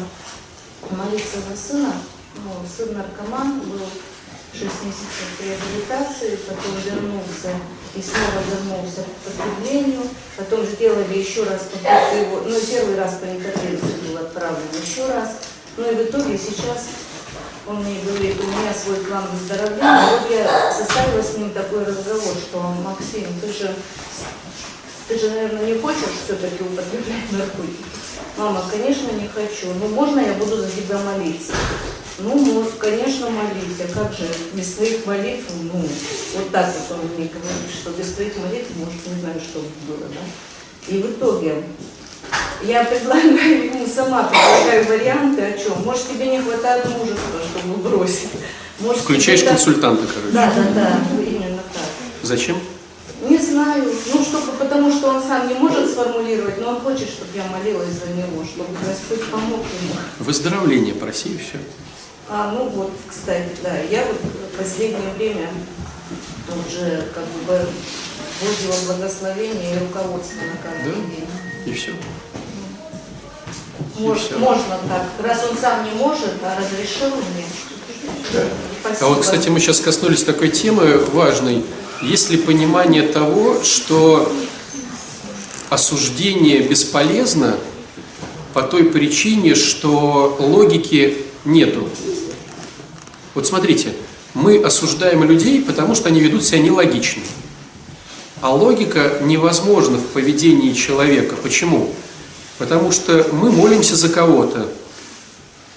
молиться 0.91 1.39
за 1.49 1.57
сына, 1.57 1.95
ну, 2.45 2.51
сын 2.76 2.93
наркоман 2.93 3.61
был 3.61 3.87
6 4.53 4.62
месяцев 4.62 5.28
реабилитации, 5.40 6.38
потом 6.46 6.74
вернулся 6.84 7.51
и 7.94 8.03
снова 8.03 8.42
вернулся 8.49 9.03
к 9.03 9.30
потреблению, 9.30 10.03
потом 10.36 10.64
сделали 10.64 11.18
еще 11.18 11.44
раз 11.44 11.62
попытку 11.72 12.16
его, 12.16 12.40
ну 12.46 12.61
первый 12.61 12.96
раз 12.96 13.14
по 13.14 13.24
интервенции 13.24 14.09
был 14.09 14.18
отправлен 14.18 14.68
еще 14.80 15.07
раз, 15.07 15.38
ну 15.76 15.90
и 15.90 15.94
в 15.94 16.09
итоге 16.09 16.38
сейчас 16.38 16.86
он 17.68 17.84
мне 17.84 18.01
говорит, 18.01 18.40
у 18.40 18.46
меня 18.46 18.72
свой 18.72 18.96
план 18.96 19.24
выздоровления. 19.30 20.11
Вот 20.11 20.30
я 20.30 20.72
составила 20.72 21.22
с 21.22 21.36
ним 21.36 21.51
такой 21.51 21.84
разговор, 21.84 22.34
что 22.36 22.61
Максим, 22.82 23.26
ты 23.42 23.53
же, 23.53 23.74
ты 25.07 25.18
же, 25.18 25.28
наверное, 25.28 25.66
не 25.66 25.78
хочешь 25.78 26.16
все-таки 26.24 26.62
употреблять 26.62 27.30
наркотики? 27.32 27.84
Мама, 28.38 28.64
конечно, 28.70 29.11
не 29.12 29.28
хочу. 29.28 29.74
Ну, 29.74 29.88
можно 29.88 30.20
я 30.20 30.32
буду 30.34 30.57
за 30.57 30.70
тебя 30.70 30.99
молиться? 30.99 31.53
Ну, 32.20 32.34
может, 32.36 32.74
конечно, 32.74 33.30
молись. 33.30 33.78
А 33.80 33.94
как 33.94 34.12
же, 34.12 34.26
без 34.52 34.74
твоих 34.74 35.06
молитв, 35.06 35.44
ну, 35.62 35.80
вот 36.34 36.50
так 36.50 36.66
вот 36.74 36.98
он 36.98 37.06
мне 37.16 37.28
говорит, 37.28 37.70
что 37.80 37.90
без 37.90 38.12
твоих 38.12 38.36
молитв, 38.38 38.70
может, 38.76 39.06
не 39.06 39.20
знаю, 39.20 39.40
что 39.40 39.60
бы 39.60 39.66
было, 39.86 40.08
да? 40.08 40.92
И 40.92 41.00
в 41.00 41.10
итоге 41.12 41.62
я 42.64 42.84
предлагаю 42.84 43.66
ему 43.66 43.86
сама 43.86 44.24
предлагаю 44.24 44.84
варианты 44.86 45.42
о 45.42 45.52
чем. 45.58 45.82
Может, 45.84 46.08
тебе 46.08 46.26
не 46.26 46.40
хватает 46.40 46.86
мужества, 46.86 47.40
чтобы 47.52 47.76
бросить. 47.88 48.30
Может, 48.80 49.02
Включаешь 49.02 49.40
так- 49.40 49.50
консультанта, 49.50 50.06
короче. 50.06 50.32
Да, 50.32 50.52
да, 50.54 50.62
да, 50.74 51.00
именно 51.22 51.62
так. 51.72 51.82
Зачем? 52.22 52.58
Не 53.28 53.38
знаю, 53.38 53.84
ну 54.14 54.22
чтобы, 54.24 54.52
потому 54.52 54.92
что 54.92 55.08
он 55.08 55.22
сам 55.22 55.48
не 55.48 55.54
может 55.54 55.90
сформулировать, 55.90 56.60
но 56.60 56.70
он 56.70 56.80
хочет, 56.80 57.08
чтобы 57.08 57.30
я 57.34 57.44
молилась 57.46 57.88
за 57.90 58.12
него, 58.12 58.44
чтобы 58.44 58.68
Господь 58.84 59.28
помог 59.30 59.60
ему. 59.60 59.94
Выздоровление 60.20 60.94
проси 60.94 61.30
и 61.30 61.38
все. 61.38 61.58
А, 62.31 62.53
ну 62.53 62.68
вот, 62.68 62.91
кстати, 63.09 63.49
да, 63.62 63.79
я 63.91 64.05
вот 64.05 64.16
в 64.53 64.59
последнее 64.59 65.11
время 65.16 65.49
уже 66.66 67.09
как 67.14 67.24
бы 67.47 67.66
вводила 68.41 68.93
благословение 68.93 69.76
и 69.76 69.79
руководство 69.79 70.37
на 70.37 70.70
каждый 70.70 70.93
Да? 70.93 71.11
день. 71.11 71.26
И 71.66 71.72
все. 71.72 71.93
Может, 73.99 74.24
всё. 74.26 74.39
можно 74.39 74.79
так, 74.89 75.07
раз 75.26 75.47
он 75.51 75.57
сам 75.57 75.85
не 75.85 75.91
может, 75.93 76.35
а 76.43 76.57
разрешил 76.61 77.09
мне. 77.16 77.45
Спасибо. 78.81 79.07
А 79.07 79.09
вот, 79.09 79.22
кстати, 79.22 79.49
мы 79.49 79.59
сейчас 79.61 79.81
коснулись 79.81 80.22
такой 80.22 80.51
темы 80.51 80.99
важной. 81.12 81.64
Есть 82.03 82.31
ли 82.31 82.37
понимание 82.37 83.03
того, 83.09 83.62
что 83.64 84.31
осуждение 85.70 86.61
бесполезно 86.61 87.57
по 88.55 88.62
той 88.62 88.85
причине, 88.85 89.55
что 89.55 90.37
логики 90.39 91.24
нету? 91.45 91.89
Вот 93.39 93.47
смотрите, 93.47 93.93
мы 94.34 94.59
осуждаем 94.59 95.22
людей, 95.22 95.62
потому 95.62 95.95
что 95.95 96.09
они 96.09 96.18
ведут 96.18 96.43
себя 96.43 96.59
нелогично. 96.59 97.22
А 98.41 98.53
логика 98.53 99.12
невозможна 99.22 99.99
в 99.99 100.07
поведении 100.07 100.72
человека. 100.72 101.36
Почему? 101.41 101.95
Потому 102.59 102.91
что 102.91 103.28
мы 103.30 103.53
молимся 103.53 103.95
за 103.95 104.09
кого-то, 104.09 104.66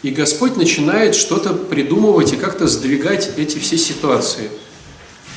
и 0.01 0.09
Господь 0.09 0.57
начинает 0.57 1.13
что-то 1.13 1.53
придумывать 1.53 2.33
и 2.33 2.35
как-то 2.35 2.65
сдвигать 2.65 3.29
эти 3.37 3.59
все 3.59 3.77
ситуации. 3.77 4.49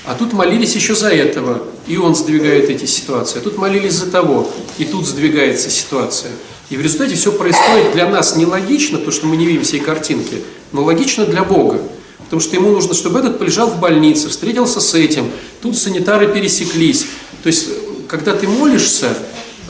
А 0.06 0.14
тут 0.14 0.32
молились 0.32 0.74
еще 0.74 0.94
за 0.94 1.10
этого, 1.10 1.62
и 1.86 1.98
Он 1.98 2.14
сдвигает 2.14 2.70
эти 2.70 2.86
ситуации. 2.86 3.40
А 3.40 3.42
тут 3.42 3.58
молились 3.58 3.92
за 3.92 4.10
того, 4.10 4.50
и 4.78 4.86
тут 4.86 5.06
сдвигается 5.06 5.68
ситуация. 5.68 6.32
И 6.70 6.78
в 6.78 6.80
результате 6.80 7.16
все 7.16 7.32
происходит 7.32 7.92
для 7.92 8.08
нас 8.08 8.34
нелогично, 8.34 8.96
то, 8.96 9.10
что 9.10 9.26
мы 9.26 9.36
не 9.36 9.44
видим 9.44 9.62
всей 9.62 9.80
картинки, 9.80 10.42
но 10.72 10.84
логично 10.84 11.26
для 11.26 11.44
Бога. 11.44 11.82
Потому 12.24 12.40
что 12.40 12.56
ему 12.56 12.70
нужно, 12.70 12.94
чтобы 12.94 13.18
этот 13.18 13.38
полежал 13.38 13.68
в 13.68 13.78
больнице, 13.78 14.28
встретился 14.28 14.80
с 14.80 14.94
этим, 14.94 15.30
тут 15.62 15.76
санитары 15.76 16.32
пересеклись. 16.32 17.06
То 17.42 17.48
есть, 17.48 17.68
когда 18.08 18.34
ты 18.34 18.48
молишься, 18.48 19.16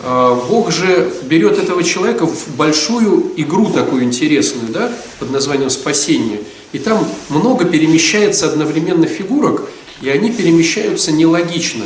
э, 0.02 0.40
Бог 0.48 0.70
же 0.70 1.12
берет 1.24 1.58
этого 1.58 1.82
человека 1.82 2.26
в 2.26 2.56
большую 2.56 3.32
игру 3.36 3.70
такую 3.70 4.04
интересную, 4.04 4.72
да, 4.72 4.92
под 5.18 5.30
названием 5.30 5.70
спасение. 5.70 6.40
И 6.72 6.78
там 6.78 7.06
много 7.28 7.64
перемещается 7.64 8.46
одновременно 8.46 9.06
фигурок, 9.06 9.68
и 10.00 10.08
они 10.08 10.30
перемещаются 10.30 11.12
нелогично. 11.12 11.84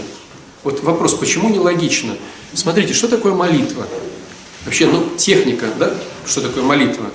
Вот 0.64 0.82
вопрос, 0.82 1.14
почему 1.14 1.48
нелогично? 1.48 2.16
Смотрите, 2.52 2.94
что 2.94 3.08
такое 3.08 3.34
молитва? 3.34 3.86
Вообще, 4.64 4.86
ну, 4.86 5.04
техника, 5.16 5.66
да, 5.78 5.94
что 6.26 6.40
такое 6.40 6.62
молитва? 6.62 7.06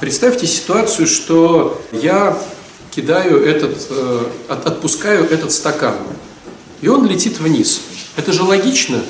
Представьте 0.00 0.46
ситуацию, 0.46 1.06
что 1.06 1.80
я 1.92 2.38
кидаю 2.94 3.44
этот, 3.44 3.86
э, 3.90 4.26
от- 4.48 4.66
отпускаю 4.66 5.24
этот 5.28 5.52
стакан, 5.52 5.96
и 6.80 6.88
он 6.88 7.06
летит 7.06 7.38
вниз. 7.40 7.80
Это 8.16 8.32
же 8.32 8.42
логично? 8.42 9.02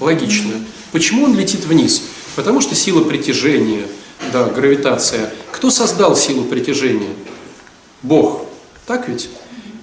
Логично. 0.00 0.52
Почему 0.92 1.24
он 1.24 1.36
летит 1.36 1.64
вниз? 1.64 2.02
Потому 2.36 2.60
что 2.60 2.74
сила 2.74 3.02
притяжения, 3.02 3.86
да, 4.32 4.44
гравитация. 4.44 5.32
Кто 5.52 5.70
создал 5.70 6.16
силу 6.16 6.44
притяжения? 6.44 7.14
Бог. 8.02 8.44
Так 8.86 9.08
ведь? 9.08 9.30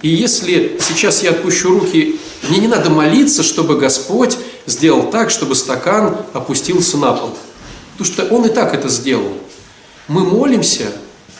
И 0.02 0.08
если 0.08 0.78
сейчас 0.80 1.22
я 1.22 1.30
отпущу 1.30 1.70
руки, 1.80 2.20
мне 2.48 2.58
не 2.58 2.68
надо 2.68 2.90
молиться, 2.90 3.42
чтобы 3.42 3.76
Господь 3.78 4.36
сделал 4.66 5.10
так, 5.10 5.30
чтобы 5.30 5.54
стакан 5.54 6.16
опустился 6.32 6.96
на 6.98 7.12
пол. 7.12 7.36
Потому 7.96 8.12
что 8.12 8.34
Он 8.34 8.44
и 8.46 8.48
так 8.50 8.74
это 8.74 8.88
сделал. 8.88 9.32
Мы 10.08 10.24
молимся, 10.24 10.92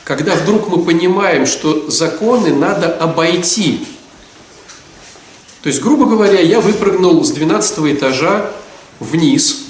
когда 0.04 0.34
вдруг 0.34 0.68
мы 0.68 0.84
понимаем, 0.84 1.46
что 1.46 1.90
законы 1.90 2.54
надо 2.54 2.94
обойти. 2.94 3.86
То 5.62 5.68
есть, 5.68 5.80
грубо 5.80 6.04
говоря, 6.04 6.40
я 6.40 6.60
выпрыгнул 6.60 7.24
с 7.24 7.30
12 7.30 7.78
этажа 7.96 8.50
вниз, 9.00 9.62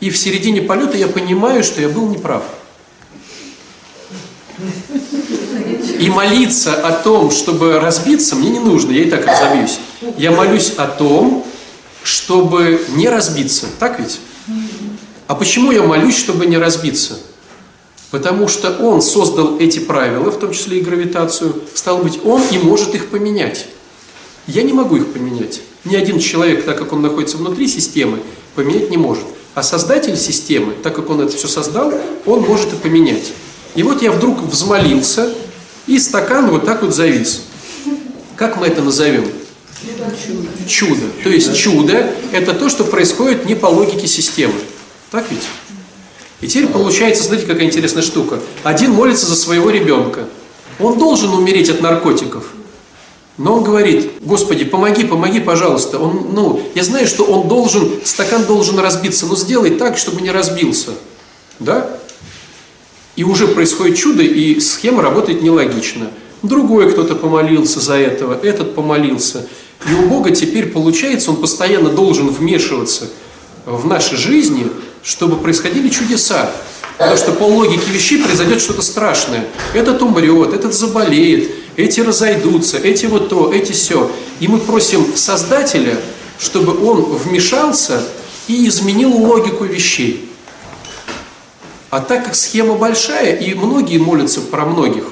и 0.00 0.10
в 0.10 0.18
середине 0.18 0.60
полета 0.60 0.98
я 0.98 1.06
понимаю, 1.06 1.62
что 1.62 1.80
я 1.80 1.88
был 1.88 2.08
неправ. 2.08 2.42
И 6.00 6.10
молиться 6.10 6.74
о 6.74 6.92
том, 6.92 7.30
чтобы 7.30 7.78
разбиться, 7.78 8.34
мне 8.34 8.50
не 8.50 8.58
нужно, 8.58 8.90
я 8.90 9.02
и 9.04 9.10
так 9.10 9.24
разобьюсь. 9.24 9.78
Я 10.18 10.32
молюсь 10.32 10.74
о 10.76 10.86
том, 10.86 11.46
чтобы 12.02 12.84
не 12.96 13.08
разбиться, 13.08 13.66
так 13.78 14.00
ведь? 14.00 14.20
А 15.26 15.34
почему 15.34 15.70
я 15.70 15.82
молюсь, 15.82 16.18
чтобы 16.18 16.46
не 16.46 16.58
разбиться? 16.58 17.18
Потому 18.16 18.48
что 18.48 18.70
он 18.78 19.02
создал 19.02 19.58
эти 19.58 19.78
правила, 19.78 20.30
в 20.30 20.38
том 20.38 20.50
числе 20.50 20.78
и 20.78 20.80
гравитацию, 20.80 21.54
стало 21.74 22.02
быть, 22.02 22.18
он 22.24 22.40
и 22.50 22.56
может 22.56 22.94
их 22.94 23.10
поменять. 23.10 23.66
Я 24.46 24.62
не 24.62 24.72
могу 24.72 24.96
их 24.96 25.12
поменять. 25.12 25.60
Ни 25.84 25.96
один 25.96 26.18
человек, 26.18 26.64
так 26.64 26.78
как 26.78 26.94
он 26.94 27.02
находится 27.02 27.36
внутри 27.36 27.68
системы, 27.68 28.20
поменять 28.54 28.88
не 28.88 28.96
может. 28.96 29.26
А 29.54 29.62
создатель 29.62 30.16
системы, 30.16 30.72
так 30.82 30.96
как 30.96 31.10
он 31.10 31.20
это 31.20 31.36
все 31.36 31.46
создал, 31.46 31.92
он 32.24 32.40
может 32.40 32.72
и 32.72 32.76
поменять. 32.76 33.34
И 33.74 33.82
вот 33.82 34.00
я 34.00 34.12
вдруг 34.12 34.40
взмолился, 34.40 35.34
и 35.86 35.98
стакан 35.98 36.48
вот 36.48 36.64
так 36.64 36.80
вот 36.80 36.94
завис. 36.94 37.42
Как 38.34 38.58
мы 38.58 38.68
это 38.68 38.80
назовем? 38.80 39.30
Чудо. 40.66 41.02
То 41.22 41.28
есть 41.28 41.54
чудо– 41.54 42.14
это 42.32 42.54
то, 42.54 42.70
что 42.70 42.84
происходит 42.84 43.44
не 43.44 43.54
по 43.54 43.66
логике 43.66 44.06
системы. 44.06 44.54
Так 45.10 45.26
ведь? 45.30 45.42
И 46.40 46.48
теперь 46.48 46.68
получается, 46.68 47.22
смотрите, 47.22 47.46
какая 47.50 47.66
интересная 47.66 48.02
штука. 48.02 48.38
Один 48.62 48.92
молится 48.92 49.26
за 49.26 49.36
своего 49.36 49.70
ребенка. 49.70 50.28
Он 50.78 50.98
должен 50.98 51.32
умереть 51.32 51.70
от 51.70 51.80
наркотиков. 51.80 52.44
Но 53.38 53.54
он 53.54 53.64
говорит, 53.64 54.12
Господи, 54.20 54.64
помоги, 54.64 55.04
помоги, 55.04 55.40
пожалуйста. 55.40 55.98
Он, 55.98 56.28
ну, 56.32 56.62
я 56.74 56.82
знаю, 56.84 57.06
что 57.06 57.24
он 57.24 57.48
должен, 57.48 58.00
стакан 58.04 58.44
должен 58.44 58.78
разбиться, 58.78 59.26
но 59.26 59.36
сделай 59.36 59.70
так, 59.70 59.98
чтобы 59.98 60.22
не 60.22 60.30
разбился. 60.30 60.92
Да? 61.58 61.98
И 63.14 63.24
уже 63.24 63.46
происходит 63.48 63.96
чудо, 63.96 64.22
и 64.22 64.60
схема 64.60 65.02
работает 65.02 65.42
нелогично. 65.42 66.10
Другой 66.42 66.90
кто-то 66.90 67.14
помолился 67.14 67.80
за 67.80 67.94
этого, 67.94 68.38
этот 68.42 68.74
помолился. 68.74 69.46
И 69.88 69.94
у 69.94 70.08
Бога 70.08 70.30
теперь 70.30 70.66
получается, 70.66 71.30
Он 71.30 71.36
постоянно 71.36 71.90
должен 71.90 72.28
вмешиваться 72.28 73.08
в 73.66 73.86
наши 73.86 74.16
жизни, 74.16 74.66
чтобы 75.06 75.36
происходили 75.36 75.88
чудеса. 75.88 76.50
Потому 76.98 77.16
что 77.16 77.32
по 77.32 77.44
логике 77.44 77.90
вещей 77.92 78.22
произойдет 78.22 78.60
что-то 78.60 78.82
страшное. 78.82 79.46
Этот 79.72 80.02
умрет, 80.02 80.52
этот 80.52 80.74
заболеет, 80.74 81.50
эти 81.76 82.00
разойдутся, 82.00 82.78
эти 82.78 83.06
вот 83.06 83.28
то, 83.28 83.52
эти 83.52 83.72
все. 83.72 84.10
И 84.40 84.48
мы 84.48 84.58
просим 84.58 85.14
Создателя, 85.14 85.96
чтобы 86.38 86.84
Он 86.84 87.04
вмешался 87.04 88.02
и 88.48 88.66
изменил 88.66 89.12
логику 89.12 89.64
вещей. 89.64 90.28
А 91.90 92.00
так 92.00 92.24
как 92.24 92.34
схема 92.34 92.74
большая, 92.74 93.36
и 93.36 93.54
многие 93.54 93.98
молятся 93.98 94.40
про 94.40 94.64
многих, 94.64 95.04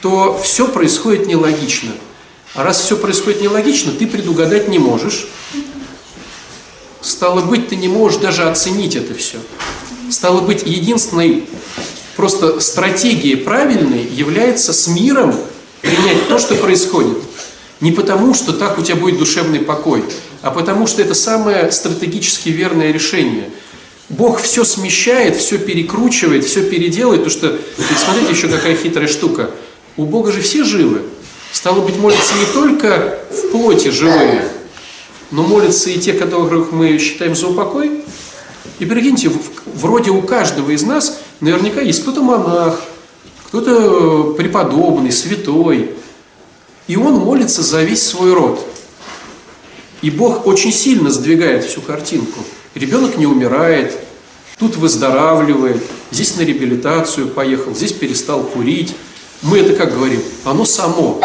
то 0.00 0.38
все 0.42 0.68
происходит 0.68 1.26
нелогично. 1.26 1.90
А 2.54 2.62
раз 2.62 2.80
все 2.80 2.96
происходит 2.96 3.42
нелогично, 3.42 3.92
ты 3.92 4.06
предугадать 4.06 4.68
не 4.68 4.78
можешь. 4.78 5.26
Стало 7.00 7.42
быть, 7.42 7.68
ты 7.68 7.76
не 7.76 7.88
можешь 7.88 8.20
даже 8.20 8.48
оценить 8.48 8.96
это 8.96 9.14
все. 9.14 9.38
Стало 10.10 10.40
быть, 10.40 10.62
единственной 10.66 11.44
просто 12.16 12.60
стратегией 12.60 13.36
правильной 13.36 14.04
является 14.04 14.72
с 14.72 14.88
миром 14.88 15.34
принять 15.80 16.28
то, 16.28 16.38
что 16.38 16.56
происходит. 16.56 17.18
Не 17.80 17.92
потому, 17.92 18.34
что 18.34 18.52
так 18.52 18.78
у 18.78 18.82
тебя 18.82 18.96
будет 18.96 19.18
душевный 19.18 19.60
покой, 19.60 20.02
а 20.42 20.50
потому, 20.50 20.88
что 20.88 21.02
это 21.02 21.14
самое 21.14 21.70
стратегически 21.70 22.48
верное 22.48 22.90
решение. 22.90 23.50
Бог 24.08 24.40
все 24.40 24.64
смещает, 24.64 25.36
все 25.36 25.58
перекручивает, 25.58 26.44
все 26.44 26.62
переделает, 26.62 27.24
потому 27.24 27.38
что, 27.38 27.58
смотрите, 27.96 28.32
еще 28.32 28.48
какая 28.48 28.74
хитрая 28.74 29.06
штука. 29.06 29.50
У 29.96 30.04
Бога 30.04 30.32
же 30.32 30.40
все 30.40 30.64
живы. 30.64 31.02
Стало 31.52 31.80
быть, 31.80 31.96
молятся 31.96 32.34
не 32.34 32.46
только 32.52 33.18
в 33.30 33.50
плоти 33.50 33.88
живые, 33.88 34.48
но 35.30 35.42
молятся 35.42 35.90
и 35.90 35.98
те, 35.98 36.12
которых 36.12 36.72
мы 36.72 36.98
считаем 36.98 37.34
за 37.34 37.48
упокой. 37.48 38.02
И 38.78 38.84
прикиньте, 38.84 39.30
вроде 39.74 40.10
у 40.10 40.22
каждого 40.22 40.70
из 40.70 40.82
нас 40.82 41.20
наверняка 41.40 41.80
есть 41.80 42.02
кто-то 42.02 42.22
монах, 42.22 42.80
кто-то 43.48 44.34
преподобный, 44.36 45.12
святой. 45.12 45.90
И 46.86 46.96
он 46.96 47.14
молится 47.14 47.62
за 47.62 47.82
весь 47.82 48.02
свой 48.02 48.32
род. 48.32 48.64
И 50.00 50.10
Бог 50.10 50.46
очень 50.46 50.72
сильно 50.72 51.10
сдвигает 51.10 51.64
всю 51.64 51.80
картинку. 51.80 52.40
Ребенок 52.74 53.16
не 53.18 53.26
умирает, 53.26 53.98
тут 54.58 54.76
выздоравливает, 54.76 55.82
здесь 56.10 56.36
на 56.36 56.42
реабилитацию 56.42 57.28
поехал, 57.28 57.74
здесь 57.74 57.92
перестал 57.92 58.42
курить. 58.42 58.94
Мы 59.42 59.58
это 59.58 59.74
как 59.74 59.94
говорим? 59.94 60.22
Оно 60.44 60.64
само. 60.64 61.20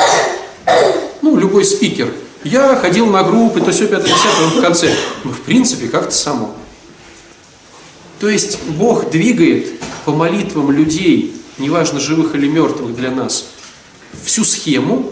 Ну, 1.22 1.38
любой 1.38 1.66
спикер. 1.66 2.12
Я 2.44 2.76
ходил 2.76 3.08
на 3.08 3.24
группы, 3.24 3.62
то 3.62 3.72
все 3.72 3.88
5 3.88 4.04
10 4.04 4.16
в 4.58 4.62
конце. 4.62 4.94
Ну, 5.24 5.32
в 5.32 5.42
принципе, 5.42 5.88
как-то 5.88 6.12
само. 6.12 6.54
То 8.20 8.30
есть 8.30 8.62
Бог 8.64 9.10
двигает 9.10 9.80
по 10.06 10.12
молитвам 10.12 10.72
людей, 10.72 11.36
неважно 11.58 12.00
живых 12.00 12.36
или 12.36 12.48
мертвых 12.48 12.96
для 12.96 13.12
нас, 13.12 13.48
всю 14.24 14.44
схему, 14.44 15.12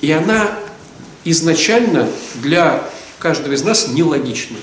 и 0.00 0.10
она 0.10 0.50
изначально 1.24 2.08
для 2.36 2.88
каждого 3.18 3.54
из 3.54 3.62
нас 3.62 3.88
нелогична. 3.88 4.56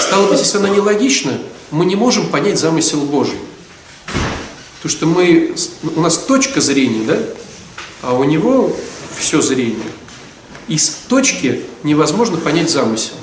Стало 0.00 0.28
быть, 0.28 0.40
если 0.40 0.58
она 0.58 0.68
нелогична, 0.68 1.38
мы 1.70 1.84
не 1.84 1.96
можем 1.96 2.28
понять 2.28 2.58
замысел 2.58 3.02
Божий. 3.02 3.38
Потому 4.76 4.96
что 4.96 5.06
мы, 5.06 5.54
у 5.96 6.00
нас 6.00 6.18
точка 6.18 6.60
зрения, 6.60 7.04
да, 7.04 7.18
а 8.02 8.14
у 8.14 8.24
него 8.24 8.74
все 9.18 9.40
зрение. 9.42 9.76
Из 10.68 10.90
точки 11.08 11.62
невозможно 11.82 12.36
понять 12.36 12.70
замысел. 12.70 13.14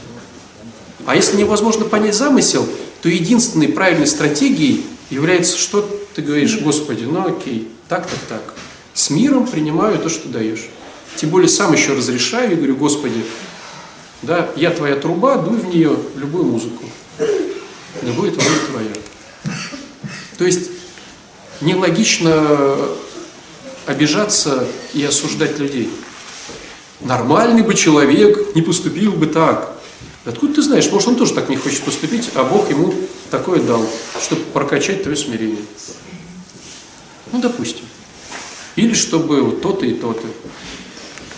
А 1.05 1.15
если 1.15 1.37
невозможно 1.37 1.85
понять 1.85 2.15
замысел, 2.15 2.67
то 3.01 3.09
единственной 3.09 3.67
правильной 3.67 4.07
стратегией 4.07 4.83
является, 5.11 5.57
что 5.57 5.87
ты 6.15 6.23
говоришь, 6.23 6.59
Господи, 6.59 7.03
ну 7.03 7.27
окей, 7.27 7.69
так, 7.87 8.07
так, 8.07 8.19
так. 8.27 8.53
С 8.95 9.11
миром 9.11 9.45
принимаю 9.45 9.99
то, 9.99 10.09
что 10.09 10.27
даешь. 10.27 10.69
Тем 11.17 11.29
более 11.29 11.47
сам 11.49 11.73
еще 11.73 11.93
разрешаю 11.93 12.53
и 12.53 12.55
говорю, 12.55 12.75
Господи, 12.75 13.23
да, 14.23 14.49
я 14.55 14.71
твоя 14.71 14.95
труба, 14.95 15.35
дуй 15.35 15.57
в 15.57 15.67
нее 15.67 15.95
любую 16.15 16.45
музыку. 16.45 16.85
Да 17.19 18.11
будет 18.13 18.35
воля. 18.37 18.91
То 20.37 20.45
есть 20.45 20.71
нелогично 21.61 22.75
обижаться 23.85 24.67
и 24.93 25.03
осуждать 25.03 25.59
людей. 25.59 25.91
Нормальный 27.05 27.61
бы 27.61 27.75
человек 27.75 28.55
не 28.55 28.63
поступил 28.63 29.11
бы 29.11 29.27
так. 29.27 29.77
Откуда 30.25 30.55
ты 30.55 30.61
знаешь, 30.63 30.89
может 30.91 31.07
он 31.09 31.15
тоже 31.17 31.35
так 31.35 31.49
не 31.49 31.55
хочет 31.55 31.83
поступить, 31.83 32.31
а 32.33 32.43
Бог 32.43 32.67
ему 32.71 32.95
такое 33.29 33.61
дал, 33.61 33.87
чтобы 34.19 34.41
прокачать 34.41 35.03
твое 35.03 35.15
смирение. 35.15 35.61
Ну, 37.31 37.39
допустим. 37.39 37.85
Или 38.75 38.95
чтобы 38.95 39.43
вот 39.43 39.61
то-то 39.61 39.85
и 39.85 39.93
то-то. 39.93 40.25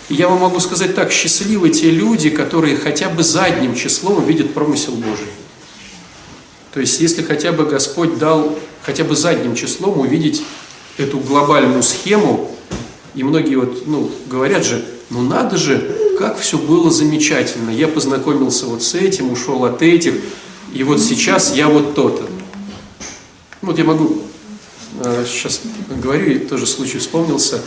Я 0.08 0.28
вам 0.28 0.40
могу 0.40 0.58
сказать 0.58 0.94
так, 0.94 1.12
счастливы 1.12 1.68
те 1.68 1.90
люди, 1.90 2.30
которые 2.30 2.78
хотя 2.78 3.10
бы 3.10 3.22
задним 3.22 3.74
числом 3.74 4.24
видят 4.24 4.54
промысел 4.54 4.92
Божий. 4.94 5.28
То 6.72 6.80
есть, 6.80 6.98
если 6.98 7.22
хотя 7.22 7.52
бы 7.52 7.66
Господь 7.66 8.18
дал 8.18 8.58
хотя 8.82 9.04
бы 9.04 9.14
задним 9.14 9.54
числом 9.54 10.00
увидеть 10.00 10.42
эту 10.96 11.18
глобальную 11.18 11.82
схему, 11.82 12.56
и 13.14 13.22
многие 13.22 13.56
вот, 13.56 13.86
ну, 13.86 14.10
говорят 14.28 14.64
же, 14.64 14.82
ну 15.10 15.22
надо 15.22 15.56
же, 15.56 15.96
как 16.18 16.38
все 16.38 16.58
было 16.58 16.90
замечательно. 16.90 17.70
Я 17.70 17.88
познакомился 17.88 18.66
вот 18.66 18.82
с 18.82 18.94
этим, 18.94 19.32
ушел 19.32 19.64
от 19.64 19.82
этих, 19.82 20.14
и 20.72 20.82
вот 20.82 21.00
сейчас 21.00 21.54
я 21.54 21.68
вот 21.68 21.94
то-то. 21.94 22.28
Вот 23.62 23.78
я 23.78 23.84
могу, 23.84 24.22
э, 25.02 25.24
сейчас 25.26 25.60
говорю, 25.88 26.30
и 26.30 26.38
тоже 26.38 26.66
случай 26.66 26.98
вспомнился. 26.98 27.62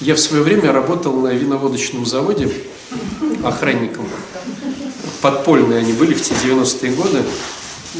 Я 0.00 0.14
в 0.14 0.20
свое 0.20 0.42
время 0.42 0.72
работал 0.72 1.20
на 1.20 1.28
виноводочном 1.28 2.06
заводе 2.06 2.50
охранником. 3.42 4.08
Подпольные 5.20 5.80
они 5.80 5.92
были 5.92 6.14
в 6.14 6.22
те 6.22 6.34
90-е 6.34 6.92
годы. 6.92 7.24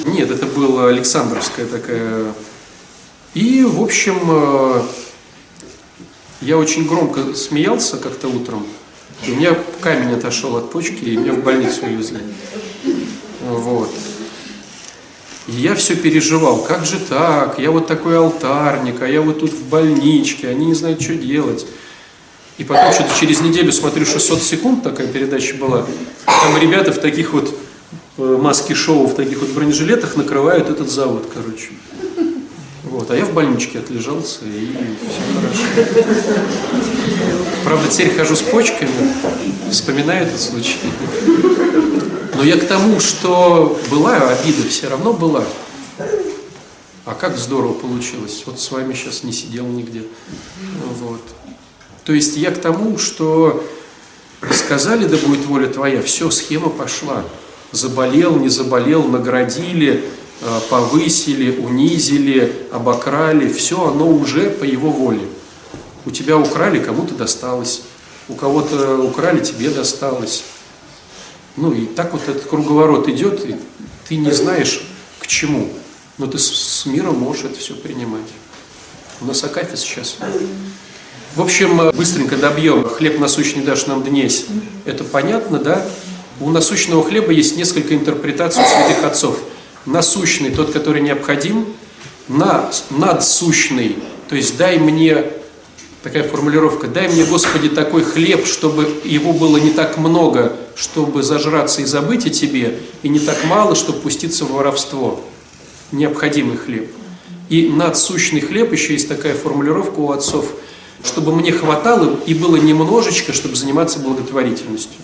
Нет, 0.06 0.30
это 0.30 0.46
была 0.46 0.88
Александровская 0.88 1.66
такая. 1.66 2.32
И, 3.34 3.64
в 3.64 3.82
общем, 3.82 4.18
э, 4.28 4.82
я 6.40 6.56
очень 6.56 6.86
громко 6.86 7.34
смеялся 7.34 7.96
как-то 7.96 8.28
утром. 8.28 8.66
И 9.26 9.32
у 9.32 9.36
меня 9.36 9.56
камень 9.80 10.14
отошел 10.14 10.56
от 10.56 10.70
почки, 10.70 11.04
и 11.04 11.16
меня 11.16 11.32
в 11.32 11.42
больницу 11.42 11.86
увезли. 11.86 12.20
Вот. 13.42 13.90
И 15.48 15.52
я 15.52 15.74
все 15.74 15.96
переживал, 15.96 16.62
как 16.62 16.84
же 16.84 16.98
так, 16.98 17.58
я 17.58 17.70
вот 17.70 17.86
такой 17.86 18.18
алтарник, 18.18 19.00
а 19.00 19.08
я 19.08 19.22
вот 19.22 19.40
тут 19.40 19.50
в 19.50 19.68
больничке, 19.68 20.48
они 20.48 20.66
не 20.66 20.74
знают, 20.74 21.00
что 21.00 21.14
делать. 21.14 21.66
И 22.58 22.64
потом 22.64 22.92
что-то 22.92 23.18
через 23.18 23.40
неделю 23.40 23.72
смотрю, 23.72 24.04
600 24.04 24.42
секунд 24.42 24.82
такая 24.82 25.06
передача 25.06 25.54
была. 25.54 25.86
Там 26.26 26.58
ребята 26.60 26.92
в 26.92 26.98
таких 26.98 27.32
вот 27.32 27.54
э, 28.18 28.38
маски-шоу, 28.40 29.06
в 29.06 29.14
таких 29.14 29.40
вот 29.40 29.50
бронежилетах 29.50 30.16
накрывают 30.16 30.68
этот 30.68 30.90
завод, 30.90 31.30
короче. 31.32 31.70
Вот, 32.84 33.10
а 33.10 33.16
я 33.16 33.24
в 33.24 33.32
больничке 33.32 33.80
отлежался, 33.80 34.44
и 34.44 34.68
все 35.02 35.20
хорошо. 35.34 36.40
Правда, 37.64 37.88
теперь 37.88 38.16
хожу 38.16 38.36
с 38.36 38.42
почками, 38.42 38.90
вспоминаю 39.70 40.26
этот 40.26 40.40
случай. 40.40 40.78
Но 42.34 42.44
я 42.44 42.56
к 42.56 42.66
тому, 42.66 43.00
что 43.00 43.78
была 43.90 44.16
обида, 44.16 44.68
все 44.68 44.88
равно 44.88 45.12
была. 45.12 45.44
А 47.04 47.14
как 47.14 47.36
здорово 47.36 47.72
получилось. 47.72 48.42
Вот 48.46 48.60
с 48.60 48.70
вами 48.70 48.94
сейчас 48.94 49.24
не 49.24 49.32
сидел 49.32 49.66
нигде. 49.66 50.04
Вот. 51.00 51.22
То 52.04 52.12
есть 52.12 52.36
я 52.36 52.50
к 52.50 52.58
тому, 52.58 52.96
что 52.96 53.64
сказали, 54.52 55.06
да 55.06 55.16
будет 55.16 55.44
воля 55.46 55.66
твоя, 55.66 56.00
все, 56.02 56.30
схема 56.30 56.70
пошла. 56.70 57.24
Заболел, 57.72 58.36
не 58.36 58.48
заболел, 58.48 59.04
наградили, 59.04 60.04
повысили, 60.70 61.58
унизили, 61.58 62.66
обокрали, 62.72 63.52
все 63.52 63.88
оно 63.88 64.08
уже 64.08 64.50
по 64.50 64.64
его 64.64 64.90
воле. 64.90 65.26
У 66.04 66.10
тебя 66.10 66.38
украли, 66.38 66.78
кому-то 66.78 67.14
досталось. 67.14 67.82
У 68.28 68.34
кого-то 68.34 68.98
украли, 68.98 69.40
тебе 69.40 69.70
досталось. 69.70 70.44
Ну 71.56 71.72
и 71.72 71.86
так 71.86 72.12
вот 72.12 72.22
этот 72.28 72.44
круговорот 72.44 73.08
идет, 73.08 73.44
и 73.44 73.56
ты 74.08 74.16
не 74.16 74.30
знаешь 74.30 74.82
к 75.18 75.26
чему. 75.26 75.68
Но 76.18 76.26
ты 76.26 76.38
с, 76.38 76.86
миром 76.86 77.18
можешь 77.18 77.44
это 77.44 77.58
все 77.58 77.74
принимать. 77.74 78.26
У 79.20 79.26
нас 79.26 79.42
Акафис 79.42 79.80
сейчас. 79.80 80.16
В 81.34 81.42
общем, 81.42 81.90
быстренько 81.92 82.36
добьем. 82.36 82.88
Хлеб 82.88 83.18
насущный 83.18 83.62
дашь 83.62 83.86
нам 83.86 84.02
днесь. 84.02 84.46
Это 84.84 85.04
понятно, 85.04 85.58
да? 85.58 85.84
У 86.40 86.50
насущного 86.50 87.04
хлеба 87.04 87.32
есть 87.32 87.56
несколько 87.56 87.94
интерпретаций 87.94 88.62
святых 88.64 89.04
отцов. 89.04 89.38
Насущный, 89.88 90.50
тот, 90.50 90.70
который 90.70 91.00
необходим, 91.00 91.64
на, 92.28 92.70
надсущный, 92.90 93.96
то 94.28 94.36
есть 94.36 94.58
дай 94.58 94.78
мне, 94.78 95.24
такая 96.02 96.28
формулировка, 96.28 96.88
дай 96.88 97.08
мне, 97.08 97.24
Господи, 97.24 97.70
такой 97.70 98.02
хлеб, 98.02 98.46
чтобы 98.46 98.86
его 99.04 99.32
было 99.32 99.56
не 99.56 99.70
так 99.70 99.96
много, 99.96 100.52
чтобы 100.76 101.22
зажраться 101.22 101.80
и 101.80 101.86
забыть 101.86 102.26
о 102.26 102.30
Тебе, 102.30 102.78
и 103.02 103.08
не 103.08 103.18
так 103.18 103.42
мало, 103.44 103.74
чтобы 103.74 104.00
пуститься 104.00 104.44
в 104.44 104.52
воровство. 104.52 105.24
Необходимый 105.90 106.58
хлеб. 106.58 106.90
И 107.48 107.70
надсущный 107.70 108.42
хлеб, 108.42 108.70
еще 108.74 108.92
есть 108.92 109.08
такая 109.08 109.34
формулировка 109.34 110.00
у 110.00 110.12
отцов, 110.12 110.52
чтобы 111.02 111.34
мне 111.34 111.50
хватало 111.50 112.20
и 112.26 112.34
было 112.34 112.56
немножечко, 112.56 113.32
чтобы 113.32 113.56
заниматься 113.56 114.00
благотворительностью. 114.00 115.00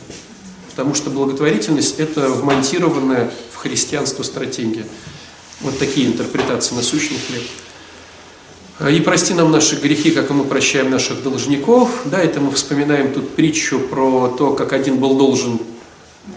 Потому 0.75 0.95
что 0.95 1.11
благотворительность– 1.11 1.95
это 2.01 2.29
вмонтированная 2.29 3.31
в 3.53 3.57
христианство 3.57 4.25
стратегия. 4.25 4.85
Вот 5.61 5.79
такие 5.79 6.09
интерпретации 6.09 6.75
насущный 6.75 7.18
хлеб. 7.29 7.45
И 8.93 9.01
прости 9.01 9.35
нам 9.35 9.53
наши 9.53 9.77
грехи, 9.77 10.11
как 10.11 10.31
и 10.31 10.33
мы 10.33 10.43
прощаем 10.43 10.91
наших 10.91 11.22
должников. 11.22 12.03
Да, 12.07 12.20
это 12.20 12.41
мы 12.41 12.51
вспоминаем 12.51 13.12
тут 13.12 13.31
притчу 13.37 13.79
про 13.79 14.35
то, 14.37 14.53
как 14.53 14.72
один 14.72 14.97
был 14.97 15.16
должен 15.16 15.61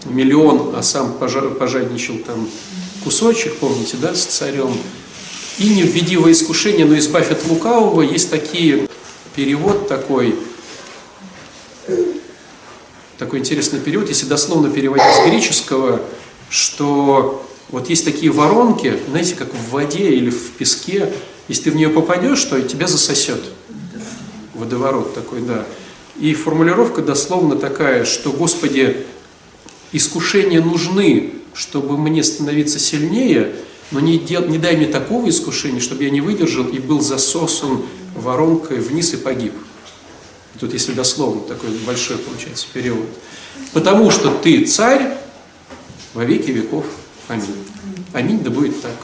миллион, 0.04 0.76
а 0.76 0.82
сам 0.82 1.14
пожадничал 1.14 2.18
там 2.18 2.48
кусочек, 3.02 3.56
помните, 3.56 3.96
да, 4.00 4.14
с 4.14 4.24
царем. 4.24 4.72
И 5.58 5.68
не 5.68 5.82
введи 5.82 6.16
во 6.16 6.30
искушение, 6.30 6.86
но 6.86 6.96
избавь 6.96 7.32
от 7.32 7.44
лукавого. 7.44 8.02
Есть 8.02 8.30
такие, 8.30 8.88
перевод 9.34 9.88
такой, 9.88 10.36
такой 13.18 13.40
интересный 13.40 13.80
перевод, 13.80 14.08
если 14.08 14.26
дословно 14.26 14.70
переводить 14.70 15.04
с 15.04 15.28
греческого, 15.28 16.00
что 16.48 17.44
вот 17.68 17.90
есть 17.90 18.04
такие 18.04 18.30
воронки, 18.30 18.98
знаете, 19.10 19.34
как 19.34 19.52
в 19.52 19.70
воде 19.70 20.10
или 20.10 20.30
в 20.30 20.52
песке, 20.52 21.12
если 21.48 21.64
ты 21.64 21.70
в 21.72 21.76
нее 21.76 21.90
попадешь, 21.90 22.42
то 22.44 22.60
тебя 22.62 22.86
засосет. 22.86 23.40
Водоворот 24.54 25.14
такой, 25.14 25.40
да. 25.40 25.66
И 26.18 26.32
формулировка 26.34 27.02
дословно 27.02 27.56
такая, 27.56 28.04
что, 28.04 28.32
Господи, 28.32 29.04
искушения 29.92 30.62
нужны, 30.62 31.34
чтобы 31.54 31.98
мне 31.98 32.22
становиться 32.22 32.78
сильнее, 32.78 33.54
но 33.90 34.00
не, 34.00 34.18
дел, 34.18 34.46
не 34.46 34.58
дай 34.58 34.76
мне 34.76 34.86
такого 34.86 35.28
искушения, 35.28 35.80
чтобы 35.80 36.04
я 36.04 36.10
не 36.10 36.20
выдержал 36.20 36.66
и 36.66 36.78
был 36.78 37.00
засосан 37.00 37.82
воронкой 38.14 38.78
вниз 38.78 39.14
и 39.14 39.16
погиб. 39.16 39.54
Тут 40.60 40.72
если 40.72 40.92
дословно 40.92 41.42
такой 41.42 41.70
большой 41.86 42.18
получается 42.18 42.66
перевод. 42.72 43.06
Потому 43.72 44.10
что 44.10 44.30
ты 44.30 44.64
царь 44.64 45.16
во 46.14 46.24
веки 46.24 46.50
веков. 46.50 46.84
Аминь. 47.28 47.54
Аминь, 48.12 48.40
да 48.42 48.50
будет 48.50 48.80
так. 48.82 48.96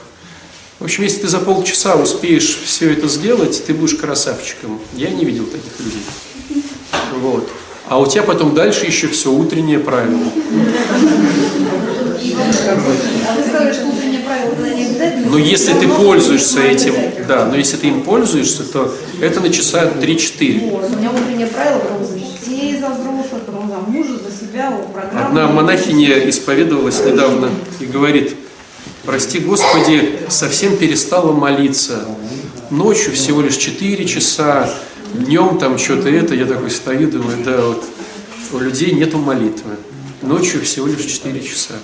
В 0.80 0.84
общем, 0.84 1.04
если 1.04 1.20
ты 1.22 1.28
за 1.28 1.38
полчаса 1.38 1.94
успеешь 1.96 2.58
все 2.64 2.92
это 2.92 3.06
сделать, 3.06 3.64
ты 3.64 3.72
будешь 3.72 3.94
красавчиком. 3.94 4.80
Я 4.94 5.10
не 5.10 5.24
видел 5.24 5.46
таких 5.46 5.78
людей. 5.78 6.02
Вот. 7.20 7.48
А 7.86 8.00
у 8.00 8.06
тебя 8.06 8.22
потом 8.22 8.54
дальше 8.54 8.86
еще 8.86 9.08
все 9.08 9.30
утреннее 9.30 9.78
правило. 9.78 10.32
А 12.66 13.34
вы 13.36 13.44
сказали, 13.44 13.72
что 13.72 13.86
утреннее 13.86 14.20
правило 14.20 14.74
не 14.74 14.86
обязательно? 14.86 15.13
Но 15.34 15.40
если 15.40 15.72
ты 15.72 15.88
пользуешься 15.88 16.60
этим, 16.60 16.94
да, 17.26 17.46
но 17.46 17.56
если 17.56 17.76
ты 17.76 17.88
им 17.88 18.02
пользуешься, 18.02 18.62
то 18.62 18.94
это 19.20 19.40
на 19.40 19.50
часа 19.50 19.90
3-4. 20.00 20.70
У 20.70 20.96
меня 20.96 21.10
утреннее 21.10 21.48
правило, 21.48 21.82
за 22.04 22.20
детей, 22.20 22.78
за 22.78 22.90
взрослых, 22.90 23.42
потом 23.44 23.68
за 23.68 23.78
мужа, 23.78 24.12
за 24.16 24.30
себя, 24.30 24.70
программу. 24.92 25.26
Одна 25.26 25.48
монахиня 25.48 26.28
исповедовалась 26.30 27.04
недавно 27.04 27.50
и 27.80 27.86
говорит, 27.86 28.36
прости 29.04 29.40
Господи, 29.40 30.20
совсем 30.28 30.76
перестала 30.76 31.32
молиться. 31.32 32.04
Ночью 32.70 33.12
всего 33.12 33.40
лишь 33.40 33.56
4 33.56 34.04
часа, 34.04 34.72
днем 35.14 35.58
там 35.58 35.78
что-то 35.78 36.10
это, 36.10 36.36
я 36.36 36.46
такой 36.46 36.70
стою, 36.70 37.10
думаю, 37.10 37.38
да, 37.44 37.60
вот 37.60 37.82
у 38.52 38.58
людей 38.60 38.92
нету 38.92 39.18
молитвы. 39.18 39.72
Ночью 40.22 40.62
всего 40.62 40.86
лишь 40.86 41.04
4 41.04 41.42
часа. 41.42 41.74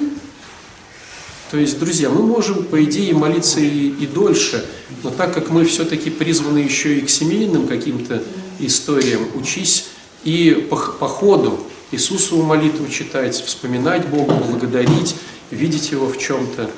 То 1.51 1.59
есть, 1.59 1.81
друзья, 1.81 2.11
мы 2.11 2.23
можем, 2.23 2.65
по 2.65 2.83
идее, 2.85 3.13
молиться 3.13 3.59
и, 3.59 3.89
и 3.89 4.07
дольше, 4.07 4.65
но 5.03 5.11
так 5.11 5.35
как 5.35 5.51
мы 5.51 5.65
все-таки 5.65 6.09
призваны 6.09 6.59
еще 6.59 6.99
и 6.99 7.01
к 7.01 7.11
семейным 7.11 7.67
каким-то 7.67 8.23
историям, 8.61 9.27
учись 9.35 9.87
и 10.23 10.67
по, 10.71 10.77
по 10.77 11.09
ходу 11.09 11.59
Иисусову 11.91 12.43
молитву 12.43 12.87
читать, 12.89 13.35
вспоминать 13.35 14.07
Бога, 14.07 14.35
благодарить, 14.35 15.17
видеть 15.51 15.91
Его 15.91 16.07
в 16.07 16.19
чем-то. 16.19 16.71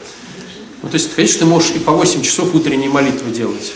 Ну, 0.83 0.89
то 0.89 0.95
есть, 0.95 1.15
конечно, 1.15 1.41
ты 1.41 1.45
можешь 1.45 1.73
и 1.77 1.79
по 1.79 1.93
8 1.93 2.23
часов 2.23 2.55
утренней 2.55 2.89
молитвы 2.89 3.31
делать, 3.31 3.75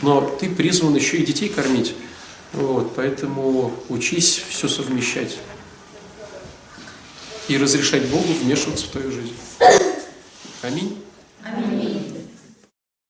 но 0.00 0.22
ты 0.40 0.48
призван 0.48 0.94
еще 0.94 1.18
и 1.18 1.26
детей 1.26 1.50
кормить. 1.50 1.94
Вот, 2.54 2.94
поэтому 2.96 3.74
учись 3.90 4.42
все 4.48 4.66
совмещать 4.66 5.36
и 7.48 7.58
разрешать 7.58 8.06
Богу 8.06 8.32
вмешиваться 8.42 8.86
в 8.86 8.88
твою 8.88 9.12
жизнь. 9.12 9.34
Аминь. 10.62 11.02
Аминь. 11.44 12.27